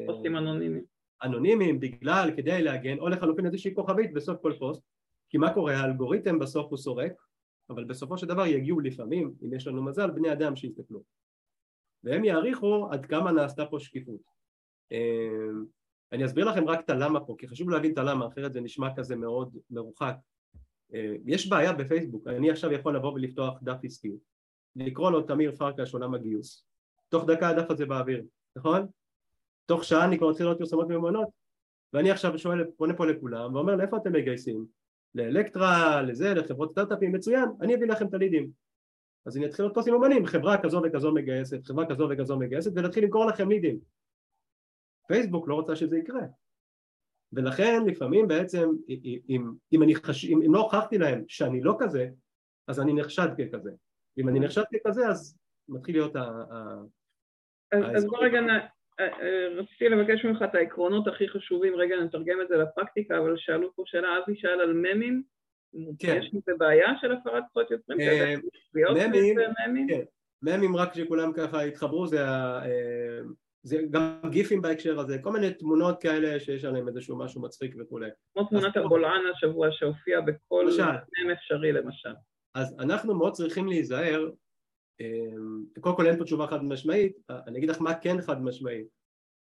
פוסטים 0.06 0.38
אנונימיים. 0.38 0.84
אנונימיים 1.24 1.80
בגלל 1.80 2.32
כדי 2.38 2.64
להגן 2.64 3.00
או 3.00 3.10
לחלופין 3.10 3.46
איזושהי 3.46 3.76
כוכבית 3.76 4.14
בסוף 4.14 4.42
כל 4.42 4.54
פוסט. 4.60 4.82
כי 5.30 5.38
מה 5.38 5.54
קורה? 5.54 5.78
האלגוריתם 5.78 6.40
בסוף 6.40 6.70
הוא 6.70 6.78
סורק 6.78 7.14
אבל 7.70 7.84
בסופו 7.84 8.18
של 8.18 8.28
דבר 8.28 8.46
יגיעו 8.46 8.80
לפעמים 8.80 9.34
אם 9.44 9.54
יש 9.54 9.68
לנו 9.68 9.84
מזל 9.84 10.12
בני 10.12 10.32
אדם 10.32 10.56
שיסתכלו 10.56 11.04
והם 12.04 12.26
יעריכו 12.26 12.88
עד 12.92 13.06
כמה 13.06 13.32
נעשתה 13.32 13.66
פה 13.66 13.80
שקיפות. 13.80 14.22
אני 16.12 16.26
אסביר 16.26 16.46
לכם 16.46 16.68
רק 16.68 16.80
את 16.80 16.90
הלמה 16.90 17.20
פה 17.20 17.36
כי 17.38 17.48
חשוב 17.48 17.70
להבין 17.70 17.94
את 17.94 17.98
הלמה 17.98 18.28
אחרת 18.28 18.54
זה 18.54 18.62
נשמע 18.62 18.96
כזה 18.96 19.16
מאוד 19.16 19.58
מרוחק. 19.70 20.16
יש 21.26 21.50
בעיה 21.50 21.74
בפייסבוק 21.74 22.28
אני 22.28 22.52
עכשיו 22.52 22.72
יכול 22.72 22.96
לבוא 22.96 23.14
ולפתוח 23.14 23.60
דף 23.64 23.78
עסקי 23.84 24.12
לקרוא 24.76 25.12
לו 25.12 25.22
תמיר 25.22 25.56
פרקש 25.56 25.94
עולם 25.94 26.14
הגיוס. 26.14 26.66
תוך 27.10 27.26
דקה 27.26 27.50
הדף 27.50 27.72
הזה 27.72 27.86
באוויר 27.86 28.24
נכון? 28.56 28.88
תוך 29.66 29.84
שעה 29.84 30.06
אני 30.06 30.18
כבר 30.18 30.30
מתחיל 30.30 30.46
לראות 30.46 30.60
פרסומות 30.60 30.88
ממומנות 30.88 31.28
ואני 31.94 32.12
עכשיו 32.12 32.40
שואל, 32.40 32.64
פונה 32.78 32.94
פה 32.94 33.06
לכולם 33.06 33.56
ואומר 33.56 33.76
לאיפה 33.76 33.98
אתם 33.98 34.14
מגייסים? 34.14 34.66
לאלקטרה, 35.16 36.02
לזה, 36.02 36.34
לחברות 36.34 36.72
סטארט-אפים, 36.72 37.12
מצוין, 37.12 37.50
אני 37.62 37.76
אביא 37.76 37.88
לכם 37.88 38.08
את 38.08 38.14
הלידים 38.14 38.52
אז 39.28 39.38
אני 39.38 39.46
אתחיל 39.46 39.66
להיות 39.66 39.74
פוסטים 39.74 39.94
אומנים, 39.94 40.26
חברה 40.26 40.62
כזו 40.62 40.82
וכזו 40.84 41.14
מגייסת, 41.14 41.66
חברה 41.66 41.86
כזו 41.90 42.08
וכזו 42.12 42.40
מגייסת 42.40 42.72
ולהתחיל 42.76 43.04
למכור 43.04 43.26
לכם 43.26 43.50
לידים. 43.50 43.80
פייסבוק 45.08 45.48
לא 45.48 45.56
רוצה 45.56 45.76
שזה 45.76 45.98
יקרה. 45.98 46.22
ולכן 47.34 47.84
לפעמים 47.88 48.28
בעצם 48.28 48.70
אם, 49.30 49.52
אם, 49.74 49.84
אני 49.84 49.96
חש... 49.96 50.26
אם, 50.26 50.42
אם 50.46 50.54
לא 50.54 50.60
הוכחתי 50.60 50.98
להם 50.98 51.24
שאני 51.28 51.62
לא 51.62 51.76
כזה 51.80 52.10
אז 52.68 52.80
אני 52.80 52.94
נחשד 52.94 53.28
ככזה. 53.38 53.72
אם 54.18 54.30
אני 54.30 54.40
נחשד 54.40 54.64
ככזה 54.74 55.08
אז 55.08 55.38
מתחיל 55.70 55.96
להיות 55.96 56.16
ה... 56.16 56.44
אז 57.96 58.06
בוא 58.06 58.18
רגע 58.20 58.40
רציתי 59.56 59.90
לבקש 59.90 60.26
ממך 60.26 60.44
את 60.44 60.56
העקרונות 60.56 61.08
הכי 61.08 61.30
חשובים, 61.30 61.76
רגע 61.76 61.96
נתרגם 61.96 62.42
את 62.42 62.48
זה 62.48 62.58
לפרקטיקה, 62.58 63.18
אבל 63.18 63.38
שאלו 63.38 63.76
פה 63.76 63.84
שאלה, 63.86 64.08
אבי 64.18 64.36
שאל 64.36 64.62
על 64.62 64.74
ממים, 64.74 65.24
כן. 66.00 66.20
יש 66.22 66.32
איזה 66.36 66.52
בעיה 66.58 66.90
של 67.02 67.12
הפרת 67.12 67.44
זכויות 67.50 67.72
יוצרים? 67.72 68.00
אה, 68.00 68.36
ממים, 68.94 69.88
כן, 69.90 70.04
ממים 70.42 70.76
רק 70.76 70.94
שכולם 70.94 71.34
ככה 71.34 71.62
התחברו, 71.62 72.08
זה 72.08 72.28
אה, 72.28 73.20
זה 73.64 73.78
גם 73.92 74.20
גיפים 74.30 74.62
בהקשר 74.62 75.00
הזה, 75.00 75.18
כל 75.22 75.32
מיני 75.32 75.54
תמונות 75.54 76.02
כאלה 76.02 76.40
שיש 76.40 76.66
עליהם 76.66 76.88
איזשהו 76.88 77.18
משהו 77.18 77.42
מצחיק 77.42 77.76
וכולי. 77.80 78.10
כמו 78.34 78.44
תמונת 78.44 78.78
הבולען 78.78 79.22
השבוע 79.34 79.68
שהופיע 79.72 80.22
בכל 80.22 80.66
מם 80.66 81.32
אפשרי 81.32 81.72
למשל. 81.72 82.14
אז 82.56 82.76
אנחנו 82.80 83.16
מאוד 83.16 83.34
צריכים 83.34 83.68
להיזהר 83.68 84.30
אמ, 85.00 85.66
קודם 85.80 85.96
כל 85.96 86.08
אין 86.08 86.18
פה 86.18 86.24
תשובה 86.24 86.48
חד 86.48 86.64
משמעית, 86.64 87.18
אני 87.30 87.58
אגיד 87.58 87.70
לך 87.70 87.82
מה 87.82 87.94
כן 87.96 88.22
חד 88.22 88.42
משמעית 88.42 88.88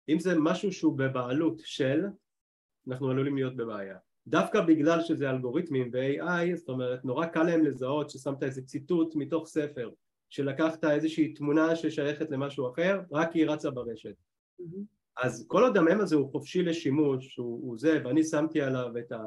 אם 0.08 0.18
זה 0.18 0.34
משהו 0.38 0.72
שהוא 0.72 0.98
בבעלות 0.98 1.60
של, 1.64 2.04
אנחנו 2.88 3.10
עלולים 3.10 3.36
להיות 3.36 3.56
בבעיה 3.56 3.96
דווקא 4.26 4.60
בגלל 4.60 5.00
שזה 5.00 5.30
אלגוריתמים 5.30 5.90
ו-AI, 5.92 6.56
זאת 6.56 6.68
אומרת 6.68 7.04
נורא 7.04 7.26
קל 7.26 7.42
להם 7.42 7.64
לזהות 7.64 8.10
ששמת 8.10 8.42
איזה 8.42 8.62
ציטוט 8.62 9.16
מתוך 9.16 9.46
ספר 9.46 9.90
שלקחת 10.30 10.84
איזושהי 10.84 11.34
תמונה 11.34 11.76
ששייכת 11.76 12.30
למשהו 12.30 12.70
אחר 12.70 13.00
רק 13.12 13.32
כי 13.32 13.38
היא 13.38 13.46
רצה 13.46 13.70
ברשת. 13.70 14.14
Mm-hmm. 14.60 14.96
אז 15.16 15.44
כל 15.48 15.62
עוד 15.62 15.76
המם 15.76 16.00
הזה 16.00 16.16
הוא 16.16 16.30
חופשי 16.30 16.62
לשימוש, 16.62 17.36
הוא, 17.36 17.60
הוא 17.62 17.78
זה, 17.78 18.00
ואני 18.04 18.24
שמתי 18.24 18.60
עליו 18.60 18.98
את 18.98 19.12
ה... 19.12 19.22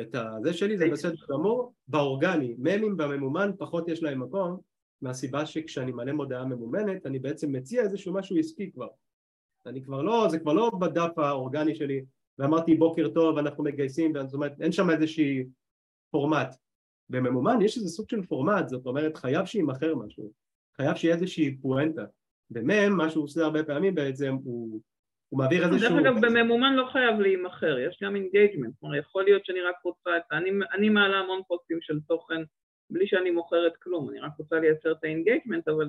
את 0.00 0.14
ה... 0.14 0.30
זה 0.42 0.52
שלי 0.52 0.78
זה 0.78 0.88
בסדר 0.92 1.14
גמור, 1.30 1.74
באורגני, 1.88 2.54
ממים 2.58 2.96
בממומן 2.96 3.50
פחות 3.58 3.88
יש 3.88 4.02
להם 4.02 4.22
מקום 4.22 4.60
מהסיבה 5.02 5.46
שכשאני 5.46 5.92
מעלה 5.92 6.12
מודעה 6.12 6.44
ממומנת 6.44 7.06
אני 7.06 7.18
בעצם 7.18 7.52
מציע 7.52 7.82
איזשהו 7.82 8.14
משהו 8.14 8.36
עסקי 8.38 8.72
כבר. 8.72 8.88
אני 9.66 9.82
כבר 9.82 10.02
לא, 10.02 10.26
זה 10.30 10.38
כבר 10.38 10.52
לא 10.52 10.70
בדף 10.80 11.18
האורגני 11.18 11.74
שלי 11.74 12.04
ואמרתי 12.40 12.74
בוקר 12.74 13.08
טוב 13.08 13.38
אנחנו 13.38 13.64
מגייסים 13.64 14.12
זאת 14.26 14.34
אומרת 14.34 14.52
אין 14.60 14.72
שם 14.72 14.90
איזושהי 14.90 15.44
פורמט 16.10 16.54
בממומן 17.08 17.62
יש 17.62 17.76
איזה 17.76 17.88
סוג 17.88 18.08
של 18.10 18.26
פורמט 18.26 18.68
זאת 18.68 18.86
אומרת 18.86 19.16
חייב 19.16 19.46
שיימכר 19.46 19.94
משהו 19.94 20.32
חייב 20.76 20.96
שיהיה 20.96 21.14
איזושהי 21.14 21.56
פואנטה 21.56 22.04
במם 22.50 22.96
מה 22.96 23.10
שהוא 23.10 23.24
עושה 23.24 23.44
הרבה 23.44 23.64
פעמים 23.64 23.94
בעצם 23.94 24.36
הוא, 24.44 24.80
הוא 25.28 25.38
מעביר 25.38 25.64
איזשהו... 25.64 25.88
דרך 25.88 25.98
אגב 26.00 26.14
בממומן 26.26 26.74
לא 26.74 26.86
חייב 26.92 27.20
להימכר 27.20 27.78
יש 27.78 27.98
גם 28.02 28.16
engagement 28.16 28.74
כלומר 28.80 28.96
יכול 28.96 29.24
להיות 29.24 29.46
שאני 29.46 29.60
רק 29.60 29.76
רוצה 29.84 30.16
את 30.16 30.22
אני, 30.32 30.50
אני 30.72 30.88
מעלה 30.88 31.16
המון 31.16 31.40
פוסטים 31.48 31.78
של 31.80 32.00
תוכן 32.00 32.42
בלי 32.90 33.06
שאני 33.06 33.30
מוכרת 33.30 33.76
כלום, 33.76 34.10
אני 34.10 34.20
רק 34.20 34.32
רוצה 34.38 34.60
לייצר 34.60 34.92
את 34.92 35.04
ה 35.04 35.09
engagement, 35.09 35.68
אבל. 35.68 35.88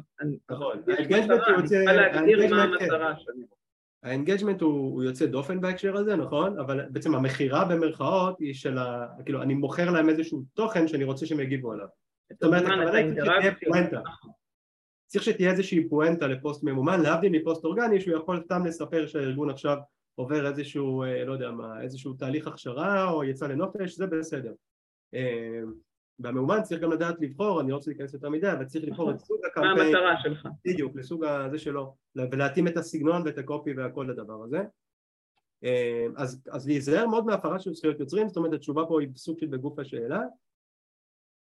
נכון, 0.51 0.81
ה 0.87 0.92
engagement. 0.92 1.41
אני 1.57 1.67
צריכה 1.67 1.93
להגדיר 1.93 2.49
מה 2.49 2.63
המטרה 2.63 3.19
שלי. 3.19 3.45
ה 4.03 4.08
engagement 4.08 4.61
הוא, 4.61 4.93
הוא 4.93 5.03
יוצא 5.03 5.25
דופן 5.25 5.61
בהקשר 5.61 5.97
הזה, 5.97 6.15
נכון? 6.15 6.59
אבל 6.59 6.85
בעצם 6.89 7.15
המכירה 7.15 7.65
במרכאות 7.65 8.39
היא 8.39 8.53
של 8.53 8.77
ה... 8.77 9.07
כאילו, 9.25 9.41
אני 9.41 9.53
מוכר 9.53 9.89
להם 9.89 10.09
איזשהו 10.09 10.43
תוכן 10.53 10.87
שאני 10.87 11.03
רוצה 11.03 11.25
שהם 11.25 11.39
יגיבו 11.39 11.71
עליו. 11.71 11.87
זאת 12.33 12.43
אומרת, 12.43 12.63
הכוונה. 13.47 14.01
צריך 15.07 15.23
שתהיה 15.23 15.51
איזושהי 15.51 15.89
פואנטה 15.89 16.27
לפוסט 16.27 16.63
ממומן, 16.63 17.01
להבדיל 17.01 17.31
מפוסט 17.31 17.63
אורגני, 17.63 18.01
שהוא 18.01 18.17
יכול 18.17 18.41
סתם 18.41 18.65
לספר 18.65 19.07
שהארגון 19.07 19.49
עכשיו 19.49 19.77
עובר 20.15 20.47
איזשהו, 20.47 21.03
אה, 21.03 21.25
לא 21.25 21.33
יודע 21.33 21.51
מה, 21.51 21.81
איזשהו 21.81 22.13
תהליך 22.13 22.47
הכשרה 22.47 23.11
או 23.11 23.23
יצא 23.23 23.47
לנופש, 23.47 23.95
זה 23.95 24.07
בסדר. 24.07 24.53
והמאומן 26.23 26.63
צריך 26.63 26.81
גם 26.81 26.91
לדעת 26.91 27.15
לבחור, 27.19 27.61
אני 27.61 27.71
לא 27.71 27.75
רוצה 27.75 27.91
להיכנס 27.91 28.13
יותר 28.13 28.29
מדי, 28.29 28.51
אבל 28.51 28.65
צריך 28.65 28.85
לבחור 28.85 29.11
את 29.11 29.19
סוג 29.19 29.37
הקמפיין. 29.45 29.75
מה 29.75 29.83
המטרה 29.83 30.21
שלך. 30.23 30.47
בדיוק, 30.65 30.95
לסוג 30.95 31.25
הזה 31.25 31.59
שלו, 31.59 31.95
ולהתאים 32.15 32.67
את 32.67 32.77
הסגנון 32.77 33.21
ואת 33.25 33.37
הקופי 33.37 33.73
והכל 33.73 34.07
לדבר 34.09 34.43
הזה. 34.43 34.63
אה, 35.63 36.05
אז, 36.17 36.43
אז 36.51 36.67
להיזהר 36.67 37.07
מאוד 37.07 37.25
מהפרה 37.25 37.59
של 37.59 37.73
זכויות 37.73 37.99
יוצרים, 37.99 38.27
זאת 38.27 38.37
אומרת 38.37 38.53
התשובה 38.53 38.85
פה 38.85 39.01
היא 39.01 39.09
סוג 39.15 39.39
של 39.39 39.47
בגוף 39.47 39.79
השאלה, 39.79 40.21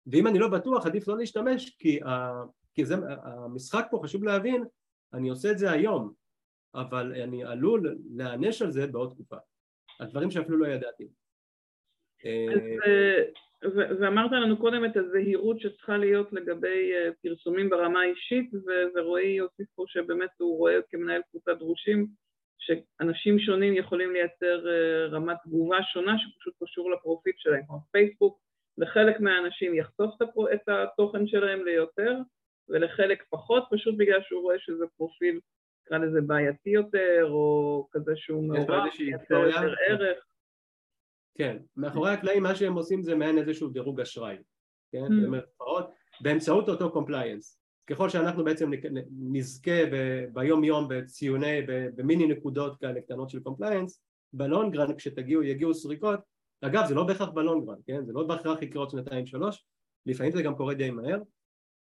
ואם 0.08 0.28
אני 0.28 0.40
לא 0.40 0.48
בטוח 0.48 0.86
עדיף 0.86 1.08
לא 1.08 1.18
להשתמש 1.18 1.76
כי, 1.80 2.04
ה, 2.04 2.32
כי 2.74 2.86
זה, 2.86 2.96
המשחק 3.24 3.88
פה 3.92 4.00
חשוב 4.04 4.24
להבין, 4.24 4.64
אני 5.14 5.30
עושה 5.30 5.52
את 5.52 5.58
זה 5.58 5.72
היום, 5.72 6.14
אבל 6.76 7.22
אני 7.22 7.44
עלול 7.44 7.98
להיענש 8.10 8.62
על 8.62 8.72
זה 8.72 8.88
בעוד 8.88 9.10
תקופה, 9.10 9.38
על 10.00 10.10
דברים 10.10 10.32
שאפילו 10.32 10.58
לא 10.58 10.68
ידעתי. 10.68 11.08
אז 13.62 13.80
אה, 13.80 13.96
ואמרת 14.00 14.32
לנו 14.32 14.58
קודם 14.58 14.86
את 14.86 14.98
הזהירות 14.98 15.60
שצריכה 15.60 15.98
להיות 15.98 16.34
לגבי 16.34 16.92
אה, 16.94 17.10
פרסומים 17.24 17.70
ברמה 17.70 18.02
האישית, 18.02 18.52
ורועי 18.96 19.30
יוסיף 19.30 19.68
פה 19.76 19.84
שבאמת 19.88 20.30
הוא 20.38 20.58
רואה 20.58 20.74
כמנהל 20.90 21.22
קבוצת 21.32 21.58
דרושים 21.60 22.08
שאנשים 22.60 23.40
שונים 23.40 23.76
יכולים 23.76 24.14
לייצר 24.14 24.70
אה, 24.70 25.06
רמת 25.06 25.38
תגובה 25.44 25.84
שונה 25.84 26.16
שפשוט 26.18 26.54
קשור 26.64 26.92
לפרופיל 26.92 27.34
שלהם, 27.38 27.64
כמו 27.68 27.80
פייסבוק, 27.92 28.40
לחלק 28.78 29.20
מהאנשים 29.20 29.76
יחשוף 29.76 30.16
את 30.54 30.70
התוכן 30.70 31.28
שלהם 31.28 31.66
ליותר, 31.66 32.16
ולחלק 32.70 33.24
פחות, 33.30 33.64
פשוט 33.72 33.96
בגלל 33.98 34.22
שהוא 34.22 34.42
רואה 34.42 34.60
שזה 34.60 34.86
פרופיל, 34.98 35.40
נקרא 35.86 35.98
לזה 35.98 36.22
בעייתי 36.22 36.70
יותר, 36.70 37.28
או 37.30 37.88
כזה 37.92 38.12
שהוא 38.16 38.44
מעורב, 38.44 38.84
יותר 39.00 39.50
ערך. 39.88 40.26
כן, 41.40 41.58
מאחורי 41.78 42.12
הקלעים 42.12 42.44
מה 42.44 42.56
שהם 42.56 42.74
עושים 42.74 43.04
זה 43.04 43.16
מעין 43.16 43.38
איזשהו 43.38 43.70
דירוג 43.70 44.02
אשראי, 44.02 44.36
כן, 44.92 45.06
mm. 45.06 45.26
במרכאות, 45.26 45.90
באמצעות 46.22 46.70
אותו 46.70 46.92
compliance. 46.92 47.60
ככל 47.88 48.10
שאנחנו 48.10 48.44
בעצם 48.44 48.72
נזכה 49.32 49.82
ביום 50.34 50.64
יום 50.64 50.88
בציוני, 50.90 51.62
במיני 51.96 52.28
נקודות 52.28 52.80
כאלה 52.80 53.02
קטנות 53.02 53.30
של 53.30 53.40
compliance, 53.40 54.02
בלונגרן 54.34 54.96
כשתגיעו, 54.96 55.44
יגיעו 55.44 55.74
סריקות, 55.74 56.20
אגב 56.62 56.86
זה 56.88 56.96
לא 56.96 57.04
בהכרח 57.04 57.30
בלונגרן, 57.30 57.78
כן, 57.88 58.06
זה 58.06 58.14
לא 58.14 58.24
בהכרח 58.24 58.62
יקרה 58.62 58.82
עוד 58.82 58.90
שנתיים 58.90 59.26
שלוש, 59.26 59.66
לפעמים 60.06 60.32
זה 60.32 60.42
גם 60.42 60.56
קורה 60.56 60.74
די 60.74 60.92
מהר, 60.92 61.20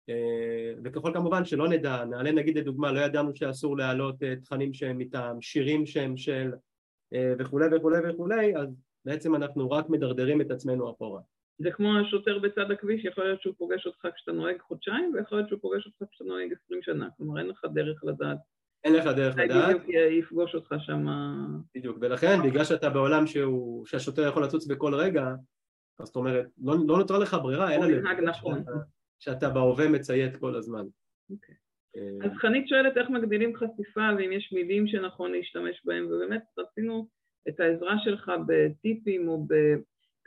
אה, 0.10 0.74
וככל 0.84 1.12
כמובן 1.14 1.46
שלא 1.46 1.70
נדע, 1.70 2.06
נעלה 2.06 2.32
נגיד 2.32 2.58
לדוגמה, 2.58 2.92
לא 2.92 3.00
ידענו 3.00 3.36
שאסור 3.36 3.78
להעלות 3.78 4.24
אה, 4.24 4.36
תכנים 4.36 4.74
שהם 4.74 4.98
מטעם, 4.98 5.42
שירים 5.42 5.86
שהם 5.86 6.18
של 6.18 6.52
אה, 7.14 7.34
וכולי 7.40 7.66
וכולי 7.76 8.10
וכולי, 8.10 8.56
אז 8.58 8.89
בעצם 9.06 9.36
אנחנו 9.36 9.72
רק 9.72 9.90
מדרדרים 9.90 10.42
את 10.42 10.52
עצמנו 10.52 10.92
אחורה. 10.92 11.22
זה 11.58 11.72
כמו 11.72 11.90
השוטר 11.98 12.40
בצד 12.40 12.72
הכביש, 12.72 13.06
יכול 13.06 13.24
להיות 13.24 13.42
שהוא 13.42 13.54
פוגש 13.58 13.86
אותך 13.86 14.08
כשאתה 14.16 14.32
נוהג 14.32 14.62
חודשיים, 14.62 15.12
ויכול 15.14 15.38
להיות 15.38 15.50
שהוא 15.50 15.60
פוגש 15.62 15.86
אותך 15.86 16.12
כשאתה 16.12 16.24
נוהג 16.24 16.54
עשרים 16.54 16.82
שנה, 16.82 17.08
כלומר 17.18 17.40
אין 17.40 17.48
לך 17.48 17.66
דרך 17.74 18.04
לדעת. 18.04 18.38
אין 18.84 18.94
לך 18.94 19.06
דרך 19.06 19.38
לדעת. 19.38 19.76
בדיוק 19.76 19.84
יפגוש 20.20 20.56
אותך 20.56 20.76
שם. 20.80 21.06
בדיוק, 21.76 21.98
ולכן 22.02 22.38
בגלל 22.44 22.64
שאתה 22.64 22.90
בעולם 22.90 23.28
שהוא, 23.28 23.86
שהשוטר 23.86 24.28
יכול 24.28 24.44
לצוץ 24.44 24.68
בכל 24.68 24.96
רגע, 24.96 25.26
אז 26.00 26.08
זאת 26.08 26.16
אומרת, 26.16 26.46
לא, 26.58 26.74
לא 26.88 26.98
נותרה 26.98 27.20
לך 27.20 27.38
ברירה, 27.44 27.72
אין 27.72 27.84
עליך. 27.84 28.06
נכון. 28.24 28.60
שאתה, 28.60 28.72
שאתה 29.20 29.50
בהווה 29.50 29.90
מציית 29.90 30.38
כל 30.38 30.56
הזמן. 30.56 30.86
אוקיי. 31.32 31.56
אה, 31.96 32.26
אז 32.26 32.32
חנית 32.38 32.68
שואלת 32.68 32.98
איך 32.98 33.10
מגדילים 33.10 33.56
חשיפה 33.56 34.10
ואם 34.18 34.32
יש 34.32 34.54
מילים 34.54 34.88
שנכון 34.88 35.32
להשתמש 35.32 35.82
בהם, 35.86 36.06
ובאמת 36.06 36.44
רצינו 36.58 37.08
את 37.48 37.60
העזרה 37.60 37.96
שלך 38.04 38.32
בטיפים 38.48 39.28
או 39.28 39.46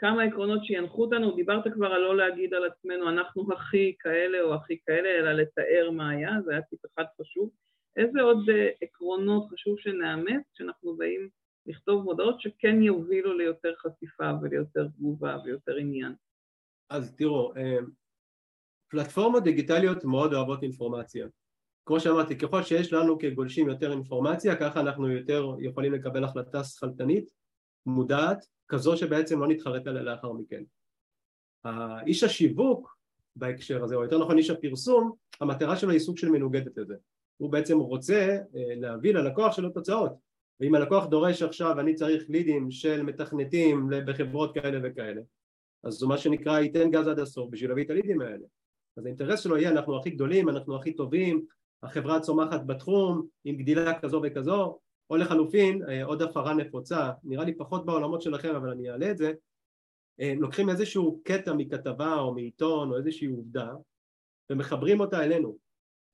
כמה 0.02 0.22
עקרונות 0.22 0.64
שינחו 0.64 1.04
אותנו, 1.04 1.36
דיברת 1.36 1.64
כבר 1.74 1.86
על 1.86 2.00
לא 2.00 2.16
להגיד 2.16 2.54
על 2.54 2.64
עצמנו 2.64 3.08
אנחנו 3.08 3.52
הכי 3.52 3.94
כאלה 3.98 4.40
או 4.42 4.54
הכי 4.54 4.78
כאלה, 4.86 5.08
אלא 5.08 5.32
לתאר 5.32 5.90
מה 5.90 6.10
היה, 6.10 6.30
זה 6.44 6.52
היה 6.52 6.62
טיפ 6.62 6.80
אחד 6.94 7.04
חשוב. 7.20 7.50
איזה 7.96 8.20
עוד 8.20 8.48
אה, 8.48 8.68
עקרונות 8.82 9.50
חשוב 9.52 9.78
שנאמץ 9.78 10.42
כשאנחנו 10.54 10.96
באים 10.96 11.28
לכתוב 11.66 12.04
מודעות 12.04 12.40
שכן 12.40 12.82
יובילו 12.82 13.38
ליותר 13.38 13.74
חשיפה 13.76 14.30
וליותר 14.42 14.88
תגובה 14.88 15.36
ויותר 15.44 15.76
עניין? 15.76 16.14
אז 16.90 17.16
תראו, 17.16 17.56
אה, 17.56 17.78
פלטפורמות 18.90 19.44
דיגיטליות 19.44 20.04
מאוד 20.04 20.34
אוהבות 20.34 20.62
אינפורמציה. 20.62 21.26
כמו 21.86 22.00
שאמרתי, 22.00 22.38
ככל 22.38 22.62
שיש 22.62 22.92
לנו 22.92 23.18
כגולשים 23.18 23.68
יותר 23.68 23.92
אינפורמציה, 23.92 24.56
ככה 24.56 24.80
אנחנו 24.80 25.10
יותר 25.10 25.46
יכולים 25.60 25.92
לקבל 25.92 26.24
החלטה 26.24 26.64
שכלתנית, 26.64 27.30
מודעת, 27.86 28.46
כזו 28.68 28.96
שבעצם 28.96 29.40
לא 29.40 29.48
נתחרט 29.48 29.86
עליה 29.86 30.02
לאחר 30.02 30.32
מכן. 30.32 30.62
איש 32.06 32.24
השיווק 32.24 32.96
בהקשר 33.36 33.84
הזה, 33.84 33.94
או 33.94 34.02
יותר 34.02 34.18
נכון 34.18 34.38
איש 34.38 34.50
הפרסום, 34.50 35.12
המטרה 35.40 35.76
שלו 35.76 35.90
היא 35.90 35.98
סוג 35.98 36.18
של 36.18 36.28
מנוגדת 36.28 36.76
לזה. 36.76 36.94
הוא 37.36 37.52
בעצם 37.52 37.78
רוצה 37.78 38.38
אה, 38.56 38.74
להביא 38.76 39.14
ללקוח 39.14 39.52
שלו 39.56 39.70
תוצאות. 39.70 40.12
ואם 40.60 40.74
הלקוח 40.74 41.06
דורש 41.06 41.42
עכשיו 41.42 41.80
אני 41.80 41.94
צריך 41.94 42.24
לידים 42.28 42.70
של 42.70 43.02
מתכנתים 43.02 43.90
בחברות 44.06 44.54
כאלה 44.54 44.78
וכאלה, 44.82 45.20
אז 45.84 45.94
זו 45.94 46.08
מה 46.08 46.18
שנקרא 46.18 46.60
ייתן 46.60 46.90
גז 46.90 47.08
עד 47.08 47.18
הסוף 47.18 47.50
בשביל 47.50 47.70
להביא 47.70 47.84
את 47.84 47.90
הלידים 47.90 48.20
האלה. 48.20 48.46
אז 48.96 49.06
האינטרס 49.06 49.40
שלו 49.40 49.56
יהיה 49.56 49.70
אנחנו 49.70 49.98
הכי 49.98 50.10
גדולים, 50.10 50.48
אנחנו 50.48 50.76
הכי 50.76 50.92
טובים, 50.92 51.44
החברה 51.82 52.20
צומחת 52.20 52.66
בתחום 52.66 53.26
עם 53.44 53.56
גדילה 53.56 54.00
כזו 54.00 54.20
וכזו, 54.24 54.78
או 55.10 55.16
לחלופין 55.16 55.82
אה, 55.88 56.04
עוד 56.04 56.22
הפרה 56.22 56.54
נפוצה, 56.54 57.10
נראה 57.24 57.44
לי 57.44 57.54
פחות 57.54 57.86
בעולמות 57.86 58.22
שלכם 58.22 58.54
אבל 58.54 58.70
אני 58.70 58.90
אעלה 58.90 59.10
את 59.10 59.18
זה, 59.18 59.32
אה, 60.20 60.34
לוקחים 60.38 60.70
איזשהו 60.70 61.20
קטע 61.24 61.52
מכתבה 61.52 62.14
או 62.14 62.34
מעיתון 62.34 62.90
או 62.90 62.96
איזושהי 62.96 63.28
עובדה 63.28 63.74
ומחברים 64.50 65.00
אותה 65.00 65.24
אלינו. 65.24 65.56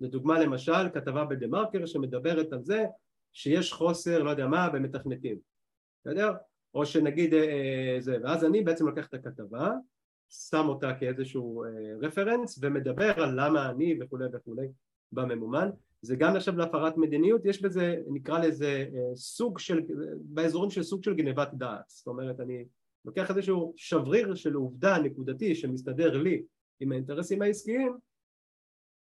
לדוגמה 0.01 0.41
למשל 0.41 0.89
כתבה 0.95 1.25
בדה 1.25 1.47
מרקר 1.47 1.87
שמדברת 1.87 2.53
על 2.53 2.63
זה 2.63 2.85
שיש 3.33 3.73
חוסר 3.73 4.23
לא 4.23 4.31
יודע 4.31 4.47
מה 4.47 4.69
במתכנתים, 4.69 5.39
בסדר? 6.01 6.33
או 6.75 6.87
שנגיד 6.87 7.35
אה, 7.35 7.97
זה, 7.99 8.17
ואז 8.23 8.45
אני 8.45 8.63
בעצם 8.63 8.87
לוקח 8.87 9.07
את 9.07 9.15
הכתבה 9.15 9.73
שם 10.29 10.69
אותה 10.69 10.95
כאיזשהו 11.01 11.65
רפרנס 12.01 12.59
ומדבר 12.63 13.23
על 13.23 13.41
למה 13.41 13.71
אני 13.71 13.99
וכולי 14.01 14.25
וכולי 14.33 14.69
בממומן 15.13 15.69
זה 16.03 16.17
גם 16.17 16.33
נחשב 16.37 16.57
להפרת 16.57 16.97
מדיניות, 16.97 17.45
יש 17.45 17.63
בזה, 17.63 17.97
נקרא 18.11 18.39
לזה 18.39 18.87
אה, 18.95 19.15
סוג 19.17 19.59
של, 19.59 19.81
באזורים 20.21 20.71
של 20.71 20.83
סוג 20.83 21.05
של 21.05 21.15
גנבת 21.15 21.49
דעת, 21.53 21.85
זאת 21.89 22.07
אומרת 22.07 22.41
אני 22.41 22.65
לוקח 23.05 23.31
איזשהו 23.31 23.75
שבריר 23.77 24.35
של 24.35 24.55
עובדה 24.55 24.99
נקודתי 24.99 25.55
שמסתדר 25.55 26.17
לי 26.17 26.43
עם 26.81 26.93
האינטרסים 26.93 27.43
העסקיים, 27.43 27.97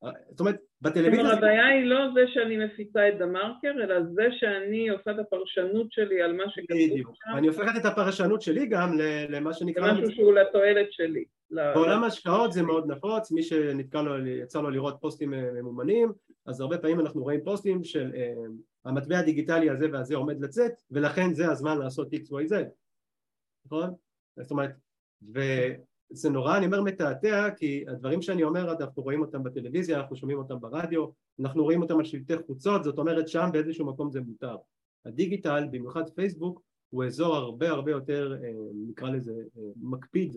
אה, 0.04 0.10
זאת 0.30 0.40
אומרת 0.40 0.56
בטלוויזיה... 0.82 1.20
כלומר 1.20 1.36
הבעיה 1.36 1.66
היא 1.66 1.84
לא 1.84 2.12
זה 2.14 2.20
שאני 2.34 2.64
מפיצה 2.64 3.08
את 3.08 3.18
דה 3.18 3.26
מרקר, 3.26 3.72
אלא 3.84 4.02
זה 4.02 4.26
שאני 4.30 4.88
עושה 4.88 5.10
את 5.10 5.18
הפרשנות 5.18 5.92
שלי 5.92 6.22
על 6.22 6.32
מה 6.32 6.44
שכתוב 6.48 7.14
שם. 7.14 7.36
אני 7.36 7.46
הופכת 7.46 7.80
את 7.80 7.84
הפרשנות 7.84 8.42
שלי 8.42 8.66
גם 8.66 8.98
למה 9.28 9.52
שנקרא... 9.52 9.92
למשהו 9.92 10.10
שהוא 10.10 10.32
לתועלת 10.32 10.92
שלי. 10.92 11.24
בעולם 11.50 12.04
ההשקעות 12.04 12.52
זה 12.52 12.62
מאוד 12.62 12.90
נפוץ, 12.90 13.32
מי 13.32 13.42
שנתקע 13.42 14.02
לו, 14.02 14.26
יצא 14.26 14.60
לו 14.60 14.70
לראות 14.70 14.96
פוסטים 15.00 15.34
אה, 15.34 15.52
ממומנים, 15.52 16.12
אז 16.46 16.60
הרבה 16.60 16.78
פעמים 16.78 17.00
אנחנו 17.00 17.22
רואים 17.22 17.40
פוסטים 17.44 17.84
של 17.84 18.12
uh, 18.14 18.50
המטבע 18.84 19.18
הדיגיטלי 19.18 19.70
הזה 19.70 19.86
והזה 19.92 20.16
עומד 20.16 20.40
לצאת, 20.40 20.72
ולכן 20.90 21.34
זה 21.34 21.50
הזמן 21.50 21.78
לעשות 21.78 22.08
XYZ, 22.12 22.54
נכון? 23.66 23.90
זאת 24.40 24.50
אומרת, 24.50 24.70
וזה 25.22 26.30
נורא, 26.30 26.56
אני 26.56 26.66
אומר 26.66 26.82
מתעתע, 26.82 27.48
כי 27.56 27.84
הדברים 27.88 28.22
שאני 28.22 28.42
אומר, 28.42 28.72
אנחנו 28.80 29.02
רואים 29.02 29.20
אותם 29.20 29.42
בטלוויזיה, 29.42 30.00
אנחנו 30.00 30.16
שומעים 30.16 30.38
אותם 30.38 30.60
ברדיו, 30.60 31.06
אנחנו 31.40 31.62
רואים 31.64 31.82
אותם 31.82 31.98
על 31.98 32.04
שלטי 32.04 32.34
חוצות, 32.46 32.84
זאת 32.84 32.98
אומרת 32.98 33.28
שם 33.28 33.48
באיזשהו 33.52 33.86
מקום 33.86 34.10
זה 34.10 34.20
מותר. 34.20 34.56
הדיגיטל, 35.06 35.64
במיוחד 35.70 36.08
פייסבוק, 36.08 36.62
הוא 36.90 37.04
אזור 37.04 37.36
הרבה 37.36 37.70
הרבה 37.70 37.90
יותר, 37.90 38.36
אה, 38.42 38.50
נקרא 38.88 39.10
לזה, 39.10 39.32
מקפיד 39.76 40.36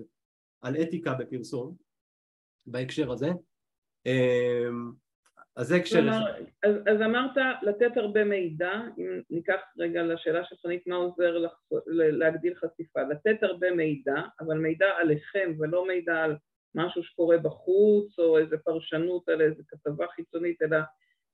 על 0.62 0.76
אתיקה 0.82 1.14
בפרסום 1.14 1.76
בהקשר 2.66 3.12
הזה. 3.12 3.28
אמ, 4.06 4.92
אז 5.56 5.68
זה 5.68 5.76
הקשר... 5.76 6.00
אז, 6.64 6.76
אז 6.88 7.02
אמרת 7.02 7.38
לתת 7.62 7.98
הרבה 7.98 8.24
מידע, 8.24 8.72
אם 8.98 9.22
ניקח 9.30 9.60
רגע 9.78 10.04
לשאלה 10.04 10.44
של 10.44 10.56
חנית 10.62 10.88
מה 10.88 10.96
עוזר 10.96 11.38
לח... 11.38 11.62
להגדיל 11.88 12.56
חשיפה, 12.56 13.02
לתת 13.02 13.44
הרבה 13.44 13.72
מידע, 13.72 14.16
אבל 14.40 14.58
מידע 14.58 14.88
עליכם 14.98 15.52
ולא 15.60 15.88
מידע 15.88 16.16
על 16.16 16.36
משהו 16.76 17.04
שקורה 17.04 17.38
בחוץ 17.38 18.20
או 18.20 18.38
איזה 18.38 18.58
פרשנות 18.58 19.30
על 19.30 19.42
איזה 19.42 19.64
כתבה 19.68 20.06
חיצונית, 20.16 20.62
אלא 20.62 20.78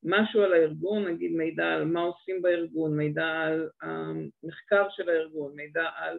משהו 0.04 0.42
על 0.42 0.54
הארגון, 0.54 1.08
נגיד 1.08 1.32
מידע 1.32 1.66
על 1.66 1.86
מה 1.86 2.02
עושים 2.02 2.42
בארגון, 2.42 2.98
מידע 2.98 3.26
על 3.26 3.70
המחקר 3.82 4.88
של 4.90 5.10
הארגון, 5.10 5.56
מידע 5.56 5.90
על 5.96 6.18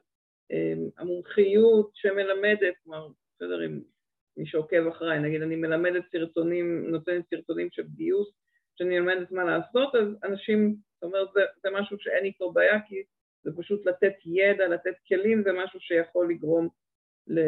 המומחיות 0.98 1.90
שמלמדת, 1.94 2.74
כלומר, 2.84 3.08
בסדר, 3.34 3.66
אם 3.66 3.80
מי 4.36 4.46
שעוקב 4.46 4.86
אחריי, 4.86 5.20
נגיד 5.20 5.42
אני 5.42 5.56
מלמדת 5.56 6.04
סרטונים, 6.12 6.90
נותנת 6.90 7.24
סרטונים 7.30 7.68
של 7.72 7.82
גיוס, 7.96 8.28
שאני 8.78 9.00
מלמדת 9.00 9.30
מה 9.30 9.44
לעשות, 9.44 9.94
אז 9.94 10.08
אנשים, 10.24 10.76
זאת 10.94 11.02
אומרת, 11.02 11.28
זה, 11.34 11.40
זה 11.62 11.68
משהו 11.72 11.96
שאין 12.00 12.24
איתו 12.24 12.52
בעיה, 12.52 12.80
כי 12.88 13.02
זה 13.42 13.50
פשוט 13.56 13.86
לתת 13.86 14.14
ידע, 14.24 14.68
לתת 14.68 14.94
כלים, 15.08 15.42
זה 15.42 15.50
משהו 15.52 15.80
שיכול 15.80 16.30
לגרום 16.30 16.68
ל, 17.26 17.40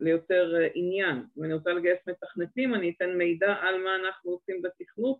ליותר 0.00 0.54
עניין. 0.74 1.24
אם 1.38 1.44
אני 1.44 1.54
רוצה 1.54 1.72
לגייס 1.72 1.98
מתכנתים, 2.08 2.74
אני 2.74 2.94
אתן 2.96 3.10
מידע 3.18 3.52
על 3.52 3.82
מה 3.82 3.96
אנחנו 3.96 4.30
עושים 4.30 4.62
בתכנות, 4.62 5.18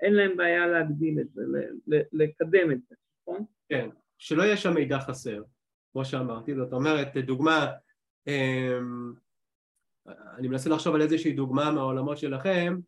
אין 0.00 0.14
להם 0.14 0.36
בעיה 0.36 0.66
להגדיל 0.66 1.20
את 1.20 1.32
זה, 1.32 1.42
לקדם 2.12 2.72
את 2.72 2.78
זה, 2.88 2.94
נכון? 3.20 3.44
כן, 3.68 3.88
שלא 4.18 4.42
יהיה 4.42 4.56
שם 4.56 4.74
מידע 4.74 4.98
חסר. 4.98 5.42
כמו 5.92 6.04
שאמרתי, 6.04 6.54
זאת 6.54 6.72
אומרת, 6.72 7.16
דוגמה, 7.16 7.66
אמ, 8.26 9.12
אני 10.06 10.48
מנסה 10.48 10.70
לחשוב 10.70 10.94
על 10.94 11.02
איזושהי 11.02 11.32
דוגמה 11.32 11.70
מהעולמות 11.70 12.18
שלכם, 12.18 12.78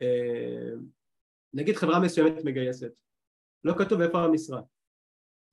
אמ, 0.00 0.86
נגיד 1.54 1.76
חברה 1.76 2.00
מסוימת 2.00 2.44
מגייסת, 2.44 2.92
לא 3.64 3.74
כתוב 3.78 4.00
איפה 4.00 4.24
המשרה. 4.24 4.60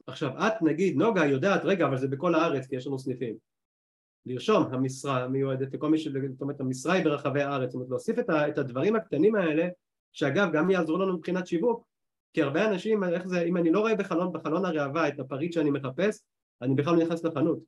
עכשיו 0.08 0.48
את 0.48 0.62
נגיד 0.62 0.96
נוגה 0.98 1.26
יודעת 1.26 1.62
רגע 1.66 1.86
אבל 1.86 1.98
זה 1.98 2.08
בכל 2.08 2.36
הארץ 2.36 2.68
כי 2.68 2.76
יש 2.76 2.88
לנו 2.88 3.00
סניפים 3.00 3.36
לרשום 4.26 4.74
המשרה 4.74 5.28
מיועדת 5.28 5.74
לכל 5.74 5.90
מי 5.90 5.98
ש... 5.98 6.08
זאת 6.08 6.42
אומרת 6.42 6.60
המשרה 6.60 6.94
היא 6.94 7.04
ברחבי 7.04 7.42
הארץ 7.42 7.70
זאת 7.70 7.76
אומרת 7.76 7.90
להוסיף 7.90 8.20
את, 8.20 8.30
ה... 8.30 8.48
את 8.48 8.58
הדברים 8.58 8.96
הקטנים 8.96 9.36
האלה 9.36 9.68
שאגב 10.12 10.50
גם 10.54 10.70
יעזרו 10.70 10.98
לנו 10.98 11.18
מבחינת 11.18 11.48
שיווק 11.48 11.88
כי 12.34 12.42
הרבה 12.42 12.70
אנשים 12.70 13.04
איך 13.04 13.28
זה 13.28 13.42
אם 13.42 13.58
אני 13.58 13.72
לא 13.72 13.80
רואה 13.80 13.96
בחלון, 13.96 14.34
בחלון 14.34 14.66
הראווה 14.66 15.08
את 15.08 15.20
הפריט 15.20 15.54
שאני 15.54 15.72
מחפש 15.72 16.24
אני 16.62 16.76
בכלל 16.76 16.96
לא 16.96 17.04
נכנס 17.04 17.24
לחנות. 17.24 17.60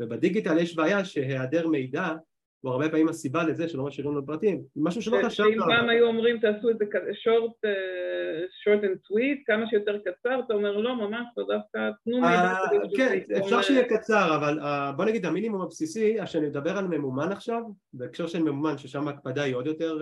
ובדיגיטל 0.00 0.58
יש 0.58 0.76
בעיה 0.76 1.04
שהיעדר 1.04 1.68
מידע 1.68 2.14
הוא 2.60 2.72
הרבה 2.72 2.88
פעמים 2.88 3.08
הסיבה 3.08 3.44
לזה 3.44 3.68
שלא 3.68 3.84
משאירים 3.84 4.12
לנו 4.12 4.26
פרטים, 4.26 4.62
משהו 4.76 5.02
שלא 5.02 5.18
חשבת 5.26 5.46
עליו. 5.46 5.64
אם 5.64 5.76
פעם 5.76 5.88
היו 5.88 6.06
אומרים 6.06 6.38
תעשו 6.38 6.70
את 6.70 6.78
זה 6.78 6.84
short, 6.84 7.52
uh, 7.66 8.46
short 8.62 8.82
and 8.82 8.96
sweet, 8.96 9.42
כמה 9.46 9.66
שיותר 9.70 9.98
קצר, 9.98 10.40
אתה 10.46 10.54
אומר 10.54 10.76
לא, 10.76 10.96
ממש, 10.96 11.26
לא 11.36 11.44
דווקא 11.48 11.90
תנו 12.04 12.20
מידע. 12.20 12.56
Uh, 12.56 12.96
כן, 12.96 13.18
אפשר 13.38 13.62
שיהיה 13.62 13.88
קצר, 13.88 14.36
אבל 14.36 14.60
uh, 14.60 14.92
בוא 14.96 15.04
נגיד 15.04 15.26
המינימום 15.26 15.60
הבסיסי, 15.62 16.16
שאני 16.26 16.46
מדבר 16.46 16.78
על 16.78 16.86
ממומן 16.86 17.32
עכשיו, 17.32 17.62
בהקשר 17.92 18.26
של 18.26 18.42
ממומן, 18.42 18.78
ששם 18.78 19.08
ההקפדה 19.08 19.42
היא 19.42 19.54
עוד 19.54 19.66
יותר 19.66 19.98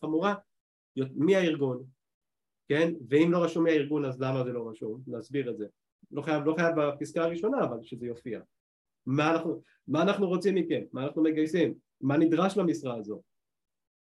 חמורה, 0.00 0.34
מי 1.14 1.36
הארגון, 1.36 1.82
כן? 2.68 2.92
ואם 3.08 3.32
לא 3.32 3.44
רשום 3.44 3.64
מי 3.64 3.70
הארגון 3.70 4.04
אז 4.04 4.20
למה 4.20 4.44
זה 4.44 4.52
לא 4.52 4.68
רשום? 4.68 5.00
להסביר 5.06 5.50
את 5.50 5.58
זה. 5.58 5.66
לא 6.12 6.22
חייב, 6.22 6.44
לא 6.44 6.54
חייב 6.54 6.74
בפסקה 6.76 7.22
הראשונה, 7.22 7.64
אבל 7.64 7.82
שזה 7.82 8.06
יופיע. 8.06 8.40
מה 9.06 9.32
אנחנו, 9.32 9.62
מה 9.88 10.02
אנחנו 10.02 10.28
רוצים 10.28 10.54
מכם? 10.54 10.82
מה 10.92 11.04
אנחנו 11.04 11.22
מגייסים? 11.22 11.74
מה 12.00 12.16
נדרש 12.16 12.56
למשרה 12.56 12.96
הזו? 12.96 13.22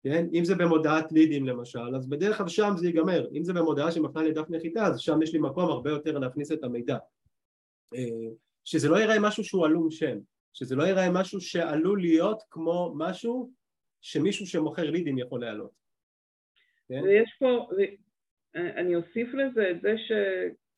כן? 0.03 0.27
אם 0.33 0.45
זה 0.45 0.55
במודעת 0.55 1.13
לידים 1.13 1.47
למשל, 1.47 1.97
אז 1.97 2.09
בדרך 2.09 2.39
כלל 2.39 2.49
שם 2.49 2.73
זה 2.77 2.87
ייגמר. 2.87 3.29
אם 3.33 3.45
זה 3.45 3.53
במודעה 3.53 3.93
שמפנה 3.93 4.23
לדף 4.23 4.51
נחיתה, 4.51 4.87
אז 4.87 5.01
שם 5.01 5.23
יש 5.23 5.33
לי 5.33 5.39
מקום 5.39 5.71
הרבה 5.71 5.91
יותר 5.91 6.19
להכניס 6.19 6.53
את 6.53 6.65
המידע. 6.65 6.99
אה, 7.95 8.29
שזה 8.65 8.89
לא 8.89 8.97
ייראה 8.97 9.21
משהו 9.21 9.45
שהוא 9.45 9.67
עלום 9.67 9.91
שם, 9.91 10.19
שזה 10.53 10.77
לא 10.77 10.83
ייראה 10.83 11.11
משהו 11.11 11.41
שעלול 11.41 12.01
להיות 12.01 12.43
כמו 12.51 12.95
משהו 12.97 13.51
שמישהו 14.01 14.47
שמוכר 14.47 14.91
לידים 14.91 15.19
יכול 15.19 15.41
להעלות. 15.41 15.71
כן? 16.89 17.03
ויש 17.05 17.37
פה, 17.39 17.69
אני 18.55 18.97
אוסיף 18.97 19.35
לזה 19.35 19.71
את 19.71 19.81
זה 19.81 19.95
ש... 19.99 20.13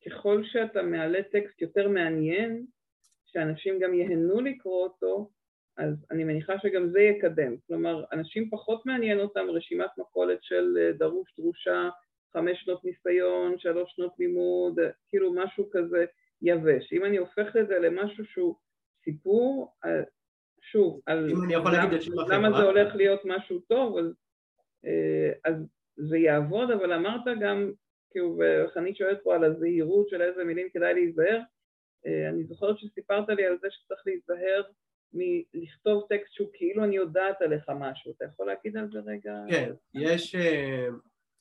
ככל 0.09 0.43
שאתה 0.43 0.81
מעלה 0.81 1.23
טקסט 1.23 1.61
יותר 1.61 1.89
מעניין, 1.89 2.65
שאנשים 3.25 3.79
גם 3.79 3.93
ייהנו 3.93 4.41
לקרוא 4.41 4.83
אותו, 4.83 5.29
אז 5.77 6.05
אני 6.11 6.23
מניחה 6.23 6.59
שגם 6.59 6.89
זה 6.89 7.01
יקדם. 7.01 7.55
כלומר, 7.67 8.03
אנשים 8.11 8.49
פחות 8.49 8.85
מעניין 8.85 9.19
אותם 9.19 9.45
רשימת 9.49 9.89
מכולת 9.97 10.39
של 10.41 10.77
אה, 10.79 10.91
דרוש, 10.91 11.33
דרושה, 11.37 11.89
חמש 12.33 12.61
שנות 12.61 12.85
ניסיון, 12.85 13.59
שלוש 13.59 13.93
שנות 13.95 14.13
לימוד, 14.19 14.79
כאילו 15.09 15.33
משהו 15.33 15.69
כזה 15.71 16.05
יבש. 16.41 16.93
אם 16.93 17.05
אני 17.05 17.17
הופכת 17.17 17.55
את 17.55 17.67
זה 17.67 17.79
למשהו 17.79 18.25
שהוא 18.25 18.55
סיפור, 19.03 19.73
אה, 19.85 20.03
שוב, 20.61 21.01
על 21.05 21.31
החברה. 21.55 22.37
למה 22.37 22.57
זה 22.57 22.63
הולך 22.63 22.95
להיות 22.95 23.21
משהו 23.25 23.59
טוב, 23.59 23.97
אז, 23.97 24.05
אה, 24.85 25.31
אז 25.45 25.55
זה 25.97 26.17
יעבוד, 26.17 26.71
אבל 26.71 26.93
אמרת 26.93 27.21
גם, 27.41 27.71
כאילו, 28.11 28.37
וחנית 28.39 28.97
שואלת 28.97 29.19
פה 29.23 29.35
על 29.35 29.43
הזהירות 29.43 30.09
של 30.09 30.21
איזה 30.21 30.43
מילים 30.43 30.67
כדאי 30.73 30.93
להיזהר, 30.93 31.39
אה, 32.05 32.29
אני 32.29 32.43
זוכרת 32.43 32.79
שסיפרת 32.79 33.29
לי 33.29 33.45
על 33.45 33.57
זה 33.61 33.67
שצריך 33.71 34.01
להיזהר 34.05 34.61
מלכתוב 35.13 36.03
טקסט 36.09 36.33
שהוא 36.33 36.49
כאילו 36.53 36.83
אני 36.83 36.95
יודעת 36.95 37.41
עליך 37.41 37.69
משהו, 37.79 38.11
אתה 38.11 38.25
יכול 38.25 38.47
להגיד 38.47 38.77
על 38.77 38.89
זה 38.91 38.99
רגע? 39.05 39.33
כן, 39.49 39.73
יש, 39.93 40.35
אה, 40.35 40.87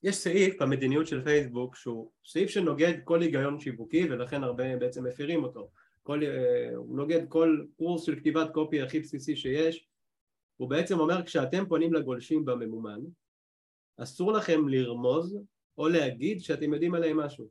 יש 0.03 0.17
סעיף 0.17 0.63
במדיניות 0.63 1.07
של 1.07 1.25
פייסבוק 1.25 1.77
שהוא 1.77 2.11
סעיף 2.25 2.51
שנוגד 2.51 2.95
כל 3.05 3.23
היגיון 3.23 3.61
שיווקי 3.61 4.07
ולכן 4.11 4.43
הרבה 4.43 4.77
בעצם 4.77 5.07
מפירים 5.07 5.45
אותו. 5.45 5.71
כל, 6.03 6.21
אה, 6.23 6.77
הוא 6.77 6.97
נוגד 6.97 7.29
כל 7.29 7.65
קורס 7.77 8.03
של 8.05 8.17
כתיבת 8.17 8.51
קופי 8.53 8.83
הכי 8.83 9.01
בסיסי 9.01 9.37
שיש. 9.37 9.89
הוא 10.57 10.71
בעצם 10.71 11.01
אומר 11.01 11.23
כשאתם 11.25 11.67
פונים 11.69 11.95
לגולשים 11.95 12.45
בממומן 12.45 13.01
אסור 13.99 14.33
לכם 14.33 14.69
לרמוז 14.69 15.39
או 15.79 15.89
להגיד 15.89 16.41
שאתם 16.41 16.73
יודעים 16.73 16.95
עליהם 16.95 17.17
משהו. 17.17 17.49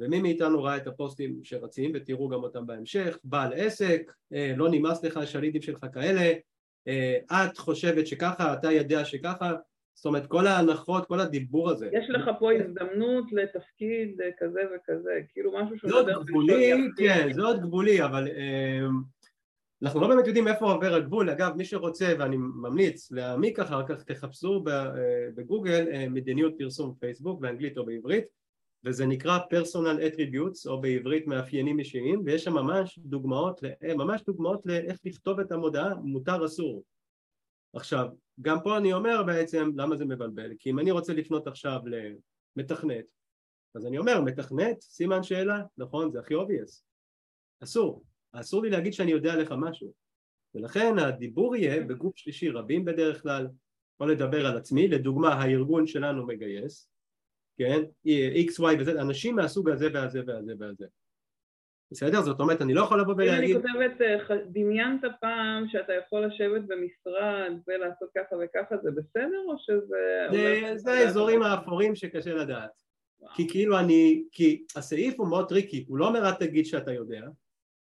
ומי 0.00 0.22
מאיתנו 0.22 0.62
ראה 0.62 0.76
את 0.76 0.86
הפוסטים 0.86 1.40
שרצים 1.44 1.90
ותראו 1.94 2.28
גם 2.28 2.42
אותם 2.42 2.66
בהמשך 2.66 3.18
בעל 3.24 3.52
עסק, 3.56 4.12
אה, 4.32 4.52
לא 4.56 4.68
נמאס 4.70 5.04
לך 5.04 5.16
השליטים 5.16 5.62
שלך 5.62 5.86
כאלה 5.92 6.32
אה, 6.88 7.18
את 7.30 7.58
חושבת 7.58 8.06
שככה, 8.06 8.54
אתה 8.54 8.72
יודע 8.72 9.04
שככה 9.04 9.52
זאת 9.94 10.06
אומרת 10.06 10.26
כל 10.26 10.46
ההנחות, 10.46 11.06
כל 11.06 11.20
הדיבור 11.20 11.70
הזה. 11.70 11.90
יש 11.92 12.10
לך 12.10 12.30
פה 12.38 12.52
הזדמנות 12.52 13.32
לתפקיד 13.32 14.20
כזה 14.38 14.60
וכזה, 14.76 15.20
כאילו 15.32 15.52
משהו 15.58 15.78
שהוא... 15.78 15.90
זה 15.90 15.96
עוד 15.96 16.26
גבולי, 16.26 16.72
כן, 16.96 17.32
זה 17.32 17.42
עוד 17.42 17.60
גבולי, 17.60 18.04
אבל 18.04 18.28
אה, 18.28 18.86
אנחנו 19.82 20.00
לא 20.00 20.08
באמת 20.08 20.26
יודעים 20.26 20.48
איפה 20.48 20.72
עובר 20.72 20.94
הגבול, 20.94 21.30
אגב 21.30 21.52
מי 21.56 21.64
שרוצה 21.64 22.14
ואני 22.18 22.36
ממליץ 22.36 23.12
להעמיק 23.12 23.58
אחר 23.58 23.86
כך 23.86 24.02
תחפשו 24.02 24.64
בגוגל 25.34 26.08
מדיניות 26.08 26.54
פרסום 26.58 26.94
פייסבוק 27.00 27.40
באנגלית 27.40 27.78
או 27.78 27.86
בעברית 27.86 28.24
וזה 28.84 29.06
נקרא 29.06 29.38
personal 29.38 29.98
attributes 30.00 30.68
או 30.68 30.80
בעברית 30.80 31.26
מאפיינים 31.26 31.78
אישיים 31.78 32.22
ויש 32.24 32.44
שם 32.44 32.52
ממש 32.52 32.98
דוגמאות, 32.98 33.60
ממש 33.96 34.22
דוגמאות 34.26 34.60
לאיך 34.64 34.98
לכתוב 35.04 35.40
את 35.40 35.52
המודעה 35.52 35.94
מותר 35.94 36.44
אסור. 36.44 36.84
עכשיו 37.74 38.06
גם 38.40 38.58
פה 38.64 38.76
אני 38.76 38.92
אומר 38.92 39.22
בעצם 39.22 39.70
למה 39.76 39.96
זה 39.96 40.04
מבלבל? 40.04 40.50
כי 40.58 40.70
אם 40.70 40.78
אני 40.78 40.90
רוצה 40.90 41.12
לפנות 41.12 41.46
עכשיו 41.46 41.80
למתכנת 42.56 43.04
אז 43.74 43.86
אני 43.86 43.98
אומר 43.98 44.20
מתכנת 44.20 44.80
סימן 44.80 45.22
שאלה 45.22 45.62
נכון? 45.78 46.10
זה 46.10 46.20
הכי 46.20 46.34
obvious. 46.34 46.82
אסור 47.62 48.04
אסור 48.40 48.62
לי 48.62 48.70
להגיד 48.70 48.92
שאני 48.92 49.10
יודע 49.10 49.32
עליך 49.32 49.52
משהו. 49.58 49.92
ולכן 50.54 50.98
הדיבור 50.98 51.56
יהיה 51.56 51.80
בגוף 51.84 52.16
שלישי 52.16 52.48
רבים 52.48 52.84
בדרך 52.84 53.22
כלל 53.22 53.48
או 54.00 54.06
לדבר 54.06 54.46
על 54.46 54.56
עצמי. 54.56 54.88
לדוגמה 54.88 55.34
הארגון 55.34 55.86
שלנו 55.86 56.26
מגייס 56.26 56.90
כן, 57.58 57.82
x, 58.46 58.60
y 58.60 58.86
וz, 58.86 59.00
אנשים 59.00 59.36
מהסוג 59.36 59.70
הזה 59.70 59.88
והזה 59.94 60.20
והזה 60.26 60.52
והזה. 60.58 60.86
בסדר? 61.90 62.22
זאת 62.22 62.40
אומרת, 62.40 62.62
אני 62.62 62.74
לא 62.74 62.82
יכול 62.82 63.00
לבוא 63.00 63.14
ולהגיד... 63.14 63.56
אני 63.56 63.62
כותבת, 63.62 64.00
אה, 64.00 64.36
דמיינת 64.46 65.00
פעם 65.20 65.68
שאתה 65.68 65.92
יכול 65.92 66.26
לשבת 66.26 66.62
במשרד 66.66 67.52
ולעשות 67.68 68.08
ככה 68.16 68.36
וככה, 68.36 68.76
זה 68.82 68.90
בסדר 68.90 69.42
או 69.48 69.58
שזה... 69.58 70.26
זה, 70.32 70.72
זה 70.76 70.92
האזורים 70.92 71.42
האפורים 71.42 71.96
שקשה 71.96 72.34
לדעת. 72.34 72.70
כי 73.34 73.48
כאילו 73.48 73.78
אני, 73.78 74.24
כי 74.32 74.64
הסעיף 74.76 75.20
הוא 75.20 75.28
מאוד 75.28 75.48
tricky, 75.48 75.84
הוא 75.88 75.98
לא 75.98 76.08
אומר 76.08 76.28
אל 76.28 76.34
תגיד 76.34 76.66
שאתה 76.66 76.92
יודע, 76.92 77.22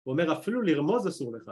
הוא 0.06 0.12
אומר 0.12 0.34
אפילו 0.34 0.62
לרמוז 0.62 1.08
אסור 1.08 1.36
לך. 1.36 1.52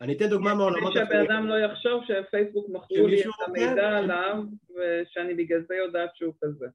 אני 0.00 0.16
אתן 0.16 0.28
דוגמה 0.28 0.54
מהעולמות 0.54 0.92
אחרים. 0.92 1.06
כדי 1.06 1.14
שהבן 1.14 1.30
אדם 1.30 1.46
לא 1.46 1.54
יחשוב 1.54 2.02
שפייסבוק 2.04 2.68
מכרו 2.68 3.06
לי 3.06 3.20
את 3.20 3.26
המידע 3.46 3.98
עליו 3.98 4.36
ושאני 4.70 5.34
בגלל 5.34 5.62
זה 5.68 5.74
יודעת 5.74 6.16
שהוא 6.16 6.34
כזה. 6.40 6.66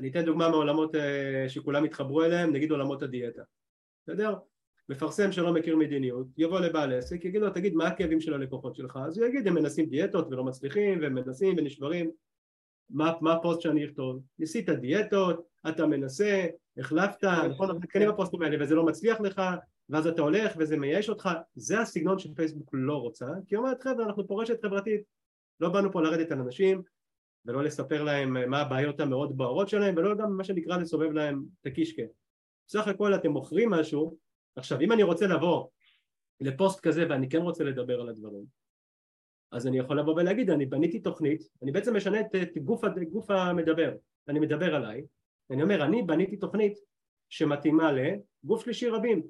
אני 0.00 0.10
אתן 0.10 0.24
דוגמה 0.24 0.48
מעולמות 0.48 0.94
אה, 0.94 1.44
שכולם 1.48 1.84
התחברו 1.84 2.24
אליהם, 2.24 2.52
נגיד 2.52 2.70
עולמות 2.70 3.02
הדיאטה, 3.02 3.42
בסדר? 4.02 4.34
מפרסם 4.88 5.32
שלא 5.32 5.52
מכיר 5.52 5.76
מדיניות, 5.76 6.26
יבוא 6.38 6.60
לבעל 6.60 6.92
עסק, 6.92 7.24
יגיד 7.24 7.40
לו 7.40 7.50
תגיד 7.50 7.74
מה 7.74 7.86
הכאבים 7.86 8.20
של 8.20 8.34
הלקוחות 8.34 8.76
שלך, 8.76 8.98
אז 9.06 9.18
הוא 9.18 9.26
יגיד 9.26 9.48
הם 9.48 9.54
מנסים 9.54 9.86
דיאטות 9.86 10.26
ולא 10.30 10.44
מצליחים 10.44 11.00
והם 11.00 11.14
מנסים 11.14 11.54
ונשברים 11.58 12.10
מה, 12.90 13.12
מה 13.20 13.32
הפוסט 13.32 13.60
שאני 13.60 13.84
אכתוב? 13.84 14.22
ניסית 14.38 14.68
דיאטות, 14.68 15.46
אתה 15.68 15.86
מנסה, 15.86 16.46
החלפת, 16.78 17.24
נכון, 17.24 17.66
אנחנו 17.66 17.80
מתקנים 17.80 18.08
בפוסטים 18.08 18.42
האלה 18.42 18.64
וזה 18.64 18.74
לא 18.74 18.86
מצליח 18.86 19.20
לך 19.20 19.42
ואז 19.88 20.06
אתה 20.06 20.22
הולך 20.22 20.52
וזה 20.58 20.76
מייאש 20.76 21.08
אותך, 21.08 21.28
זה 21.54 21.80
הסגנון 21.80 22.18
שפייסבוק 22.18 22.70
לא 22.72 22.96
רוצה, 22.96 23.26
כי 23.46 23.54
היא 23.54 23.58
אומרת 23.58 23.82
חבר'ה 23.82 24.04
אנחנו 24.04 24.28
פה 24.28 24.42
רשת 24.42 24.62
חברתית, 24.62 25.00
לא 25.60 25.68
באנו 25.68 25.92
פה 25.92 26.02
לרדת 26.02 26.32
על 26.32 26.38
אנשים, 26.38 26.82
ולא 27.44 27.62
לספר 27.62 28.02
להם 28.02 28.50
מה 28.50 28.60
הבעיות 28.60 29.00
המאוד 29.00 29.36
בוערות 29.36 29.68
שלהם 29.68 29.94
ולא 29.96 30.14
גם 30.14 30.36
מה 30.36 30.44
שנקרא 30.44 30.76
לסובב 30.76 31.12
להם 31.12 31.44
את 31.60 31.66
הקישקע. 31.66 32.02
בסך 32.68 32.88
הכל 32.88 33.14
אתם 33.14 33.30
מוכרים 33.30 33.70
משהו, 33.70 34.18
עכשיו 34.56 34.80
אם 34.80 34.92
אני 34.92 35.02
רוצה 35.02 35.26
לבוא 35.26 35.66
לפוסט 36.40 36.80
כזה 36.80 37.06
ואני 37.10 37.28
כן 37.28 37.38
רוצה 37.38 37.64
לדבר 37.64 38.00
על 38.00 38.08
הדברים 38.08 38.44
אז 39.52 39.66
אני 39.66 39.78
יכול 39.78 39.98
לבוא 39.98 40.14
ולהגיד 40.14 40.50
אני 40.50 40.66
בניתי 40.66 41.00
תוכנית, 41.00 41.42
אני 41.62 41.72
בעצם 41.72 41.96
משנה 41.96 42.20
את, 42.20 42.34
את 42.42 42.58
גוף, 42.58 42.84
גוף 43.10 43.30
המדבר, 43.30 43.94
אני 44.28 44.40
מדבר 44.40 44.74
עליי, 44.74 45.02
אני 45.50 45.62
אומר 45.62 45.84
אני 45.84 46.02
בניתי 46.02 46.36
תוכנית 46.36 46.78
שמתאימה 47.28 47.92
לגוף 47.92 48.64
שלישי 48.64 48.88
רבים. 48.88 49.22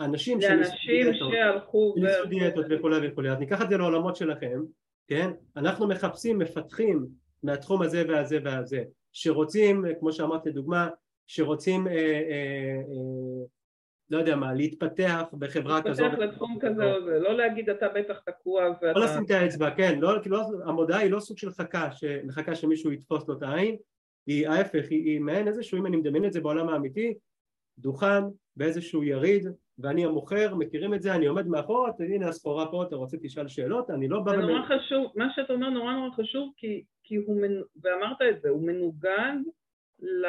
אנשים 0.00 0.40
שהלכו 0.40 1.94
ו... 2.02 2.28
דיאטות 2.28 2.66
וכולי 2.70 3.08
וכולי, 3.08 3.30
אז 3.30 3.38
ניקח 3.38 3.62
את 3.62 3.68
זה 3.68 3.76
לעולמות 3.76 4.16
שלכם, 4.16 4.60
כן? 5.08 5.30
אנחנו 5.56 5.88
מחפשים, 5.88 6.38
מפתחים 6.38 7.06
מהתחום 7.42 7.82
הזה 7.82 8.04
והזה 8.08 8.38
והזה. 8.44 8.84
שרוצים 9.12 9.84
כמו 10.00 10.12
שאמרת 10.12 10.46
לדוגמה 10.46 10.88
שרוצים 11.26 11.88
אה, 11.88 11.92
אה, 11.92 12.76
אה, 12.76 13.44
לא 14.10 14.18
יודע 14.18 14.36
מה 14.36 14.54
להתפתח 14.54 15.22
בחברה 15.38 15.82
כזאת. 15.82 16.00
להתפתח 16.00 16.18
לתחום 16.18 16.58
כזה 16.60 16.94
או 16.94 17.04
זה. 17.04 17.18
לא 17.18 17.36
להגיד 17.36 17.70
אתה 17.70 17.86
בטח 17.88 18.18
תקוע 18.18 18.64
ואתה 18.82 18.98
לא 18.98 19.04
לשים 19.04 19.24
את 19.24 19.30
האצבע 19.30 19.70
כן. 19.70 19.98
לא, 19.98 20.18
כאילו, 20.22 20.38
המודעה 20.64 20.98
היא 20.98 21.10
לא 21.10 21.20
סוג 21.20 21.38
של 21.38 21.50
חכה 21.50 21.92
שמחכה 21.92 22.54
שמישהו 22.54 22.92
יתפוס 22.92 23.28
לו 23.28 23.36
את 23.38 23.42
העין 23.42 23.76
היא 24.26 24.48
ההפך 24.48 24.86
היא, 24.90 25.04
היא 25.04 25.20
מעין 25.20 25.48
איזשהו 25.48 25.78
אם 25.78 25.86
אני 25.86 25.96
מדמיין 25.96 26.24
את 26.24 26.32
זה 26.32 26.40
בעולם 26.40 26.68
האמיתי 26.68 27.14
דוכן 27.78 28.22
באיזשהו 28.56 29.04
יריד 29.04 29.46
ואני 29.78 30.04
המוכר, 30.04 30.54
מכירים 30.54 30.94
את 30.94 31.02
זה, 31.02 31.14
אני 31.14 31.26
עומד 31.26 31.46
מאחור, 31.46 31.88
הנה 31.98 32.28
הסחורה 32.28 32.70
פה, 32.70 32.82
אתה 32.82 32.96
רוצה 32.96 33.16
תשאל 33.22 33.48
שאלות, 33.48 33.90
אני 33.90 34.08
לא 34.08 34.20
בא... 34.20 34.30
זה 34.30 34.36
נורא 34.36 34.62
חשוב, 34.62 35.12
מה 35.14 35.28
שאתה 35.34 35.52
אומר 35.52 35.70
נורא 35.70 35.92
נורא 35.92 36.10
חשוב, 36.10 36.52
כי, 36.56 36.84
כי 37.02 37.16
הוא, 37.16 37.40
מנ... 37.40 37.62
ואמרת 37.82 38.16
את 38.30 38.42
זה, 38.42 38.48
הוא 38.48 38.66
מנוגד 38.66 39.36
ל... 39.98 40.26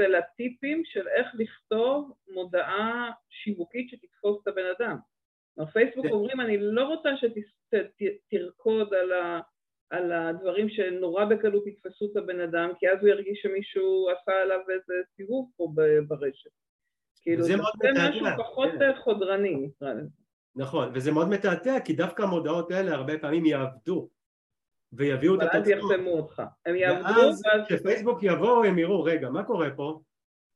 לטיפים 0.00 0.82
של 0.84 1.08
איך 1.08 1.26
לכתוב 1.34 2.12
מודעה 2.34 3.10
שיווקית 3.30 3.90
שתתפוס 3.90 4.42
את 4.42 4.48
הבן 4.48 4.72
אדם. 4.78 4.96
בפייסבוק 5.56 6.06
כן. 6.06 6.12
אומרים, 6.12 6.40
אני 6.40 6.58
לא 6.58 6.84
רוצה 6.84 7.08
שתרקוד 7.16 8.94
על, 8.94 9.12
ה... 9.12 9.40
על 9.90 10.12
הדברים 10.12 10.68
שנורא 10.68 11.24
בקלות 11.24 11.66
יתפסו 11.66 12.08
את 12.12 12.16
הבן 12.16 12.40
אדם, 12.40 12.70
כי 12.78 12.88
אז 12.88 12.98
הוא 13.00 13.08
ירגיש 13.08 13.40
שמישהו 13.42 14.08
עשה 14.10 14.32
עליו 14.42 14.58
איזה 14.70 14.94
סיבוב 15.16 15.50
פה 15.56 15.72
ברשת. 16.08 16.50
כאילו 17.22 17.42
זה 17.42 17.56
משהו 17.56 18.26
פחות 18.38 18.68
כן. 18.78 18.92
חודרני 19.04 19.54
נקרא 19.54 19.92
לזה. 19.92 20.08
נכון, 20.56 20.90
וזה 20.94 21.12
מאוד 21.12 21.28
מתעתע 21.28 21.80
כי 21.84 21.92
דווקא 21.92 22.22
המודעות 22.22 22.70
האלה 22.70 22.94
הרבה 22.94 23.18
פעמים 23.18 23.46
יעבדו 23.46 24.08
ויביאו 24.92 25.34
את 25.34 25.40
התוצאות. 25.40 25.66
אבל 25.66 25.74
אז 25.74 25.90
יחסמו 25.90 26.10
אותך. 26.10 26.42
הם 26.66 26.76
יעבדו 26.76 27.20
ואז 27.20 27.42
כשפייסבוק 27.68 28.18
יבואו 28.22 28.64
הם 28.64 28.78
יראו 28.78 29.02
רגע 29.02 29.30
מה 29.30 29.44
קורה 29.44 29.70
פה 29.76 30.00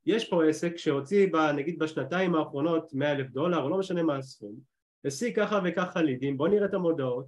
יש 0.07 0.31
פה 0.31 0.45
עסק 0.45 0.77
שהוציא 0.77 1.33
ב, 1.33 1.37
נגיד 1.37 1.79
בשנתיים 1.79 2.35
האחרונות 2.35 2.95
100 2.95 3.13
אלף 3.13 3.31
דולר 3.31 3.63
או 3.63 3.69
לא 3.69 3.79
משנה 3.79 4.03
מה 4.03 4.17
הסכום 4.17 4.55
השיג 5.05 5.37
ככה 5.37 5.61
וככה 5.65 6.03
לידים 6.03 6.37
בוא 6.37 6.49
נראה 6.49 6.67
את 6.67 6.75
המודעות 6.75 7.27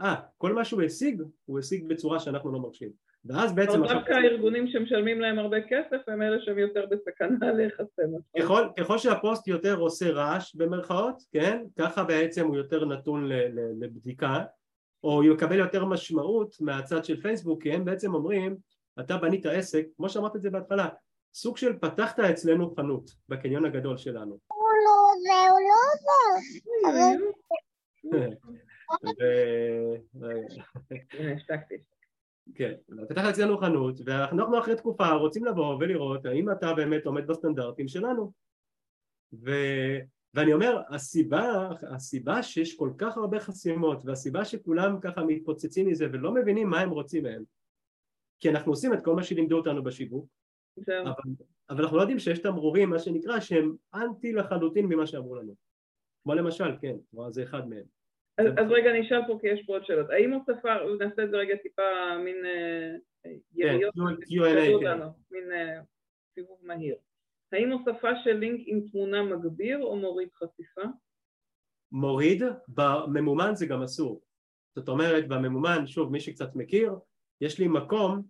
אה 0.00 0.14
כל 0.38 0.52
מה 0.52 0.64
שהוא 0.64 0.82
השיג 0.82 1.22
הוא 1.44 1.58
השיג 1.58 1.88
בצורה 1.88 2.20
שאנחנו 2.20 2.52
לא 2.52 2.58
מרשים 2.58 2.90
ואז 3.24 3.54
בעצם... 3.54 3.84
אבל 3.84 3.94
דווקא 3.94 4.12
הארגונים 4.12 4.68
שמשלמים 4.68 5.20
להם 5.20 5.38
הרבה 5.38 5.56
כסף 5.68 6.08
הם 6.08 6.22
אלה 6.22 6.36
שהם 6.40 6.58
יותר 6.58 6.86
בסכנה 6.90 7.52
להיחסם. 7.56 8.02
ככל, 8.38 8.68
ככל 8.76 8.98
שהפוסט 8.98 9.48
יותר 9.48 9.76
עושה 9.76 10.10
רעש 10.10 10.54
במרכאות, 10.54 11.22
כן? 11.32 11.64
ככה 11.78 12.04
בעצם 12.04 12.46
הוא 12.46 12.56
יותר 12.56 12.84
נתון 12.84 13.28
לבדיקה 13.80 14.44
או 15.04 15.12
הוא 15.12 15.24
יקבל 15.34 15.58
יותר 15.58 15.84
משמעות 15.84 16.56
מהצד 16.60 17.04
של 17.04 17.20
פייסבוק 17.20 17.62
כי 17.62 17.72
הם 17.72 17.84
בעצם 17.84 18.14
אומרים 18.14 18.56
אתה 19.00 19.16
בנית 19.16 19.46
עסק, 19.46 19.86
כמו 19.96 20.08
שאמרת 20.08 20.36
את 20.36 20.42
זה 20.42 20.50
בהתחלה, 20.50 20.88
סוג 21.34 21.56
של 21.56 21.78
פתחת 21.78 22.20
אצלנו 22.20 22.74
חנות 22.74 23.10
בקניון 23.28 23.64
הגדול 23.64 23.96
שלנו. 23.96 24.38
הוא 24.46 24.68
לא 24.84 25.12
זה, 25.22 25.50
הוא 25.50 25.60
לא 25.68 25.80
זה. 28.02 28.36
כן, 32.54 32.74
פתח 33.08 33.24
אצלנו 33.30 33.58
חנות 33.58 34.00
ואנחנו 34.04 34.58
אחרי 34.58 34.76
תקופה 34.76 35.10
רוצים 35.10 35.44
לבוא 35.44 35.76
ולראות 35.80 36.26
האם 36.26 36.50
אתה 36.50 36.74
באמת 36.74 37.06
עומד 37.06 37.26
בסטנדרטים 37.26 37.88
שלנו. 37.88 38.32
ואני 40.34 40.52
אומר, 40.52 40.82
הסיבה, 40.90 41.68
הסיבה 41.94 42.42
שיש 42.42 42.76
כל 42.76 42.90
כך 42.98 43.16
הרבה 43.16 43.40
חסימות 43.40 44.02
והסיבה 44.04 44.44
שכולם 44.44 45.00
ככה 45.00 45.24
מתפוצצים 45.24 45.86
מזה 45.86 46.06
ולא 46.12 46.34
מבינים 46.34 46.70
מה 46.70 46.80
הם 46.80 46.90
רוצים 46.90 47.22
מהם 47.22 47.44
כי 48.40 48.50
אנחנו 48.50 48.72
עושים 48.72 48.94
את 48.94 49.04
כל 49.04 49.14
מה 49.14 49.22
שלימדו 49.22 49.56
אותנו 49.56 49.82
בשיווק 49.82 50.26
אבל, 50.88 51.12
אבל 51.70 51.82
אנחנו 51.82 51.96
לא 51.96 52.02
יודעים 52.02 52.18
שיש 52.18 52.38
תמרורים, 52.38 52.90
מה 52.90 52.98
שנקרא, 52.98 53.40
שהם 53.40 53.76
אנטי 53.94 54.32
לחלוטין 54.32 54.86
ממה 54.86 55.06
שאמרו 55.06 55.34
לנו. 55.34 55.54
כמו 56.22 56.34
למשל, 56.34 56.76
כן, 56.80 56.96
זה 57.30 57.42
אחד 57.42 57.68
מהם 57.68 57.97
אז, 58.38 58.46
אז 58.46 58.70
רגע 58.70 58.90
אני 58.90 59.06
אשאל 59.06 59.20
פה 59.26 59.38
כי 59.40 59.48
יש 59.48 59.66
פה 59.66 59.72
עוד 59.72 59.84
שאלות, 59.84 60.10
האם 60.10 60.32
הוספה, 60.32 60.74
נעשה 60.98 61.24
את 61.24 61.30
זה 61.30 61.36
רגע 61.36 61.56
טיפה 61.56 62.18
מין 62.24 62.36
כן, 63.22 63.30
יריות, 63.54 63.94
כן. 64.82 64.98
מין 65.30 65.52
אה, 65.52 65.80
סיבוב 66.34 66.58
מהיר 66.62 66.96
האם 67.52 67.72
הוספה 67.72 68.08
של 68.24 68.32
לינק 68.32 68.60
עם 68.66 68.80
תמונה 68.90 69.22
מגביר 69.22 69.78
או 69.82 69.96
מוריד 69.96 70.28
חשיפה? 70.34 70.82
מוריד, 71.92 72.42
בממומן 72.68 73.54
זה 73.54 73.66
גם 73.66 73.82
אסור. 73.82 74.22
זאת 74.76 74.88
אומרת, 74.88 75.28
בממומן, 75.28 75.86
שוב, 75.86 76.12
מי 76.12 76.20
שקצת 76.20 76.56
מכיר, 76.56 76.92
יש 77.40 77.58
לי 77.58 77.68
מקום 77.68 78.22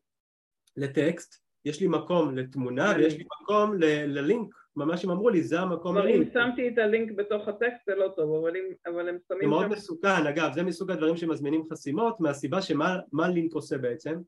לטקסט, 0.77 1.45
יש 1.65 1.81
לי 1.81 1.89
מקום 1.89 2.37
לתמונה 2.37 2.93
ויש 2.97 3.15
לי 3.15 3.25
מקום 3.43 3.75
ללינק, 3.81 4.55
ממש 4.79 5.05
הם 5.05 5.11
אמרו 5.11 5.29
לי, 5.29 5.43
זה 5.43 5.61
המקום 5.61 5.99
ללינק. 5.99 6.27
אם 6.27 6.33
שמתי 6.33 6.69
את 6.69 6.79
הלינק 6.79 7.13
בתוך 7.17 7.49
הטקסט 7.49 7.87
זה 7.87 7.95
לא 7.95 8.09
טוב, 8.17 8.45
אבל, 8.45 8.57
אם, 8.57 8.65
אבל 8.87 9.09
הם 9.09 9.19
שמים... 9.29 9.41
זה 9.41 9.47
מאוד 9.47 9.67
מסוכן, 9.67 10.27
אגב, 10.29 10.53
זה 10.53 10.63
מסוג 10.63 10.91
הדברים 10.91 11.17
שמזמינים 11.17 11.63
חסימות, 11.73 12.21
מהסיבה 12.21 12.63
שמה 12.63 13.29
לינק 13.35 13.55
עושה 13.55 13.79
בעצם? 13.79 14.21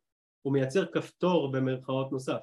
הוא 0.42 0.52
מייצר 0.52 0.86
כפתור 0.86 1.52
במרכאות 1.52 2.12
נוסף. 2.12 2.38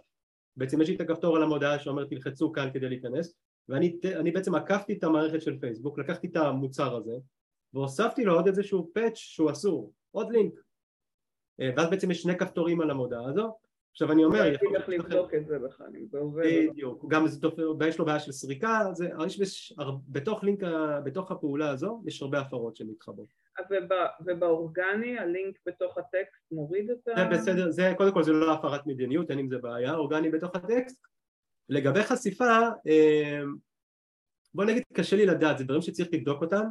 בעצם 0.58 0.82
יש 0.82 0.90
לי 0.90 0.96
את 0.96 1.02
הכפתור 1.02 1.36
על 1.36 1.44
המודעה 1.44 1.80
שאומר 1.80 2.06
תלחצו 2.06 2.52
כאן 2.52 2.70
כדי 2.74 2.90
להיכנס 2.90 3.34
ואני 3.70 4.32
בעצם 4.34 4.56
עקפתי 4.56 4.94
את 4.94 5.04
המערכת 5.04 5.42
של 5.42 5.60
פייסבוק, 5.60 6.00
לקחתי 6.00 6.28
את 6.28 6.36
המוצר 6.36 6.96
הזה 6.96 7.16
והוספתי 7.74 8.26
לו 8.26 8.34
עוד 8.34 8.48
איזשהו 8.48 8.92
פאץ' 8.94 9.16
שהוא 9.16 9.52
אסור, 9.52 9.94
עוד 10.12 10.32
לינק 10.32 10.54
אה, 11.62 11.70
ואז 11.78 11.90
בעצם 11.90 12.12
יש 12.12 12.22
שני 12.22 12.38
כפתורים 12.38 12.82
על 12.82 12.90
המודעה 12.90 13.26
הזו 13.26 13.58
עכשיו 13.98 14.12
אני 14.12 14.26
אומר... 14.26 14.42
אני 14.42 14.76
איך 14.76 14.90
לבדוק 14.90 15.34
את 15.34 15.48
זה 15.48 15.60
בכלל, 15.60 15.88
אם 15.96 16.08
זה 16.08 16.18
עובד. 16.18 16.44
לא. 16.44 16.72
בדיוק, 16.72 17.06
גם 17.08 17.26
יש 17.88 18.00
לו 18.00 18.06
בעיה 18.06 18.20
של 18.20 18.32
סריקה, 18.32 18.86
בתוך 20.08 20.44
לינק, 20.44 20.60
בתוך 21.04 21.32
הפעולה 21.32 21.70
הזו 21.70 22.04
יש 22.06 22.22
הרבה 22.22 22.40
הפרות 22.40 22.76
שמתחברות. 22.76 23.28
ובאורגני 24.26 25.20
הלינק 25.20 25.60
בתוך 25.66 25.98
הטקסט 25.98 26.52
מוריד 26.52 26.90
את 26.90 27.08
ה... 27.08 27.12
זה 27.16 27.26
בסדר, 27.32 27.72
זה 27.72 27.94
קודם 27.98 28.14
כל 28.14 28.24
זה 28.24 28.32
לא 28.32 28.54
הפרת 28.54 28.88
מדיניות, 28.88 29.32
אין 29.32 29.40
עם 29.40 29.50
זה 29.50 29.58
בעיה, 29.58 29.96
אורגני 29.96 30.30
בתוך 30.30 30.56
הטקסט. 30.56 31.08
לגבי 31.70 32.04
חשיפה, 32.04 32.60
אמ, 32.86 33.56
בוא 34.54 34.66
נגיד 34.66 34.84
קשה 34.94 35.16
לי 35.16 35.26
לדעת, 35.26 35.58
זה 35.58 35.64
דברים 35.64 35.82
שצריך 35.82 36.10
לבדוק 36.14 36.42
אותם. 36.42 36.64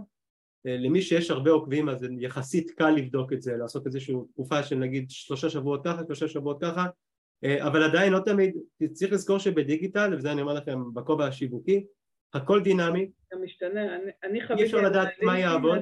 אה, 0.67 0.77
למי 0.77 1.03
שיש 1.03 1.31
הרבה 1.31 1.51
עוקבים 1.51 1.89
אז 1.89 2.07
יחסית 2.19 2.71
קל 2.71 2.91
לבדוק 2.91 3.33
את 3.33 3.43
זה, 3.43 3.57
לעשות 3.57 3.87
איזושהי 3.87 4.15
תקופה 4.33 4.63
של 4.63 4.77
נגיד 4.77 5.11
שלושה 5.11 5.51
שבועות 5.51 5.85
ככה, 5.85 6.03
שלושה 6.07 6.29
שבועות 6.29 6.61
ככה, 6.61 6.81
אה, 6.81 7.06
אבל 7.45 7.83
עדיין 7.83 8.13
לא 8.13 8.19
תמיד, 8.25 8.57
צריך 8.93 9.13
לזכור 9.13 9.39
שבדיגיטל, 9.39 10.15
וזה 10.15 10.33
אני 10.33 10.41
אומר 10.41 10.55
לכם 10.55 10.95
בכובע 10.95 11.27
השיווקי, 11.27 11.87
הכל 12.35 12.63
דינמי. 12.63 13.11
זה 13.33 13.39
משתנה, 13.45 13.97
אני, 13.97 14.11
אני 14.23 14.47
חוויתי... 14.47 14.63
אי 14.63 14.67
אפשר 14.67 14.81
לדעת 14.81 15.09
מה 15.23 15.39
יעבוד. 15.39 15.81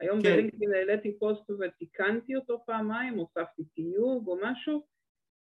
היום 0.00 0.22
כן. 0.22 0.32
בלינקדאין 0.32 0.72
העליתי 0.74 1.18
פוסט 1.18 1.50
ותיקנתי 1.50 2.36
אותו 2.36 2.62
פעמיים, 2.66 3.14
הוספתי 3.14 3.62
תיוג 3.74 4.28
או 4.28 4.38
משהו, 4.42 4.86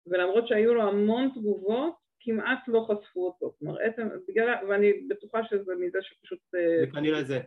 ולמרות 0.07 0.47
שהיו 0.47 0.73
לו 0.73 0.81
המון 0.81 1.29
תגובות, 1.35 1.93
כמעט 2.19 2.59
לא 2.67 2.87
חשפו 2.89 3.25
אותו. 3.25 3.55
כלומר, 3.59 3.81
עצם, 3.81 4.07
בגלל, 4.27 4.53
ואני 4.69 4.93
בטוחה 5.09 5.43
שזה 5.43 5.75
מזה 5.79 5.99
שפשוט... 6.01 6.39
אה, 6.55 6.85
זה 6.85 6.91
כנראה 6.91 7.23
זה. 7.23 7.39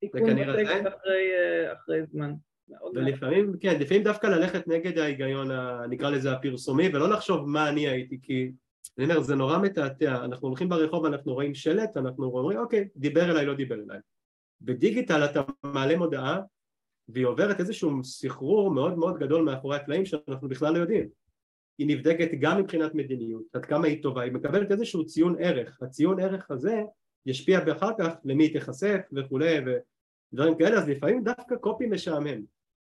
תיקון 0.00 0.22
בטקסט 0.22 0.86
אחרי, 0.86 1.32
אה, 1.34 1.72
אחרי 1.72 2.06
זמן. 2.06 2.32
ולפעמים, 2.94 3.52
כן, 3.60 3.80
לפעמים 3.80 4.02
דווקא 4.02 4.26
ללכת 4.26 4.68
נגד 4.68 4.98
ההיגיון, 4.98 5.48
נקרא 5.90 6.10
לזה 6.10 6.32
הפרסומי, 6.32 6.88
ולא 6.88 7.08
לחשוב 7.08 7.48
מה 7.48 7.68
אני 7.68 7.88
הייתי, 7.88 8.18
כי 8.22 8.52
אני 8.98 9.04
אומר, 9.04 9.20
זה 9.20 9.34
נורא 9.34 9.58
מתעתע, 9.58 10.24
אנחנו 10.24 10.48
הולכים 10.48 10.68
ברחוב, 10.68 11.04
אנחנו 11.04 11.34
רואים 11.34 11.54
שלט, 11.54 11.96
אנחנו 11.96 12.24
אומרים, 12.24 12.58
אוקיי, 12.58 12.88
דיבר 12.96 13.30
אליי, 13.30 13.46
לא 13.46 13.54
דיבר 13.54 13.74
אליי. 13.74 13.98
בדיגיטל 14.60 15.24
אתה 15.24 15.42
מעלה 15.62 15.96
מודעה 15.96 16.40
והיא 17.08 17.26
עוברת 17.26 17.60
איזשהו 17.60 18.04
סחרור 18.04 18.70
מאוד 18.70 18.98
מאוד 18.98 19.18
גדול 19.18 19.42
מאחורי 19.42 19.76
הקלעים 19.76 20.04
שאנחנו 20.04 20.48
בכלל 20.48 20.74
לא 20.74 20.78
יודעים. 20.78 21.08
היא 21.78 21.86
נבדקת 21.86 22.30
גם 22.40 22.60
מבחינת 22.60 22.94
מדיניות, 22.94 23.42
עד 23.52 23.64
כמה 23.64 23.86
היא 23.86 24.02
טובה, 24.02 24.22
היא 24.22 24.32
מקבלת 24.32 24.70
איזשהו 24.70 25.06
ציון 25.06 25.36
ערך, 25.38 25.82
הציון 25.82 26.20
ערך 26.20 26.50
הזה 26.50 26.82
ישפיע 27.26 27.64
באחר 27.64 27.90
כך 27.98 28.12
למי 28.24 28.44
היא 28.44 28.52
תיחשף 28.52 28.98
וכולי 29.12 29.58
ודברים 30.32 30.58
כאלה, 30.58 30.78
אז 30.78 30.88
לפעמים 30.88 31.24
דווקא 31.24 31.56
קופי 31.56 31.86
משעמם, 31.86 32.42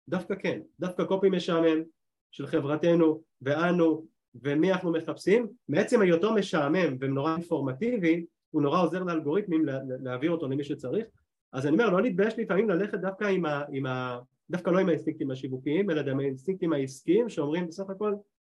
דווקא 0.09 0.34
כן, 0.34 0.61
דווקא 0.80 1.05
קופי 1.05 1.30
משעמם 1.30 1.82
של 2.30 2.47
חברתנו 2.47 3.22
ואנו 3.43 4.07
ומי 4.43 4.72
אנחנו 4.72 4.93
מחפשים, 4.93 5.49
מעצם 5.68 6.01
היותו 6.01 6.34
משעמם 6.34 6.97
ונורא 7.01 7.34
אינפורמטיבי, 7.34 8.26
הוא 8.51 8.62
נורא 8.62 8.82
עוזר 8.82 9.03
לאלגוריתמים 9.03 9.64
להעביר 10.01 10.30
אותו 10.30 10.49
למי 10.49 10.64
שצריך. 10.64 11.07
אז 11.53 11.66
אני 11.66 11.72
אומר 11.72 11.91
לא 11.91 12.03
להתבייש 12.03 12.39
לפעמים 12.39 12.70
ללכת 12.70 12.99
דווקא 12.99 13.24
עם 13.24 13.47
ה... 13.47 13.62
עם 13.72 13.87
ה 13.87 14.18
דווקא 14.51 14.70
לא 14.70 14.78
עם 14.78 14.89
האינסטינקטים 14.89 15.30
השיווקיים 15.30 15.91
אלא 15.91 16.11
עם 16.11 16.20
האינסטינקטים 16.20 16.72
העסקיים 16.72 17.28
שאומרים 17.28 17.66
בסך 17.66 17.91
הכל 17.91 18.14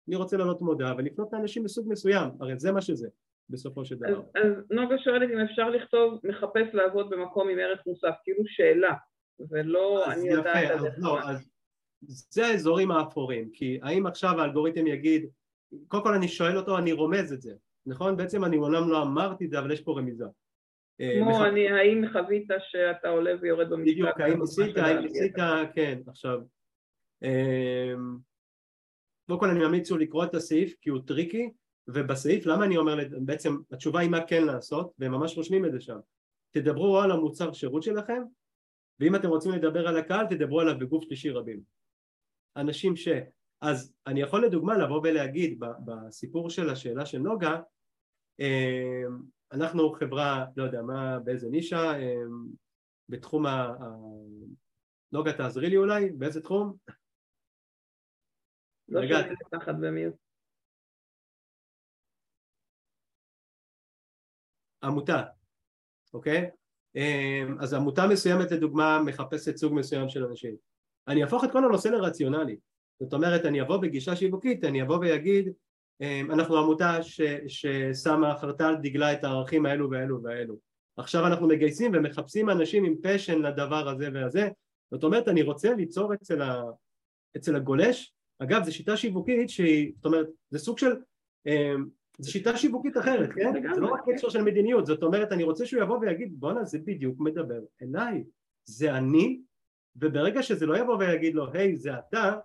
אני 0.09 0.17
רוצה 0.17 0.37
לעלות 0.37 0.63
מודעה 0.63 0.95
ולפנות 0.99 1.33
לאנשים 1.33 1.65
מסוג 1.65 1.89
מסוים. 1.89 2.31
הרי 2.41 2.59
זה 2.59 2.73
מה 2.73 2.81
שזה 2.81 3.09
בסופו 3.51 3.85
של 3.85 3.97
דבר. 3.97 4.09
אז, 4.09 4.43
אז 4.45 4.65
נוגה 4.71 4.99
שואלת 4.99 5.31
אם 5.31 5.39
אפשר 5.39 5.71
לכתוב 5.71 6.21
מחפש 6.25 6.75
לעבוד 6.75 7.11
במקום 7.11 7.49
עם 7.49 7.59
ערך 7.59 7.87
מוסף 7.87 8.15
כאילו 8.25 8.43
שאלה 8.47 8.95
ולא 9.51 10.13
אני 10.13 10.29
יודעת 10.29 10.71
אז 10.71 10.85
לא, 10.99 11.21
אז 11.21 11.51
זה 12.31 12.47
האזורים 12.47 12.91
האפורים 12.91 13.51
כי 13.53 13.79
האם 13.83 14.07
עכשיו 14.07 14.41
האלגוריתם 14.41 14.87
יגיד 14.87 15.27
קודם 15.89 16.03
כל 16.03 16.15
אני 16.15 16.29
שואל 16.29 16.57
אותו 16.57 16.79
אני 16.79 16.93
רומז 16.93 17.33
את 17.33 17.43
זה 17.43 17.55
נכון? 17.87 18.17
בעצם 18.17 18.45
אני 18.45 18.57
אומנם 18.57 18.89
לא 18.89 19.03
אמרתי 19.03 19.45
את 19.45 19.51
זה 19.51 19.59
אבל 19.59 19.73
יש 19.73 19.81
פה 19.81 19.99
רמיזה 19.99 20.25
אה, 21.01 21.19
כמו 21.21 21.45
אני, 21.45 21.69
האם 21.69 22.05
חווית 22.13 22.49
שאתה 22.59 23.09
עולה 23.09 23.31
ויורד 23.41 23.71
במשפט? 23.71 23.93
בדיוק, 23.93 24.21
האם 24.21 24.43
עשית, 24.43 24.77
האם 24.77 25.05
עשית, 25.05 25.35
כן, 25.75 25.99
עכשיו 26.07 26.41
אמ, 27.23 28.19
קודם 29.27 29.41
כל 29.41 29.51
אני 29.51 29.59
ממליץ 29.59 29.91
לקרוא 29.91 30.25
את 30.25 30.35
הסעיף 30.35 30.75
כי 30.81 30.91
הוא 30.91 31.01
tricky 31.07 31.51
ובסעיף 31.89 32.47
למה 32.47 32.65
אני 32.65 32.77
אומר 32.77 32.97
בעצם 33.25 33.57
התשובה 33.71 34.01
היא 34.01 34.11
מה 34.11 34.27
כן 34.27 34.45
לעשות 34.45 34.93
והם 34.99 35.13
ממש 35.13 35.37
רושמים 35.37 35.65
את 35.65 35.73
זה 35.73 35.81
שם 35.81 35.99
תדברו 36.51 36.99
על 37.01 37.11
המוצר 37.11 37.53
שירות 37.53 37.83
שלכם 37.83 38.23
ואם 39.01 39.17
אתם 39.17 39.29
רוצים 39.29 39.53
לדבר 39.53 39.89
על 39.89 39.97
הקהל 39.97 40.27
תדברו 40.27 40.61
עליו 40.61 40.79
בגוף 40.79 41.05
שלישי 41.05 41.31
רבים 41.31 41.61
אנשים 42.57 42.97
ש... 42.97 43.09
אז 43.61 43.93
אני 44.07 44.21
יכול 44.21 44.45
לדוגמה 44.45 44.79
לבוא 44.79 45.01
ולהגיד 45.05 45.59
בסיפור 45.85 46.51
של 46.51 46.71
השאלה 46.71 47.07
של 47.07 47.19
נוגה 47.19 47.61
אמ, 48.41 49.23
אנחנו 49.53 49.93
חברה, 49.93 50.47
לא 50.57 50.65
יודע 50.65 50.83
מה, 50.83 51.19
באיזה 51.19 51.49
נישה, 51.49 51.99
אמ, 51.99 52.47
בתחום 53.09 53.47
ה... 53.47 53.73
נוגה 55.13 55.33
תעזרי 55.33 55.71
לי 55.71 55.77
אולי, 55.77 56.11
באיזה 56.11 56.43
תחום? 56.43 56.77
לא 58.89 59.03
שומעים 59.03 59.35
תחת 59.51 59.75
במיוט. 59.81 60.15
עמותה, 64.83 65.23
אוקיי? 66.15 66.51
אמ, 66.97 67.57
אז 67.61 67.75
עמותה 67.75 68.07
מסוימת 68.07 68.53
לדוגמה 68.53 69.03
מחפשת 69.03 69.57
סוג 69.57 69.75
מסוים 69.75 70.09
של 70.09 70.25
אנשים. 70.25 70.55
אני 71.09 71.23
אהפוך 71.23 71.45
את 71.45 71.53
כל 71.53 71.65
הנושא 71.65 71.89
לרציונלי. 71.89 72.57
זאת 73.01 73.13
אומרת, 73.13 73.45
אני 73.45 73.61
אבוא 73.63 73.77
בגישה 73.77 74.17
שיווקית, 74.17 74.65
אני 74.65 74.83
אבוא 74.83 74.99
ואגיד 74.99 75.53
אמ, 76.01 76.31
אנחנו 76.31 76.57
עמותה 76.57 77.03
ש, 77.03 77.21
ששמה 77.49 78.37
חרתה 78.37 78.69
על 78.69 78.77
דגלה 78.77 79.13
את 79.13 79.25
הערכים 79.25 79.67
האלו 79.67 79.91
והאלו 79.91 80.23
והאלו 80.23 80.59
עכשיו 80.97 81.27
אנחנו 81.27 81.49
מגייסים 81.49 81.93
ומחפשים 81.95 82.51
אנשים 82.51 82.85
עם 82.85 82.95
פשן 83.03 83.43
לדבר 83.43 83.89
הזה 83.89 84.09
והזה 84.15 84.49
זאת 84.91 85.05
אומרת 85.05 85.29
אני 85.29 85.43
רוצה 85.43 85.75
ליצור 85.75 86.15
אצל, 86.15 86.43
ה, 86.43 86.63
אצל 87.37 87.57
הגולש 87.57 88.15
אגב 88.39 88.65
זו 88.65 88.75
שיטה 88.75 88.97
שיווקית 88.97 89.51
שהיא 89.51 89.93
זאת 89.97 90.05
אומרת 90.05 90.27
זה 90.51 90.59
סוג 90.59 90.79
של 90.79 90.97
אמ, 91.47 91.87
זו 92.21 92.31
שיטה 92.31 92.57
שיווקית 92.57 92.97
אחרת 92.97 93.31
כן? 93.35 93.53
זה 93.75 93.81
לא 93.81 93.93
רק 93.93 94.01
קשר 94.07 94.29
של 94.29 94.43
מדיניות 94.43 94.87
זאת 94.87 95.03
אומרת 95.03 95.33
אני 95.33 95.45
רוצה 95.45 95.67
שהוא 95.67 95.83
יבוא 95.83 95.99
ויגיד 95.99 96.41
בואנה 96.41 96.65
זה 96.65 96.79
בדיוק 96.79 97.21
מדבר 97.21 97.61
אליי 97.83 98.25
זה 98.65 98.97
אני 98.97 99.41
וברגע 99.97 100.43
שזה 100.43 100.67
לא 100.67 100.79
יבוא 100.79 100.97
ויגיד 100.97 101.35
לו 101.35 101.53
היי 101.53 101.77
זה 101.77 101.99
אתה 101.99 102.39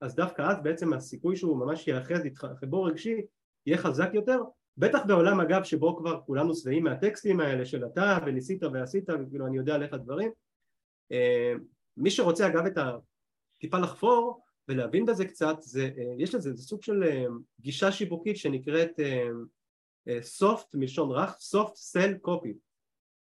אז 0.00 0.14
דווקא 0.14 0.42
אז 0.42 0.62
בעצם 0.62 0.92
הסיכוי 0.92 1.36
שהוא 1.36 1.56
ממש 1.56 1.88
ייאחז 1.88 2.24
איתך 2.24 2.46
חיבור 2.60 2.88
רגשי 2.88 3.20
יהיה 3.66 3.78
חזק 3.78 4.10
יותר. 4.12 4.42
בטח 4.76 4.98
בעולם 5.06 5.40
אגב 5.40 5.64
שבו 5.64 5.96
כבר 5.96 6.20
כולנו 6.26 6.54
שבעים 6.54 6.84
מהטקסטים 6.84 7.40
האלה 7.40 7.64
של 7.64 7.86
אתה 7.86 8.18
וניסית 8.26 8.62
ועשית 8.62 9.10
וכאילו 9.10 9.46
אני 9.46 9.56
יודע 9.56 9.78
לך 9.78 9.94
דברים. 9.94 10.30
אה, 11.12 11.52
מי 11.96 12.10
שרוצה 12.10 12.46
אגב 12.46 12.66
את 12.66 12.78
הטיפה 13.56 13.78
לחפור 13.78 14.43
ולהבין 14.68 15.06
בזה 15.06 15.24
קצת 15.24 15.56
זה, 15.60 15.90
אה, 15.98 16.14
יש 16.18 16.34
לזה 16.34 16.52
זה 16.52 16.62
סוג 16.62 16.82
של 16.82 17.02
אה, 17.02 17.24
גישה 17.60 17.92
שיווקית 17.92 18.36
שנקראת 18.36 19.00
soft 20.40 20.66
מלשון 20.74 21.10
רך 21.10 21.36
soft 21.54 21.96
sell 21.96 22.28
copy 22.28 22.52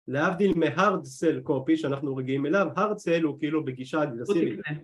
להבדיל 0.08 0.54
מהארד 0.56 1.06
סל 1.06 1.40
קופי 1.40 1.78
שאנחנו 1.78 2.16
רגילים 2.16 2.46
אליו, 2.46 2.68
הארד 2.76 2.98
סל 2.98 3.24
הוא 3.24 3.40
כאילו 3.40 3.66
בגישה 3.66 4.04
אגרסיבית. 4.04 4.60
כן. 4.66 4.76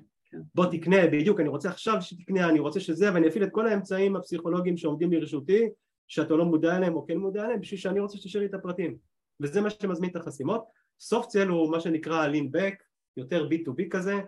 בוא 0.56 0.66
תקנה, 0.66 1.08
בדיוק, 1.08 1.40
אני 1.40 1.50
רוצה 1.50 1.70
עכשיו 1.70 2.02
שתקנה, 2.02 2.50
אני 2.50 2.60
רוצה 2.60 2.80
שזה, 2.80 3.14
ואני 3.14 3.28
אפעיל 3.28 3.44
את 3.44 3.50
כל 3.52 3.68
האמצעים 3.68 4.16
הפסיכולוגיים 4.16 4.78
שעומדים 4.78 5.14
לרשותי, 5.14 5.70
שאתה 6.08 6.34
לא 6.34 6.46
מודע 6.46 6.78
אליהם 6.78 6.94
או 6.94 7.06
כן 7.08 7.18
מודע 7.18 7.46
אליהם, 7.46 7.62
בשביל 7.62 7.80
שאני 7.80 8.00
רוצה 8.00 8.18
שתשאיר 8.18 8.44
לי 8.44 8.50
את 8.50 8.54
הפרטים. 8.54 8.98
וזה 9.40 9.62
מה 9.62 9.70
שמזמין 9.70 10.10
את 10.10 10.16
החסימות. 10.16 10.64
סופט 11.00 11.30
סל 11.30 11.48
הוא 11.48 11.72
מה 11.72 11.80
שנקרא 11.80 12.28
lean 12.28 12.56
back, 12.56 12.84
יותר 13.18 13.48
B2B 13.48 13.90
כזה, 13.90 14.14
אה, 14.14 14.22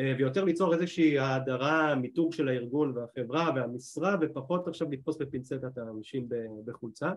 ויותר 0.00 0.44
ליצור 0.44 0.74
איזושהי 0.74 1.18
האדרה, 1.18 1.94
מיתוג 1.94 2.32
של 2.32 2.48
הארגון 2.48 2.96
והחברה 2.96 3.50
והמשרה, 3.54 4.16
ופחות 4.20 4.68
עכשיו 4.68 4.88
לתפוס 4.90 5.18
בפינצטת 5.18 5.78
האנשים 5.78 6.28
בחולצה. 6.64 7.12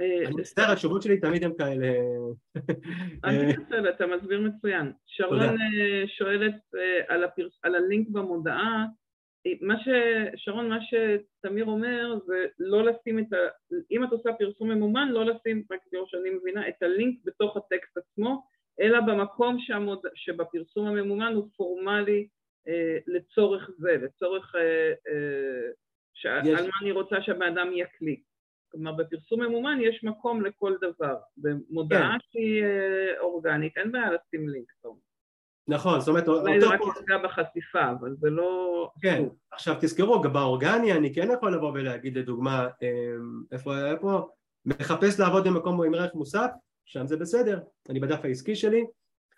אה, 0.00 0.26
אני 0.26 0.34
מצטער, 0.34 0.72
התשובות 0.72 1.02
שלי 1.02 1.20
תמיד 1.20 1.44
הן 1.44 1.52
כאלה... 1.58 1.88
אני 3.24 3.52
בסדר, 3.52 3.90
אתה 3.90 4.06
מסביר 4.06 4.40
מצוין. 4.40 4.92
שרון 5.06 5.40
אה, 5.40 6.04
שואלת 6.06 6.54
על 7.62 7.74
הלינק 7.74 8.08
במודעה, 8.08 8.86
מה 9.60 9.74
ש... 9.78 9.88
שרון, 10.36 10.68
מה 10.68 10.78
שתמיר 10.80 11.64
אומר 11.64 12.18
זה 12.26 12.46
לא 12.58 12.84
לשים 12.84 13.18
את 13.18 13.32
ה... 13.32 13.36
אם 13.90 14.04
את 14.04 14.12
עושה 14.12 14.30
פרסום 14.38 14.70
ממומן, 14.70 15.08
לא 15.08 15.24
לשים, 15.24 15.64
רק 15.70 15.80
כמו 15.90 16.06
שאני 16.06 16.30
מבינה, 16.30 16.68
את 16.68 16.82
הלינק 16.82 17.18
בתוך 17.24 17.56
הטקסט 17.56 17.96
עצמו, 17.96 18.42
אלא 18.80 19.00
במקום 19.00 19.56
שהמוד... 19.58 19.98
שבפרסום 20.14 20.86
הממומן 20.86 21.32
הוא 21.34 21.48
פורמלי 21.56 22.28
אה, 22.68 22.98
לצורך 23.06 23.70
זה, 23.78 23.96
לצורך 24.02 24.54
אה, 24.54 24.92
אה, 25.12 25.70
ש... 26.14 26.24
יש... 26.24 26.58
על 26.60 26.66
מה 26.66 26.72
אני 26.82 26.92
רוצה 26.92 27.22
שהבן 27.22 27.58
אדם 27.58 27.70
יקליק. 27.72 28.22
כלומר, 28.72 28.92
בפרסום 28.92 29.42
ממומן 29.42 29.78
יש 29.80 30.04
מקום 30.04 30.42
לכל 30.42 30.74
דבר. 30.80 31.16
במודעה 31.36 32.12
כן. 32.12 32.18
שהיא 32.30 32.62
אה, 32.64 33.20
אורגנית, 33.20 33.76
אין 33.76 33.92
בעיה 33.92 34.10
לשים 34.12 34.48
לינק. 34.48 34.72
טוב. 34.82 34.98
נכון, 35.68 36.00
זאת 36.00 36.08
אומרת... 36.08 36.28
אולי 36.28 36.60
זה 36.60 36.66
רק 36.66 36.80
יפגע 36.80 37.18
בחשיפה, 37.18 37.90
אבל 37.90 38.14
זה 38.20 38.30
לא... 38.30 38.90
כן, 39.02 39.24
עכשיו 39.52 39.74
תזכרו, 39.80 40.22
באורגני 40.22 40.92
אני 40.92 41.14
כן 41.14 41.28
יכול 41.34 41.54
לבוא 41.54 41.72
ולהגיד 41.72 42.18
לדוגמה, 42.18 42.68
אמ, 42.82 43.42
איפה, 43.52 43.90
איפה, 43.90 44.28
מחפש 44.66 45.20
לעבוד 45.20 45.44
במקום 45.48 45.82
עם 45.82 45.94
ערך 45.94 46.14
מוסף, 46.14 46.50
שם 46.84 47.06
זה 47.06 47.16
בסדר, 47.16 47.60
אני 47.88 48.00
בדף 48.00 48.24
העסקי 48.24 48.56
שלי. 48.56 48.84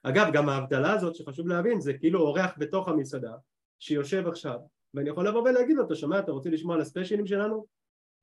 אגב, 0.02 0.26
גם 0.32 0.48
ההבדלה 0.48 0.92
הזאת 0.92 1.14
שחשוב 1.14 1.48
להבין, 1.48 1.80
זה 1.80 1.92
כאילו 1.92 2.20
אורח 2.20 2.50
בתוך 2.58 2.88
המסעדה, 2.88 3.32
שיושב 3.78 4.26
עכשיו, 4.26 4.58
ואני 4.94 5.10
יכול 5.10 5.28
לבוא 5.28 5.42
ולהגיד 5.42 5.76
לו, 5.76 5.86
אתה 5.86 5.94
שומע, 5.94 6.18
אתה 6.18 6.32
רוצה 6.32 6.50
לשמוע 6.50 6.74
על 6.74 6.80
הספיישלים 6.80 7.26
שלנו? 7.26 7.66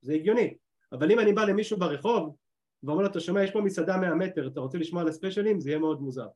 זה 0.02 0.14
הגיוני. 0.14 0.54
אבל 0.92 1.12
אם 1.12 1.20
אני 1.20 1.34
בא 1.34 1.46
למישהו 1.46 1.78
ברחוב, 1.78 2.36
ואומר 2.84 3.02
לו, 3.02 3.08
אתה 3.08 3.20
שומע, 3.20 3.44
יש 3.44 3.52
פה 3.52 3.62
מסעדה 3.62 3.98
100 3.98 4.16
מטר, 4.16 4.48
אתה 4.48 4.60
רוצה 4.60 4.78
לשמוע 4.78 5.02
על 5.02 5.08
הספיישלים? 5.08 5.60
זה 5.60 5.70
יהיה 5.70 5.80
מאוד 5.80 6.02
מוזר. 6.02 6.28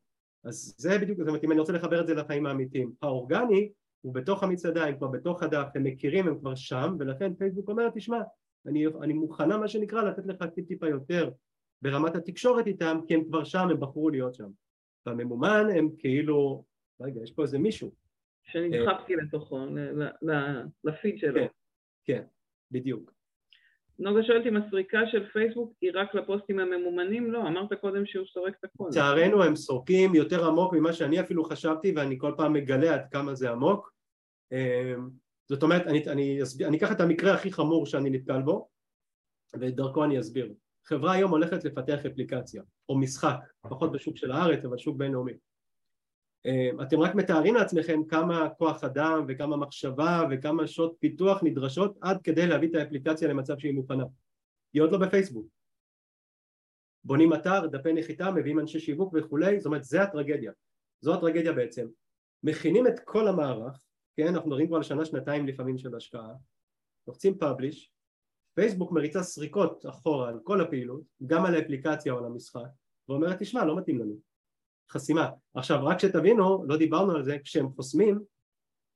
אז 0.43 0.75
זה 0.77 0.97
בדיוק, 0.97 1.19
זאת 1.19 1.27
אומרת 1.27 1.43
אם 1.43 1.51
אני 1.51 1.59
רוצה 1.59 1.73
לחבר 1.73 2.01
את 2.01 2.07
זה 2.07 2.13
לחיים 2.13 2.45
האמיתיים. 2.45 2.91
האורגני 3.01 3.69
הוא 4.01 4.13
בתוך 4.13 4.43
המצעדה, 4.43 4.85
הם 4.85 4.97
כבר 4.97 5.07
בתוך 5.07 5.43
הדף, 5.43 5.67
הם 5.75 5.83
מכירים, 5.83 6.27
הם 6.27 6.39
כבר 6.39 6.55
שם, 6.55 6.95
ולכן 6.99 7.33
פייסבוק 7.33 7.69
אומר, 7.69 7.89
תשמע, 7.95 8.17
אני, 8.65 8.85
אני 9.01 9.13
מוכנה 9.13 9.57
מה 9.57 9.67
שנקרא 9.67 10.03
לתת 10.03 10.25
לך 10.25 10.43
טיפ 10.55 10.67
טיפה 10.67 10.87
יותר 10.87 11.29
ברמת 11.81 12.15
התקשורת 12.15 12.67
איתם, 12.67 12.99
כי 13.07 13.13
הם 13.13 13.23
כבר 13.23 13.43
שם, 13.43 13.67
הם 13.69 13.79
בחרו 13.79 14.09
להיות 14.09 14.35
שם. 14.35 14.49
בממומן 15.05 15.65
הם 15.77 15.89
כאילו, 15.99 16.65
רגע, 17.01 17.21
יש 17.23 17.31
פה 17.31 17.41
איזה 17.41 17.59
מישהו. 17.59 17.91
שנדחפתי 18.43 19.15
לתוכו, 19.15 19.65
לפיד 20.83 21.17
שלו. 21.17 21.33
כן, 21.33 21.47
כן, 22.05 22.23
בדיוק. 22.71 23.11
נוגה 23.99 24.23
שואלת 24.23 24.45
אם 24.45 24.57
הסריקה 24.57 24.99
של 25.11 25.27
פייסבוק 25.27 25.73
היא 25.81 25.91
רק 25.93 26.15
לפוסטים 26.15 26.59
הממומנים? 26.59 27.31
לא, 27.31 27.47
אמרת 27.47 27.73
קודם 27.81 28.05
שהוא 28.05 28.25
סורק 28.25 28.55
את 28.59 28.63
הכל. 28.63 28.87
לצערנו 28.89 29.43
הם 29.43 29.55
סורקים 29.55 30.15
יותר 30.15 30.47
עמוק 30.47 30.73
ממה 30.73 30.93
שאני 30.93 31.19
אפילו 31.19 31.43
חשבתי 31.43 31.93
ואני 31.95 32.19
כל 32.19 32.33
פעם 32.37 32.53
מגלה 32.53 32.93
עד 32.93 33.05
כמה 33.11 33.35
זה 33.35 33.51
עמוק. 33.51 33.93
אמ, 34.51 35.09
זאת 35.49 35.63
אומרת, 35.63 35.87
אני, 35.87 36.03
אני, 36.07 36.39
אני 36.67 36.77
אקח 36.77 36.91
את 36.91 37.01
המקרה 37.01 37.33
הכי 37.33 37.51
חמור 37.51 37.85
שאני 37.85 38.09
נתקל 38.09 38.41
בו 38.41 38.69
ודרכו 39.59 40.03
אני 40.03 40.19
אסביר. 40.19 40.53
חברה 40.87 41.13
היום 41.13 41.31
הולכת 41.31 41.63
לפתח 41.63 42.05
אפליקציה 42.05 42.63
או 42.89 42.97
משחק, 42.97 43.37
פחות 43.61 43.91
בשוק 43.91 44.17
של 44.17 44.31
הארץ 44.31 44.65
אבל 44.65 44.77
שוק 44.77 44.97
בינלאומי. 44.97 45.33
אמ, 46.45 46.81
אתם 46.81 46.99
רק 46.99 47.15
מתארים 47.15 47.55
לעצמכם 47.55 48.03
כמה 48.09 48.49
כוח 48.57 48.83
אדם 48.83 49.25
וכמה 49.27 49.57
מחשבה 49.57 50.23
וכמה 50.31 50.67
שעות 50.67 50.95
פיתוח 50.99 51.43
נדרשות 51.43 51.97
עד 52.01 52.21
כדי 52.21 52.47
להביא 52.47 52.69
את 52.69 52.75
האפליקציה 52.75 53.27
למצב 53.27 53.57
שהיא 53.57 53.73
מוכנה. 53.73 54.03
היא 54.73 54.81
עוד 54.81 54.91
לא 54.91 54.97
בפייסבוק. 54.97 55.47
בונים 57.03 57.33
אתר, 57.33 57.67
דפי 57.67 57.93
נחיתה, 57.93 58.31
מביאים 58.31 58.59
אנשי 58.59 58.79
שיווק 58.79 59.13
וכולי, 59.17 59.59
זאת 59.59 59.65
אומרת 59.65 59.83
זה 59.83 60.01
הטרגדיה. 60.01 60.51
זו 61.01 61.13
הטרגדיה 61.13 61.53
בעצם. 61.53 61.87
מכינים 62.43 62.87
את 62.87 62.99
כל 62.99 63.27
המערך, 63.27 63.79
כן, 64.17 64.27
אנחנו 64.27 64.49
מדברים 64.49 64.67
כבר 64.67 64.77
על 64.77 64.83
שנה 64.83 65.05
שנתיים 65.05 65.47
לפעמים 65.47 65.77
של 65.77 65.95
השקעה, 65.95 66.33
לוחצים 67.07 67.37
פאבליש, 67.37 67.91
פייסבוק 68.57 68.91
מריצה 68.91 69.23
סריקות 69.23 69.85
אחורה 69.89 70.29
על 70.29 70.39
כל 70.43 70.61
הפעילות, 70.61 71.01
גם 71.25 71.45
על 71.45 71.55
האפליקציה 71.55 72.13
או 72.13 72.17
על 72.17 72.25
המשחק, 72.25 72.67
ואומרת 73.09 73.39
תשמע 73.39 73.65
לא 73.65 73.77
מתאים 73.77 73.99
לנו. 73.99 74.15
חסימה. 74.91 75.29
עכשיו 75.53 75.85
רק 75.85 75.99
שתבינו, 75.99 76.65
לא 76.67 76.77
דיברנו 76.77 77.15
על 77.15 77.23
זה, 77.23 77.37
כשהם 77.43 77.69
חוסמים 77.75 78.19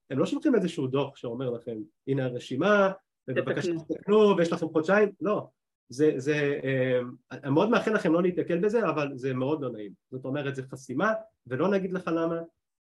הם 0.09 0.19
לא 0.19 0.25
שולחים 0.25 0.55
איזשהו 0.55 0.87
דוח 0.87 1.15
שאומר 1.15 1.49
לכם 1.49 1.77
הנה 2.07 2.25
הרשימה 2.25 2.91
ובבקשה 3.27 3.71
תתקנו. 3.89 4.37
ויש 4.37 4.53
לכם 4.53 4.69
חודשיים, 4.69 5.09
לא. 5.21 5.47
זה, 5.89 6.13
זה, 6.17 6.59
אה, 6.63 6.99
אני 7.31 7.51
מאוד 7.51 7.69
מאחל 7.69 7.93
לכם 7.93 8.13
לא 8.13 8.21
להתקל 8.21 8.57
בזה 8.57 8.89
אבל 8.89 9.11
זה 9.15 9.33
מאוד 9.33 9.61
לא 9.61 9.71
נעים. 9.71 9.91
זאת 10.11 10.25
אומרת 10.25 10.55
זה 10.55 10.63
חסימה 10.63 11.13
ולא 11.47 11.67
נגיד 11.67 11.93
לך 11.93 12.07
למה 12.07 12.41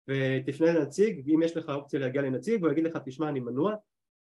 ותפנה 0.08 0.72
לנציג 0.72 1.22
ואם 1.26 1.42
יש 1.42 1.56
לך 1.56 1.68
אופציה 1.68 2.00
להגיע 2.00 2.22
לנציג 2.22 2.62
הוא 2.62 2.72
יגיד 2.72 2.84
לך 2.84 2.98
תשמע 3.04 3.28
אני 3.28 3.40
מנוע 3.40 3.74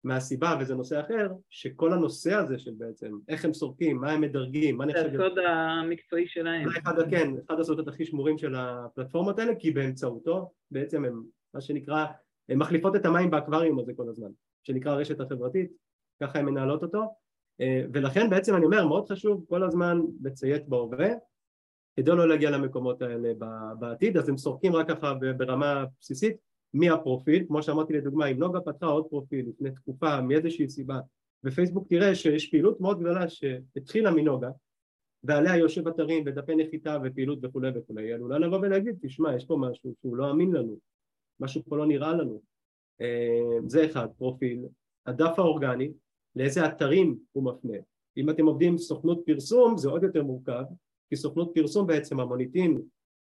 מהסיבה, 0.04 0.56
וזה 0.60 0.74
נושא 0.74 1.00
אחר, 1.00 1.28
שכל 1.50 1.92
הנושא 1.92 2.34
הזה 2.34 2.58
של 2.58 2.70
בעצם 2.78 3.18
איך 3.28 3.44
הם 3.44 3.54
סורקים, 3.54 3.96
מה 3.96 4.10
הם 4.10 4.20
מדרגים, 4.20 4.76
מה 4.76 4.86
נחשב... 4.86 5.02
זה 5.02 5.08
הסוד 5.08 5.38
המקצועי 5.38 6.26
שלהם. 6.26 6.68
זה 6.68 6.78
אחד, 6.78 7.10
כן, 7.10 7.30
אחד 7.46 7.60
הסודות 7.60 7.88
הכי 7.88 8.04
שמורים 8.04 8.38
של 8.38 8.54
הפלטפורמות 8.54 9.38
האלה, 9.38 9.54
כי 9.58 9.70
באמצעותו 9.70 10.52
בעצם 10.70 11.04
הם, 11.04 11.22
מה 11.54 11.60
שנקרא, 11.60 12.06
הן 12.48 12.58
מחליפות 12.58 12.96
את 12.96 13.06
המים 13.06 13.30
באקווריום 13.30 13.78
הזה 13.78 13.92
כל 13.96 14.08
הזמן, 14.08 14.30
שנקרא 14.62 14.92
הרשת 14.92 15.20
החברתית, 15.20 15.72
ככה 16.22 16.38
הן 16.38 16.44
מנהלות 16.44 16.82
אותו, 16.82 17.02
אה, 17.60 17.84
ולכן 17.92 18.30
בעצם 18.30 18.56
אני 18.56 18.64
אומר, 18.64 18.86
מאוד 18.86 19.08
חשוב 19.08 19.44
כל 19.48 19.62
הזמן 19.62 20.00
לציית 20.22 20.68
בהווה, 20.68 21.08
כדי 21.96 22.10
לא 22.10 22.28
להגיע 22.28 22.50
למקומות 22.50 23.02
האלה 23.02 23.32
בעתיד, 23.78 24.16
אז 24.16 24.28
הם 24.28 24.36
סורקים 24.36 24.76
רק 24.76 24.88
ככה 24.88 25.14
ברמה 25.36 25.84
בסיסית, 26.00 26.36
מי 26.74 26.90
הפרופיל, 26.90 27.44
כמו 27.46 27.62
שאמרתי 27.62 27.92
לדוגמה 27.92 28.26
אם 28.26 28.38
נוגה 28.38 28.60
פתחה 28.60 28.86
עוד 28.86 29.06
פרופיל 29.06 29.48
לפני 29.48 29.70
תקופה 29.70 30.20
מאיזושהי 30.20 30.68
סיבה 30.68 31.00
בפייסבוק 31.42 31.88
תראה 31.88 32.14
שיש 32.14 32.50
פעילות 32.50 32.80
מאוד 32.80 33.00
גדולה 33.00 33.28
שהתחילה 33.28 34.10
מנוגה 34.10 34.50
ועליה 35.24 35.56
יושב 35.56 35.88
אתרים 35.88 36.24
ודפי 36.26 36.56
נחיתה 36.56 36.98
ופעילות 37.04 37.38
וכולי 37.42 37.70
וכולי, 37.74 38.02
היא 38.02 38.14
עלולה 38.14 38.38
לבוא 38.38 38.58
ולהגיד 38.58 38.96
תשמע 39.02 39.36
יש 39.36 39.44
פה 39.44 39.56
משהו 39.60 39.94
שהוא 40.00 40.16
לא 40.16 40.30
אמין 40.30 40.52
לנו, 40.52 40.76
משהו 41.40 41.62
פה 41.68 41.76
לא 41.76 41.86
נראה 41.86 42.12
לנו, 42.12 42.42
אה, 43.00 43.58
זה 43.66 43.86
אחד, 43.86 44.08
פרופיל, 44.18 44.64
הדף 45.06 45.38
האורגני, 45.38 45.92
לאיזה 46.36 46.66
אתרים 46.66 47.18
הוא 47.32 47.44
מפנה, 47.44 47.78
אם 48.16 48.30
אתם 48.30 48.46
עובדים 48.46 48.72
עם 48.72 48.78
סוכנות 48.78 49.22
פרסום 49.26 49.76
זה 49.76 49.88
עוד 49.88 50.02
יותר 50.02 50.22
מורכב 50.22 50.64
כי 51.08 51.16
סוכנות 51.16 51.50
פרסום 51.54 51.86
בעצם 51.86 52.20
המוניטין 52.20 52.82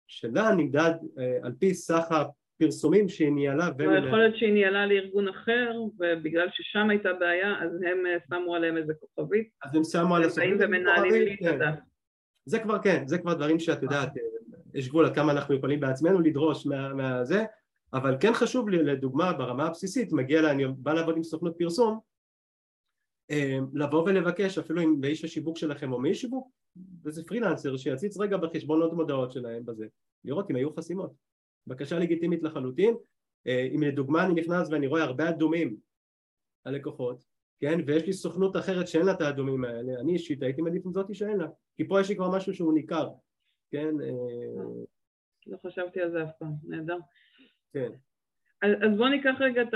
שלה 0.06 0.54
נמדד 0.54 0.92
אה, 1.18 1.38
על 1.42 1.52
פי 1.58 1.74
סך 1.74 2.24
פרסומים 2.58 3.08
שהיא 3.08 3.32
ניהלה 3.32 3.68
ו... 3.78 3.82
יכול 3.82 4.18
להיות 4.18 4.36
שהיא 4.36 4.52
ניהלה 4.52 4.86
לארגון 4.86 5.28
אחר, 5.28 5.70
ובגלל 5.98 6.48
ששם 6.52 6.90
הייתה 6.90 7.12
בעיה, 7.12 7.62
אז 7.62 7.70
הם 7.74 8.06
אה, 8.06 8.16
שמו 8.28 8.54
עליהם 8.54 8.76
איזה 8.76 8.92
כוכבית. 9.00 9.48
אז 9.62 9.74
הם 9.74 9.84
שמו 9.84 10.16
על 10.16 10.24
הסוכנות. 10.24 10.60
ומנהלים 10.60 11.36
הדף. 11.48 11.78
זה 12.44 12.58
כבר 12.58 12.78
כן, 12.78 13.02
זה 13.06 13.18
כבר 13.18 13.34
דברים 13.34 13.58
שאת 13.58 13.82
יודעת, 13.82 14.08
אה, 14.16 14.22
יש 14.74 14.88
גבול 14.88 15.06
עד 15.06 15.14
כמה 15.14 15.32
אנחנו 15.32 15.54
יכולים 15.54 15.80
בעצמנו 15.80 16.20
לדרוש 16.20 16.66
מה 16.66 17.22
אבל 17.92 18.16
כן 18.20 18.32
חשוב 18.34 18.68
לי, 18.68 18.82
לדוגמה, 18.82 19.32
ברמה 19.32 19.66
הבסיסית, 19.66 20.12
מגיע 20.12 20.42
לה, 20.42 20.50
אני 20.50 20.64
בא 20.66 20.92
לעבוד 20.92 21.16
עם 21.16 21.22
סוכנות 21.22 21.54
פרסום, 21.58 21.98
אה, 23.30 23.58
לבוא 23.74 24.02
ולבקש, 24.02 24.58
אפילו 24.58 24.82
אם 24.82 25.00
באיש 25.00 25.24
השיווק 25.24 25.58
שלכם 25.58 25.92
או 25.92 26.00
מאיש 26.00 26.20
שיווק, 26.20 26.48
וזה 27.04 27.24
פרילנסר, 27.24 27.76
שיציץ 27.76 28.18
רגע 28.18 28.36
בחשבונות 28.36 28.92
מודעות 28.92 29.32
שלהם 29.32 29.66
בזה, 29.66 29.86
לראות 30.24 30.50
אם 30.50 30.56
היו 30.56 30.74
חסימות. 30.74 31.12
בקשה 31.66 31.98
לגיטימית 31.98 32.42
לחלוטין. 32.42 32.94
אה, 33.46 33.68
אם 33.74 33.82
לדוגמה 33.82 34.24
אני 34.26 34.34
נכנס 34.34 34.70
ואני 34.70 34.86
רואה 34.86 35.02
הרבה 35.02 35.28
אדומים 35.28 35.76
על 36.64 36.74
לקוחות 36.74 37.24
כן 37.60 37.80
ויש 37.86 38.06
לי 38.06 38.12
סוכנות 38.12 38.56
אחרת 38.56 38.88
שאין 38.88 39.06
לה 39.06 39.12
את 39.12 39.20
האדומים 39.20 39.64
האלה 39.64 40.00
אני 40.00 40.12
אישית 40.12 40.42
הייתי 40.42 40.62
מעדיף 40.62 40.86
עם 40.86 40.92
זאתי 40.92 41.14
שאין 41.14 41.38
לה 41.38 41.46
כי 41.76 41.88
פה 41.88 42.00
יש 42.00 42.08
לי 42.08 42.16
כבר 42.16 42.36
משהו 42.36 42.54
שהוא 42.54 42.74
ניכר 42.74 43.08
כן 43.70 44.00
אה, 44.00 44.84
לא 45.46 45.56
חשבתי 45.66 46.00
על 46.00 46.10
זה 46.10 46.22
אף 46.22 46.30
פעם 46.38 46.52
נהדר. 46.64 46.98
כן. 47.72 47.92
אז, 48.62 48.70
אז 48.82 48.96
בוא 48.96 49.08
ניקח 49.08 49.34
רגע 49.40 49.62
את 49.62 49.74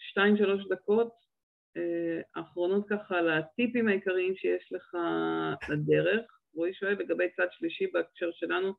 השתיים 0.00 0.32
אה, 0.32 0.38
שלוש 0.38 0.68
דקות 0.70 1.12
האחרונות 2.34 2.88
ככה 2.88 3.20
לטיפים 3.22 3.88
העיקריים 3.88 4.36
שיש 4.36 4.72
לך 4.72 4.96
לדרך. 5.68 6.36
רועי 6.54 6.74
שואל 6.74 6.92
לגבי 6.92 7.24
צד 7.36 7.46
שלישי 7.50 7.86
בהקשר 7.86 8.30
שלנו, 8.32 8.72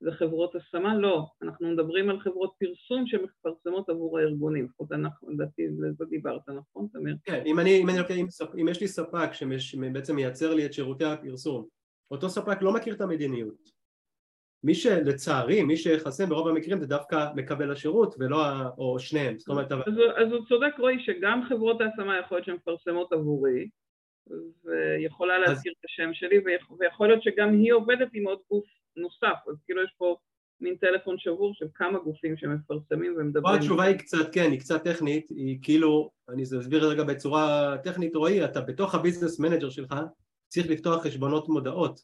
זה 0.00 0.12
חברות 0.12 0.54
השמה? 0.54 0.98
לא, 0.98 1.26
אנחנו 1.42 1.72
מדברים 1.72 2.10
על 2.10 2.20
חברות 2.20 2.54
פרסום 2.58 3.06
שמפרסמות 3.06 3.88
עבור 3.88 4.18
הארגונים, 4.18 4.64
לפחות 4.64 4.92
אנחנו, 4.92 5.30
לדעתי, 5.30 5.62
לזה 5.78 6.04
דיברת, 6.04 6.48
נכון, 6.48 6.88
תמיר? 6.92 7.16
כן, 7.24 7.42
אם 7.46 7.60
אני, 7.60 7.78
אם, 7.78 7.88
אני, 7.90 7.98
אם, 8.20 8.26
אם 8.60 8.68
יש 8.68 8.80
לי 8.80 8.88
ספק 8.88 9.28
שבעצם 9.32 10.16
מייצר 10.16 10.54
לי 10.54 10.66
את 10.66 10.72
שירותי 10.72 11.04
הפרסום, 11.04 11.66
אותו 12.10 12.28
ספק 12.28 12.62
לא 12.62 12.72
מכיר 12.72 12.94
את 12.94 13.00
המדיניות. 13.00 13.78
מי 14.64 14.74
שלצערי, 14.74 15.62
מי 15.62 15.76
שיחסם 15.76 16.28
ברוב 16.28 16.48
המקרים 16.48 16.80
זה 16.80 16.86
דווקא 16.86 17.28
מקבל 17.34 17.72
השירות 17.72 18.14
ולא, 18.18 18.42
או 18.78 18.98
שניהם, 18.98 19.38
זאת 19.38 19.48
אומרת... 19.48 19.72
אז, 19.72 19.78
אז 20.16 20.32
הוא 20.32 20.46
צודק 20.48 20.74
רועי 20.78 21.00
שגם 21.00 21.42
חברות 21.48 21.80
ההשמה 21.80 22.18
יכול 22.18 22.36
להיות 22.36 22.44
שהן 22.46 22.54
מפרסמות 22.54 23.12
עבורי 23.12 23.68
ויכולה 24.64 25.38
להזכיר 25.38 25.72
אז... 25.72 25.76
את 25.80 25.84
השם 25.84 26.14
שלי 26.14 26.38
ויכול 26.78 27.08
להיות 27.08 27.22
שגם 27.22 27.52
היא 27.52 27.72
עובדת 27.72 28.08
עם 28.12 28.26
עוד 28.26 28.38
גוף 28.50 28.64
נוסף, 28.98 29.48
אז 29.48 29.56
כאילו 29.64 29.82
יש 29.82 29.94
פה 29.98 30.16
מין 30.60 30.76
טלפון 30.76 31.18
שבור 31.18 31.54
של 31.54 31.66
כמה 31.74 31.98
גופים 31.98 32.36
שמפרסמים 32.36 33.14
ומדברים. 33.18 33.56
התשובה 33.56 33.84
היא 33.84 33.96
קצת, 33.96 34.32
כן, 34.32 34.50
היא 34.50 34.60
קצת 34.60 34.84
טכנית, 34.84 35.28
היא 35.30 35.58
כאילו, 35.62 36.10
אני 36.28 36.42
אסביר 36.42 36.88
רגע 36.88 37.04
בצורה 37.04 37.76
טכנית, 37.84 38.14
רועי, 38.14 38.44
אתה 38.44 38.60
בתוך 38.60 38.94
ה 38.94 38.99
Business 38.99 39.40
Manager 39.40 39.70
שלך 39.70 39.94
צריך 40.48 40.66
לפתוח 40.66 41.02
חשבונות 41.02 41.48
מודעות 41.48 42.00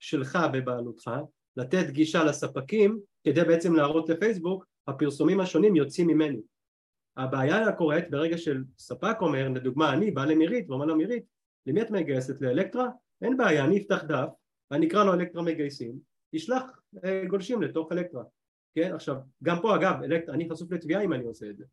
שלך 0.00 0.38
בבעלותך, 0.52 1.10
לתת 1.56 1.90
גישה 1.90 2.24
לספקים 2.24 3.00
כדי 3.24 3.44
בעצם 3.44 3.74
להראות 3.74 4.08
לפייסבוק, 4.08 4.66
הפרסומים 4.88 5.40
השונים 5.40 5.76
יוצאים 5.76 6.06
ממני. 6.06 6.40
הבעיה 7.16 7.72
קורית 7.72 8.10
ברגע 8.10 8.38
של 8.38 8.64
ספק 8.78 9.16
אומר, 9.20 9.48
לדוגמה 9.48 9.92
אני 9.92 10.10
בא 10.10 10.24
למירית 10.24 10.70
ואומר 10.70 10.84
לו 10.84 10.96
מירית, 10.96 11.24
למי 11.66 11.82
את 11.82 11.90
מגייסת? 11.90 12.40
לאלקטרה? 12.40 12.88
אין 13.22 13.36
בעיה, 13.36 13.64
אני 13.64 13.78
אפתח 13.78 14.04
דף, 14.04 14.28
אני 14.70 14.86
אקרא 14.86 15.04
לו 15.04 15.14
אלקטרה 15.14 15.42
מגייסים, 15.42 15.98
ישלח 16.34 16.62
אה, 17.04 17.24
גולשים 17.28 17.62
לתוך 17.62 17.92
אלקטרה, 17.92 18.24
כן? 18.74 18.94
עכשיו, 18.94 19.16
גם 19.42 19.56
פה 19.62 19.76
אגב, 19.76 20.02
אלקטרה, 20.02 20.34
אני 20.34 20.50
חשוף 20.50 20.72
לתביעה 20.72 21.02
אם 21.02 21.12
אני 21.12 21.24
עושה 21.24 21.50
את 21.50 21.56
זה. 21.56 21.64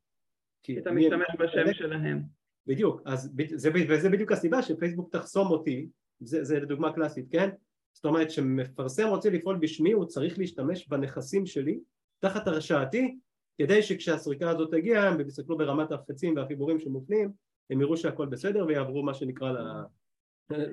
כי 0.63 0.79
אתה 0.79 0.91
משתמש 0.91 1.27
בשם 1.39 1.57
אלקטרה. 1.57 1.73
שלהם. 1.73 2.21
בדיוק, 2.67 3.01
אז 3.05 3.33
זה, 3.55 3.69
וזה 3.89 4.09
בדיוק 4.09 4.31
הסיבה 4.31 4.61
שפייסבוק 4.61 5.09
תחסום 5.11 5.47
אותי, 5.47 5.89
זה, 6.19 6.43
זה 6.43 6.59
דוגמה 6.59 6.93
קלאסית, 6.93 7.25
כן? 7.31 7.49
זאת 7.93 8.05
אומרת 8.05 8.31
שמפרסם 8.31 9.07
רוצה 9.07 9.29
לפעול 9.29 9.57
בשמי 9.57 9.91
הוא 9.91 10.05
צריך 10.05 10.39
להשתמש 10.39 10.87
בנכסים 10.87 11.45
שלי 11.45 11.79
תחת 12.19 12.47
הרשאתי 12.47 13.17
כדי 13.57 13.83
שכשהסריקה 13.83 14.49
הזאת 14.49 14.71
תגיע 14.71 15.01
הם 15.01 15.21
יסתכלו 15.21 15.57
ברמת 15.57 15.91
החצים 15.91 16.35
והחיבורים 16.35 16.79
שמופנים 16.79 17.31
הם 17.69 17.81
יראו 17.81 17.97
שהכל 17.97 18.25
בסדר 18.25 18.65
ויעברו 18.65 19.03
מה 19.03 19.13
שנקרא 19.13 19.51
ל... 19.51 19.57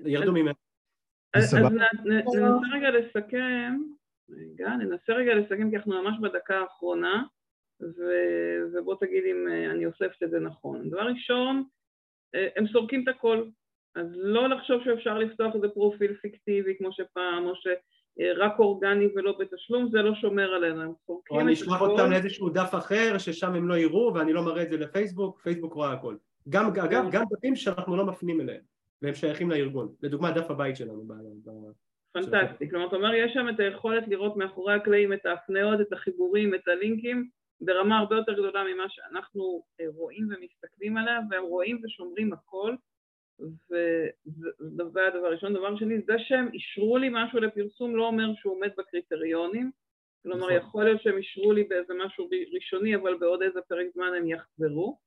ירדו 0.07 0.32
ממנו 0.32 0.55
אז 1.35 1.55
ננסה 1.55 2.66
רגע 2.74 2.91
לסכם, 2.91 3.76
רגע, 4.31 4.68
ננסה 4.68 5.12
רגע 5.12 5.35
לסכם 5.35 5.70
כי 5.70 5.76
אנחנו 5.76 6.03
ממש 6.03 6.18
בדקה 6.22 6.59
האחרונה 6.59 7.22
ובוא 8.72 8.95
תגיד 9.01 9.24
אם 9.24 9.49
אה, 9.51 9.70
אני 9.70 9.87
אוספת 9.87 10.22
את 10.22 10.31
זה 10.31 10.41
נכון. 10.41 10.91
דבר 10.91 11.01
ראשון, 11.01 11.64
אה, 12.35 12.49
הם 12.57 12.66
סורקים 12.66 13.03
את 13.03 13.09
הכל, 13.09 13.45
אז 13.95 14.07
לא 14.16 14.49
לחשוב 14.49 14.85
שאפשר 14.85 15.18
לפתוח 15.18 15.55
איזה 15.55 15.68
פרופיל 15.68 16.14
פיקטיבי 16.14 16.74
כמו 16.79 16.93
שפעם, 16.93 17.47
או 17.47 17.53
שרק 17.55 18.59
אורגני 18.59 19.07
ולא 19.14 19.39
בתשלום, 19.39 19.89
זה 19.91 20.03
לא 20.03 20.14
שומר 20.14 20.55
עלינו, 20.55 20.83
הם 20.83 20.93
סורקים 21.07 21.16
את 21.16 21.26
הכל. 21.26 21.35
או 21.35 21.41
אני 21.41 21.53
אשלח 21.53 21.81
אותם 21.81 22.11
לאיזשהו 22.11 22.49
דף 22.49 22.70
אחר 22.74 23.18
ששם 23.18 23.55
הם 23.55 23.68
לא 23.68 23.74
יראו 23.74 24.14
ואני 24.14 24.33
לא 24.33 24.45
מראה 24.45 24.62
את 24.62 24.70
זה 24.70 24.76
לפייסבוק, 24.76 25.41
פייסבוק 25.41 25.72
רואה 25.72 25.93
הכל. 25.93 26.16
גם, 26.49 26.66
אגב, 26.66 27.05
גם 27.11 27.24
דפים 27.31 27.57
שאנחנו 27.57 27.97
לא 27.97 28.07
מפנים 28.07 28.41
אליהם. 28.41 28.78
והם 29.03 29.14
שייכים 29.14 29.51
לארגון, 29.51 29.94
לדוגמה 30.03 30.32
דף 30.32 30.51
הבית 30.51 30.76
שלנו. 30.76 31.09
פנטסטי, 32.12 32.70
כלומר 32.70 32.88
אתה 32.88 32.96
אומר 32.96 33.14
יש 33.14 33.32
שם 33.34 33.46
את 33.55 33.61
היכולת 33.61 34.09
לראות 34.09 34.36
מאחורי 34.36 34.74
הקלעים 34.74 35.12
את 35.12 35.26
ההפניות, 35.26 35.80
את 35.80 35.92
החיבורים, 35.92 36.55
את 36.55 36.68
הלינקים 36.68 37.28
ברמה 37.61 37.99
הרבה 37.99 38.16
יותר 38.16 38.32
גדולה 38.32 38.64
ממה 38.74 38.84
שאנחנו 38.88 39.62
אה, 39.80 39.86
רואים 39.88 40.28
ומסתכלים 40.30 40.96
עליה 40.96 41.20
והם 41.30 41.44
רואים 41.44 41.80
ושומרים 41.84 42.32
הכל 42.32 42.74
וזה 43.40 45.01
הדבר 45.09 45.26
הראשון. 45.26 45.55
דבר 45.55 45.76
שני, 45.76 46.01
זה 46.07 46.14
שהם 46.18 46.49
אישרו 46.53 46.99
לי 46.99 47.09
משהו 47.12 47.40
לפרסום 47.40 47.96
לא 47.96 48.07
אומר 48.07 48.34
שהוא 48.34 48.55
עומד 48.55 48.70
בקריטריונים 48.78 49.70
כלומר 50.22 50.46
נכון. 50.46 50.57
יכול 50.57 50.84
להיות 50.84 51.03
שהם 51.03 51.16
אישרו 51.16 51.53
לי 51.53 51.64
באיזה 51.64 51.94
משהו 52.07 52.28
ראשוני 52.55 52.96
אבל 52.96 53.18
בעוד 53.18 53.42
איזה 53.42 53.61
פרק 53.68 53.86
זמן 53.94 54.12
הם 54.18 54.28
יחזרו 54.28 54.99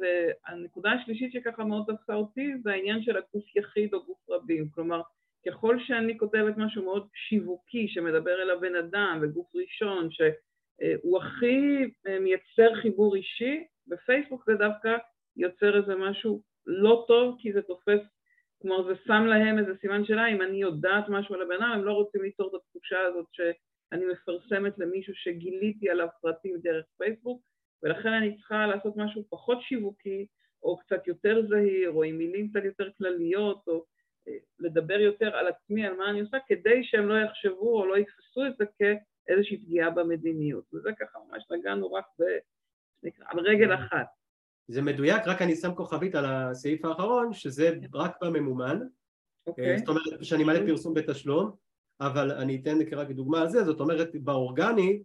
והנקודה 0.00 0.92
השלישית 0.92 1.32
שככה 1.32 1.64
מאוד 1.64 1.84
תפסה 1.86 2.14
אותי 2.14 2.52
זה 2.62 2.72
העניין 2.72 3.02
של 3.02 3.16
הגוף 3.16 3.56
יחיד 3.56 3.94
או 3.94 4.04
גוף 4.04 4.30
רבים, 4.30 4.68
כלומר 4.70 5.00
ככל 5.46 5.78
שאני 5.78 6.18
כותבת 6.18 6.54
משהו 6.56 6.84
מאוד 6.84 7.08
שיווקי 7.28 7.88
שמדבר 7.88 8.42
אל 8.42 8.50
הבן 8.50 8.74
אדם 8.74 9.18
וגוף 9.22 9.46
ראשון 9.54 10.08
שהוא 10.10 11.18
הכי 11.18 11.84
מייצר 12.20 12.74
חיבור 12.82 13.16
אישי, 13.16 13.64
בפייסבוק 13.86 14.44
זה 14.46 14.54
דווקא 14.54 14.96
יוצר 15.36 15.76
איזה 15.76 15.94
משהו 15.96 16.42
לא 16.66 17.04
טוב 17.08 17.36
כי 17.40 17.52
זה 17.52 17.62
תופס, 17.62 18.00
כלומר 18.62 18.82
זה 18.82 19.00
שם 19.06 19.26
להם 19.26 19.58
איזה 19.58 19.72
סימן 19.80 20.04
שאלה, 20.04 20.26
אם 20.28 20.42
אני 20.42 20.56
יודעת 20.56 21.04
משהו 21.08 21.34
על 21.34 21.42
הבן 21.42 21.54
אדם 21.54 21.70
הם 21.74 21.84
לא 21.84 21.92
רוצים 21.92 22.22
ליצור 22.22 22.48
את 22.48 22.54
התחושה 22.54 23.00
הזאת 23.00 23.26
שאני 23.32 24.04
מפרסמת 24.12 24.78
למישהו 24.78 25.14
שגיליתי 25.14 25.90
עליו 25.90 26.08
פרטים 26.20 26.56
דרך 26.62 26.84
פייסבוק 26.98 27.42
ולכן 27.82 28.08
אני 28.08 28.36
צריכה 28.36 28.66
לעשות 28.66 28.96
משהו 28.96 29.24
פחות 29.28 29.58
שיווקי, 29.62 30.26
או 30.62 30.78
קצת 30.78 31.06
יותר 31.06 31.42
זהיר, 31.48 31.90
או 31.90 32.02
עם 32.02 32.18
מילים 32.18 32.48
קצת 32.50 32.64
יותר 32.64 32.88
כלליות, 32.98 33.64
או 33.66 33.84
אה, 34.28 34.32
לדבר 34.58 35.00
יותר 35.00 35.36
על 35.36 35.46
עצמי, 35.46 35.86
על 35.86 35.96
מה 35.96 36.10
אני 36.10 36.20
עושה, 36.20 36.36
כדי 36.46 36.84
שהם 36.84 37.08
לא 37.08 37.14
יחשבו 37.14 37.80
או 37.80 37.86
לא 37.86 37.96
יתפסו 37.96 38.46
את 38.46 38.52
זה 38.58 38.64
כאיזושהי 38.78 39.58
פגיעה 39.58 39.90
במדיניות. 39.90 40.64
וזה 40.74 40.90
ככה 41.00 41.18
ממש 41.28 41.44
נגענו 41.50 41.92
רק 41.92 42.04
ב... 42.20 42.22
על 43.24 43.38
רגל 43.38 43.74
אחת. 43.74 44.06
זה 44.68 44.82
מדויק, 44.82 45.22
רק 45.26 45.42
אני 45.42 45.56
שם 45.56 45.74
כוכבית 45.74 46.14
על 46.14 46.24
הסעיף 46.28 46.84
האחרון, 46.84 47.32
שזה 47.32 47.70
רק 47.94 48.16
בממומן. 48.22 48.80
Okay. 48.80 49.46
אוקיי. 49.46 49.72
אה, 49.72 49.78
זאת 49.78 49.88
אומרת 49.88 50.24
שאני 50.24 50.44
מעלה 50.44 50.66
פרסום 50.66 50.94
בתשלום, 50.94 51.50
אבל 52.00 52.30
אני 52.30 52.60
אתן 52.62 52.96
רק 52.96 53.10
דוגמה 53.10 53.40
על 53.40 53.48
זה, 53.48 53.64
זאת 53.64 53.80
אומרת 53.80 54.16
באורגני 54.16 55.02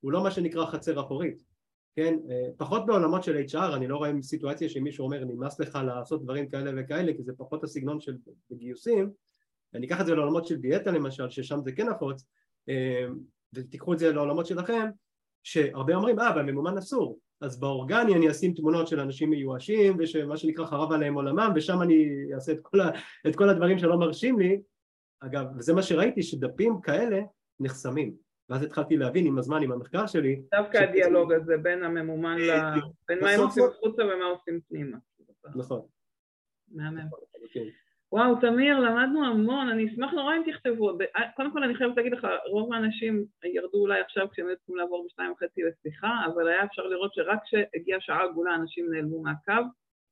הוא 0.00 0.12
לא 0.12 0.22
מה 0.22 0.30
שנקרא 0.30 0.66
חצר 0.66 1.00
אחורית. 1.00 1.49
כן, 1.96 2.14
אה, 2.30 2.48
פחות 2.56 2.86
בעולמות 2.86 3.24
של 3.24 3.36
HR, 3.36 3.74
אני 3.74 3.86
לא 3.86 3.96
רואה 3.96 4.10
סיטואציה 4.22 4.68
שמישהו 4.68 5.04
אומר 5.04 5.24
נמאס 5.24 5.60
לך 5.60 5.78
לעשות 5.86 6.22
דברים 6.22 6.48
כאלה 6.48 6.70
וכאלה 6.76 7.12
כי 7.16 7.22
זה 7.22 7.32
פחות 7.36 7.64
הסגנון 7.64 8.00
של 8.00 8.16
גיוסים 8.52 9.10
אני 9.74 9.86
אקח 9.86 10.00
את 10.00 10.06
זה 10.06 10.14
לעולמות 10.14 10.46
של 10.46 10.56
דיאטה 10.56 10.90
למשל, 10.90 11.30
ששם 11.30 11.60
זה 11.64 11.72
כן 11.72 11.88
נפוץ 11.88 12.24
אה, 12.68 13.06
ותיקחו 13.54 13.92
את 13.92 13.98
זה 13.98 14.12
לעולמות 14.12 14.46
שלכם 14.46 14.88
שהרבה 15.42 15.94
אומרים 15.94 16.18
אה 16.18 16.32
בממומן 16.32 16.78
אסור. 16.78 17.18
אז 17.40 17.60
באורגני 17.60 18.14
אני 18.14 18.30
אשים 18.30 18.54
תמונות 18.54 18.88
של 18.88 19.00
אנשים 19.00 19.30
מיואשים 19.30 19.96
ושמה 19.98 20.36
שנקרא 20.36 20.66
חרב 20.66 20.92
עליהם 20.92 21.14
עולמם 21.14 21.52
ושם 21.56 21.82
אני 21.82 22.06
אעשה 22.34 22.52
את 22.52 22.60
כל, 22.62 22.80
ה, 22.80 22.90
את 23.28 23.36
כל 23.36 23.48
הדברים 23.48 23.78
שלא 23.78 23.98
מרשים 23.98 24.38
לי. 24.38 24.60
אגב 25.20 25.46
וזה 25.58 25.74
מה 25.74 25.82
שראיתי 25.82 26.22
שדפים 26.22 26.80
כאלה 26.80 27.20
נחסמים 27.60 28.14
ואז 28.50 28.62
התחלתי 28.62 28.96
להבין 28.96 29.26
עם 29.26 29.38
הזמן, 29.38 29.62
עם 29.62 29.72
המחקר 29.72 30.06
שלי... 30.06 30.42
דווקא 30.54 30.78
הדיאלוג 30.78 31.32
הזה 31.32 31.56
בין 31.56 31.84
הממומן 31.84 32.38
ל... 32.38 32.50
בין 33.08 33.18
מה 33.20 33.30
הם 33.30 33.40
עושים 33.40 33.64
חוצה 33.80 34.02
ומה 34.04 34.24
עושים 34.24 34.60
פנימה. 34.68 34.98
נכון. 35.56 35.80
מהמם. 36.72 37.08
כן. 37.52 37.64
וואו, 38.12 38.40
תמיר, 38.40 38.80
למדנו 38.80 39.26
המון, 39.26 39.68
אני 39.68 39.86
אשמח 39.86 40.12
נורא 40.12 40.36
אם 40.36 40.42
תכתבו. 40.52 40.98
קודם 41.36 41.52
כל 41.52 41.64
אני 41.64 41.74
חייבת 41.74 41.96
להגיד 41.96 42.12
לך, 42.12 42.26
רוב 42.46 42.72
האנשים 42.72 43.24
ירדו 43.44 43.78
אולי 43.78 44.00
עכשיו 44.00 44.30
כשהם 44.30 44.46
היו 44.46 44.56
צריכים 44.56 44.76
לעבור 44.76 45.06
בשתיים 45.06 45.32
וחצי 45.32 45.62
לשיחה, 45.62 46.10
אבל 46.26 46.48
היה 46.48 46.64
אפשר 46.64 46.82
לראות 46.82 47.14
שרק 47.14 47.38
כשהגיעה 47.44 48.00
שעה 48.00 48.24
עגולה 48.24 48.54
אנשים 48.54 48.92
נעלמו 48.92 49.22
מהקו, 49.22 49.52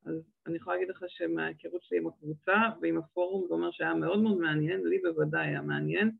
אז 0.06 0.14
אני 0.46 0.56
יכולה 0.56 0.76
להגיד 0.76 0.90
לך 0.90 1.04
שמההיכרות 1.08 1.82
שלי 1.82 1.98
עם 1.98 2.06
הקבוצה 2.06 2.56
ועם 2.82 2.98
הפורום 2.98 3.46
זה 3.48 3.54
אומר 3.54 3.70
שהיה 3.70 3.94
מאוד 3.94 4.22
מאוד 4.22 4.38
מעניין, 4.38 4.80
לי 4.84 4.98
בוודאי 4.98 5.46
היה 5.46 5.62
מעניין. 5.62 6.10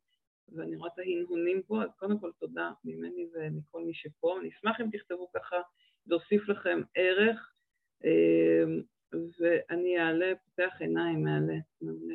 ואני 0.56 0.76
רואה 0.76 0.90
את 0.94 0.98
ההנהונים 0.98 1.62
פה, 1.62 1.82
אז 1.82 1.88
קודם 1.98 2.18
כל 2.18 2.30
תודה 2.40 2.70
ממני 2.84 3.26
ומכל 3.32 3.84
מי 3.84 3.94
שפה. 3.94 4.38
אני 4.40 4.48
אשמח 4.48 4.80
אם 4.80 4.86
תכתבו 4.92 5.30
ככה, 5.34 5.56
להוסיף 6.06 6.48
לכם 6.48 6.80
ערך, 6.94 7.52
אמ, 8.04 8.82
ואני 9.12 9.98
אעלה, 9.98 10.32
פותח 10.44 10.76
עיניים, 10.80 11.24
מעלה, 11.24 11.58
מעולה. 11.80 12.14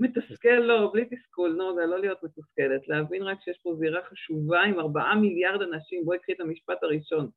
מתסכל 0.00 0.48
לא, 0.48 0.90
בלי 0.92 1.04
תסכול, 1.04 1.52
נו, 1.52 1.74
זה 1.74 1.86
לא 1.86 2.00
להיות 2.00 2.22
מתוסכלת, 2.22 2.88
להבין 2.88 3.22
רק 3.22 3.38
שיש 3.40 3.58
פה 3.62 3.74
זירה 3.78 4.02
חשובה 4.04 4.62
עם 4.62 4.80
ארבעה 4.80 5.14
מיליארד 5.14 5.62
אנשים, 5.62 6.04
בואי 6.04 6.18
קחי 6.18 6.32
את 6.32 6.40
המשפט 6.40 6.82
הראשון. 6.82 7.30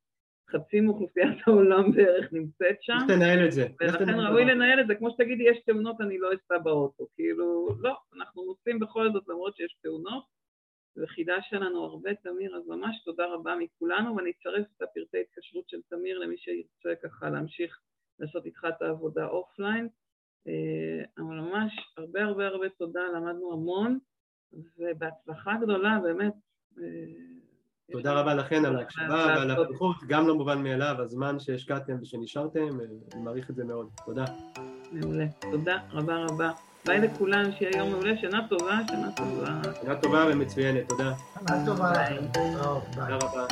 חצי 0.55 0.79
מאוכלוסיית 0.79 1.37
העולם 1.47 1.91
בערך 1.91 2.33
נמצאת 2.33 2.77
שם. 2.81 2.93
איך 2.93 3.17
תנהל 3.17 3.45
את 3.45 3.51
זה? 3.51 3.67
ולכן 3.81 4.19
ראוי 4.19 4.45
לנהל 4.45 4.79
את 4.79 4.87
זה, 4.87 4.95
כמו 4.95 5.11
שתגידי 5.11 5.43
יש 5.43 5.59
תאונות 5.65 6.01
אני 6.01 6.17
לא 6.17 6.29
אסע 6.33 6.57
באוטו, 6.57 7.07
כאילו 7.15 7.67
לא, 7.79 7.95
אנחנו 8.17 8.45
נוסעים 8.45 8.79
בכל 8.79 9.11
זאת 9.13 9.27
למרות 9.27 9.55
שיש 9.55 9.77
תאונות, 9.81 10.23
זה 10.95 11.07
חידש 11.07 11.49
שלנו 11.49 11.83
הרבה 11.83 12.15
תמיר, 12.15 12.55
אז 12.55 12.67
ממש 12.67 13.03
תודה 13.05 13.25
רבה 13.25 13.55
מכולנו 13.55 14.15
ואני 14.15 14.31
אצרף 14.39 14.65
את 14.77 14.81
הפרטי 14.81 15.17
התקשרות 15.21 15.69
של 15.69 15.81
תמיר 15.89 16.19
למי 16.19 16.37
שירצה 16.37 16.95
ככה 17.03 17.29
להמשיך 17.29 17.79
לעשות 18.19 18.45
איתך 18.45 18.67
את 18.69 18.81
העבודה 18.81 19.27
אופליין 19.27 19.87
אבל 21.17 21.35
ממש 21.35 21.73
הרבה 21.97 22.23
הרבה 22.23 22.47
הרבה 22.47 22.69
תודה, 22.69 23.01
למדנו 23.15 23.53
המון, 23.53 23.99
ובהצלחה 24.77 25.51
גדולה, 25.61 25.99
באמת. 26.03 26.33
תודה 27.93 28.13
רבה 28.13 28.33
לכן 28.33 28.65
על 28.65 28.75
ההקשבה 28.77 29.25
ועל 29.35 29.51
הפתיחות, 29.51 29.95
גם 30.07 30.27
לא 30.27 30.35
מובן 30.35 30.63
מאליו, 30.63 30.95
הזמן 30.99 31.39
שהשקעתם 31.39 31.93
ושנשארתם, 32.01 32.67
אני 33.13 33.21
מעריך 33.23 33.49
את 33.49 33.55
זה 33.55 33.63
מאוד. 33.63 33.87
תודה. 34.05 34.25
מעולה. 34.91 35.25
תודה 35.51 35.77
רבה 35.91 36.15
רבה. 36.29 36.51
ביי 36.85 36.99
לכולם, 36.99 37.51
שיהיה 37.57 37.77
יום 37.77 37.91
מעולה, 37.91 38.17
שנה 38.17 38.47
טובה, 38.49 38.79
שנה 38.87 39.11
טובה. 39.11 39.61
שנה 39.81 39.95
טובה 39.95 40.25
ומצוינת, 40.31 40.89
תודה. 40.89 41.13
שנה 41.47 41.65
טובה. 41.65 41.93
תודה 42.93 43.15
רבה. 43.15 43.45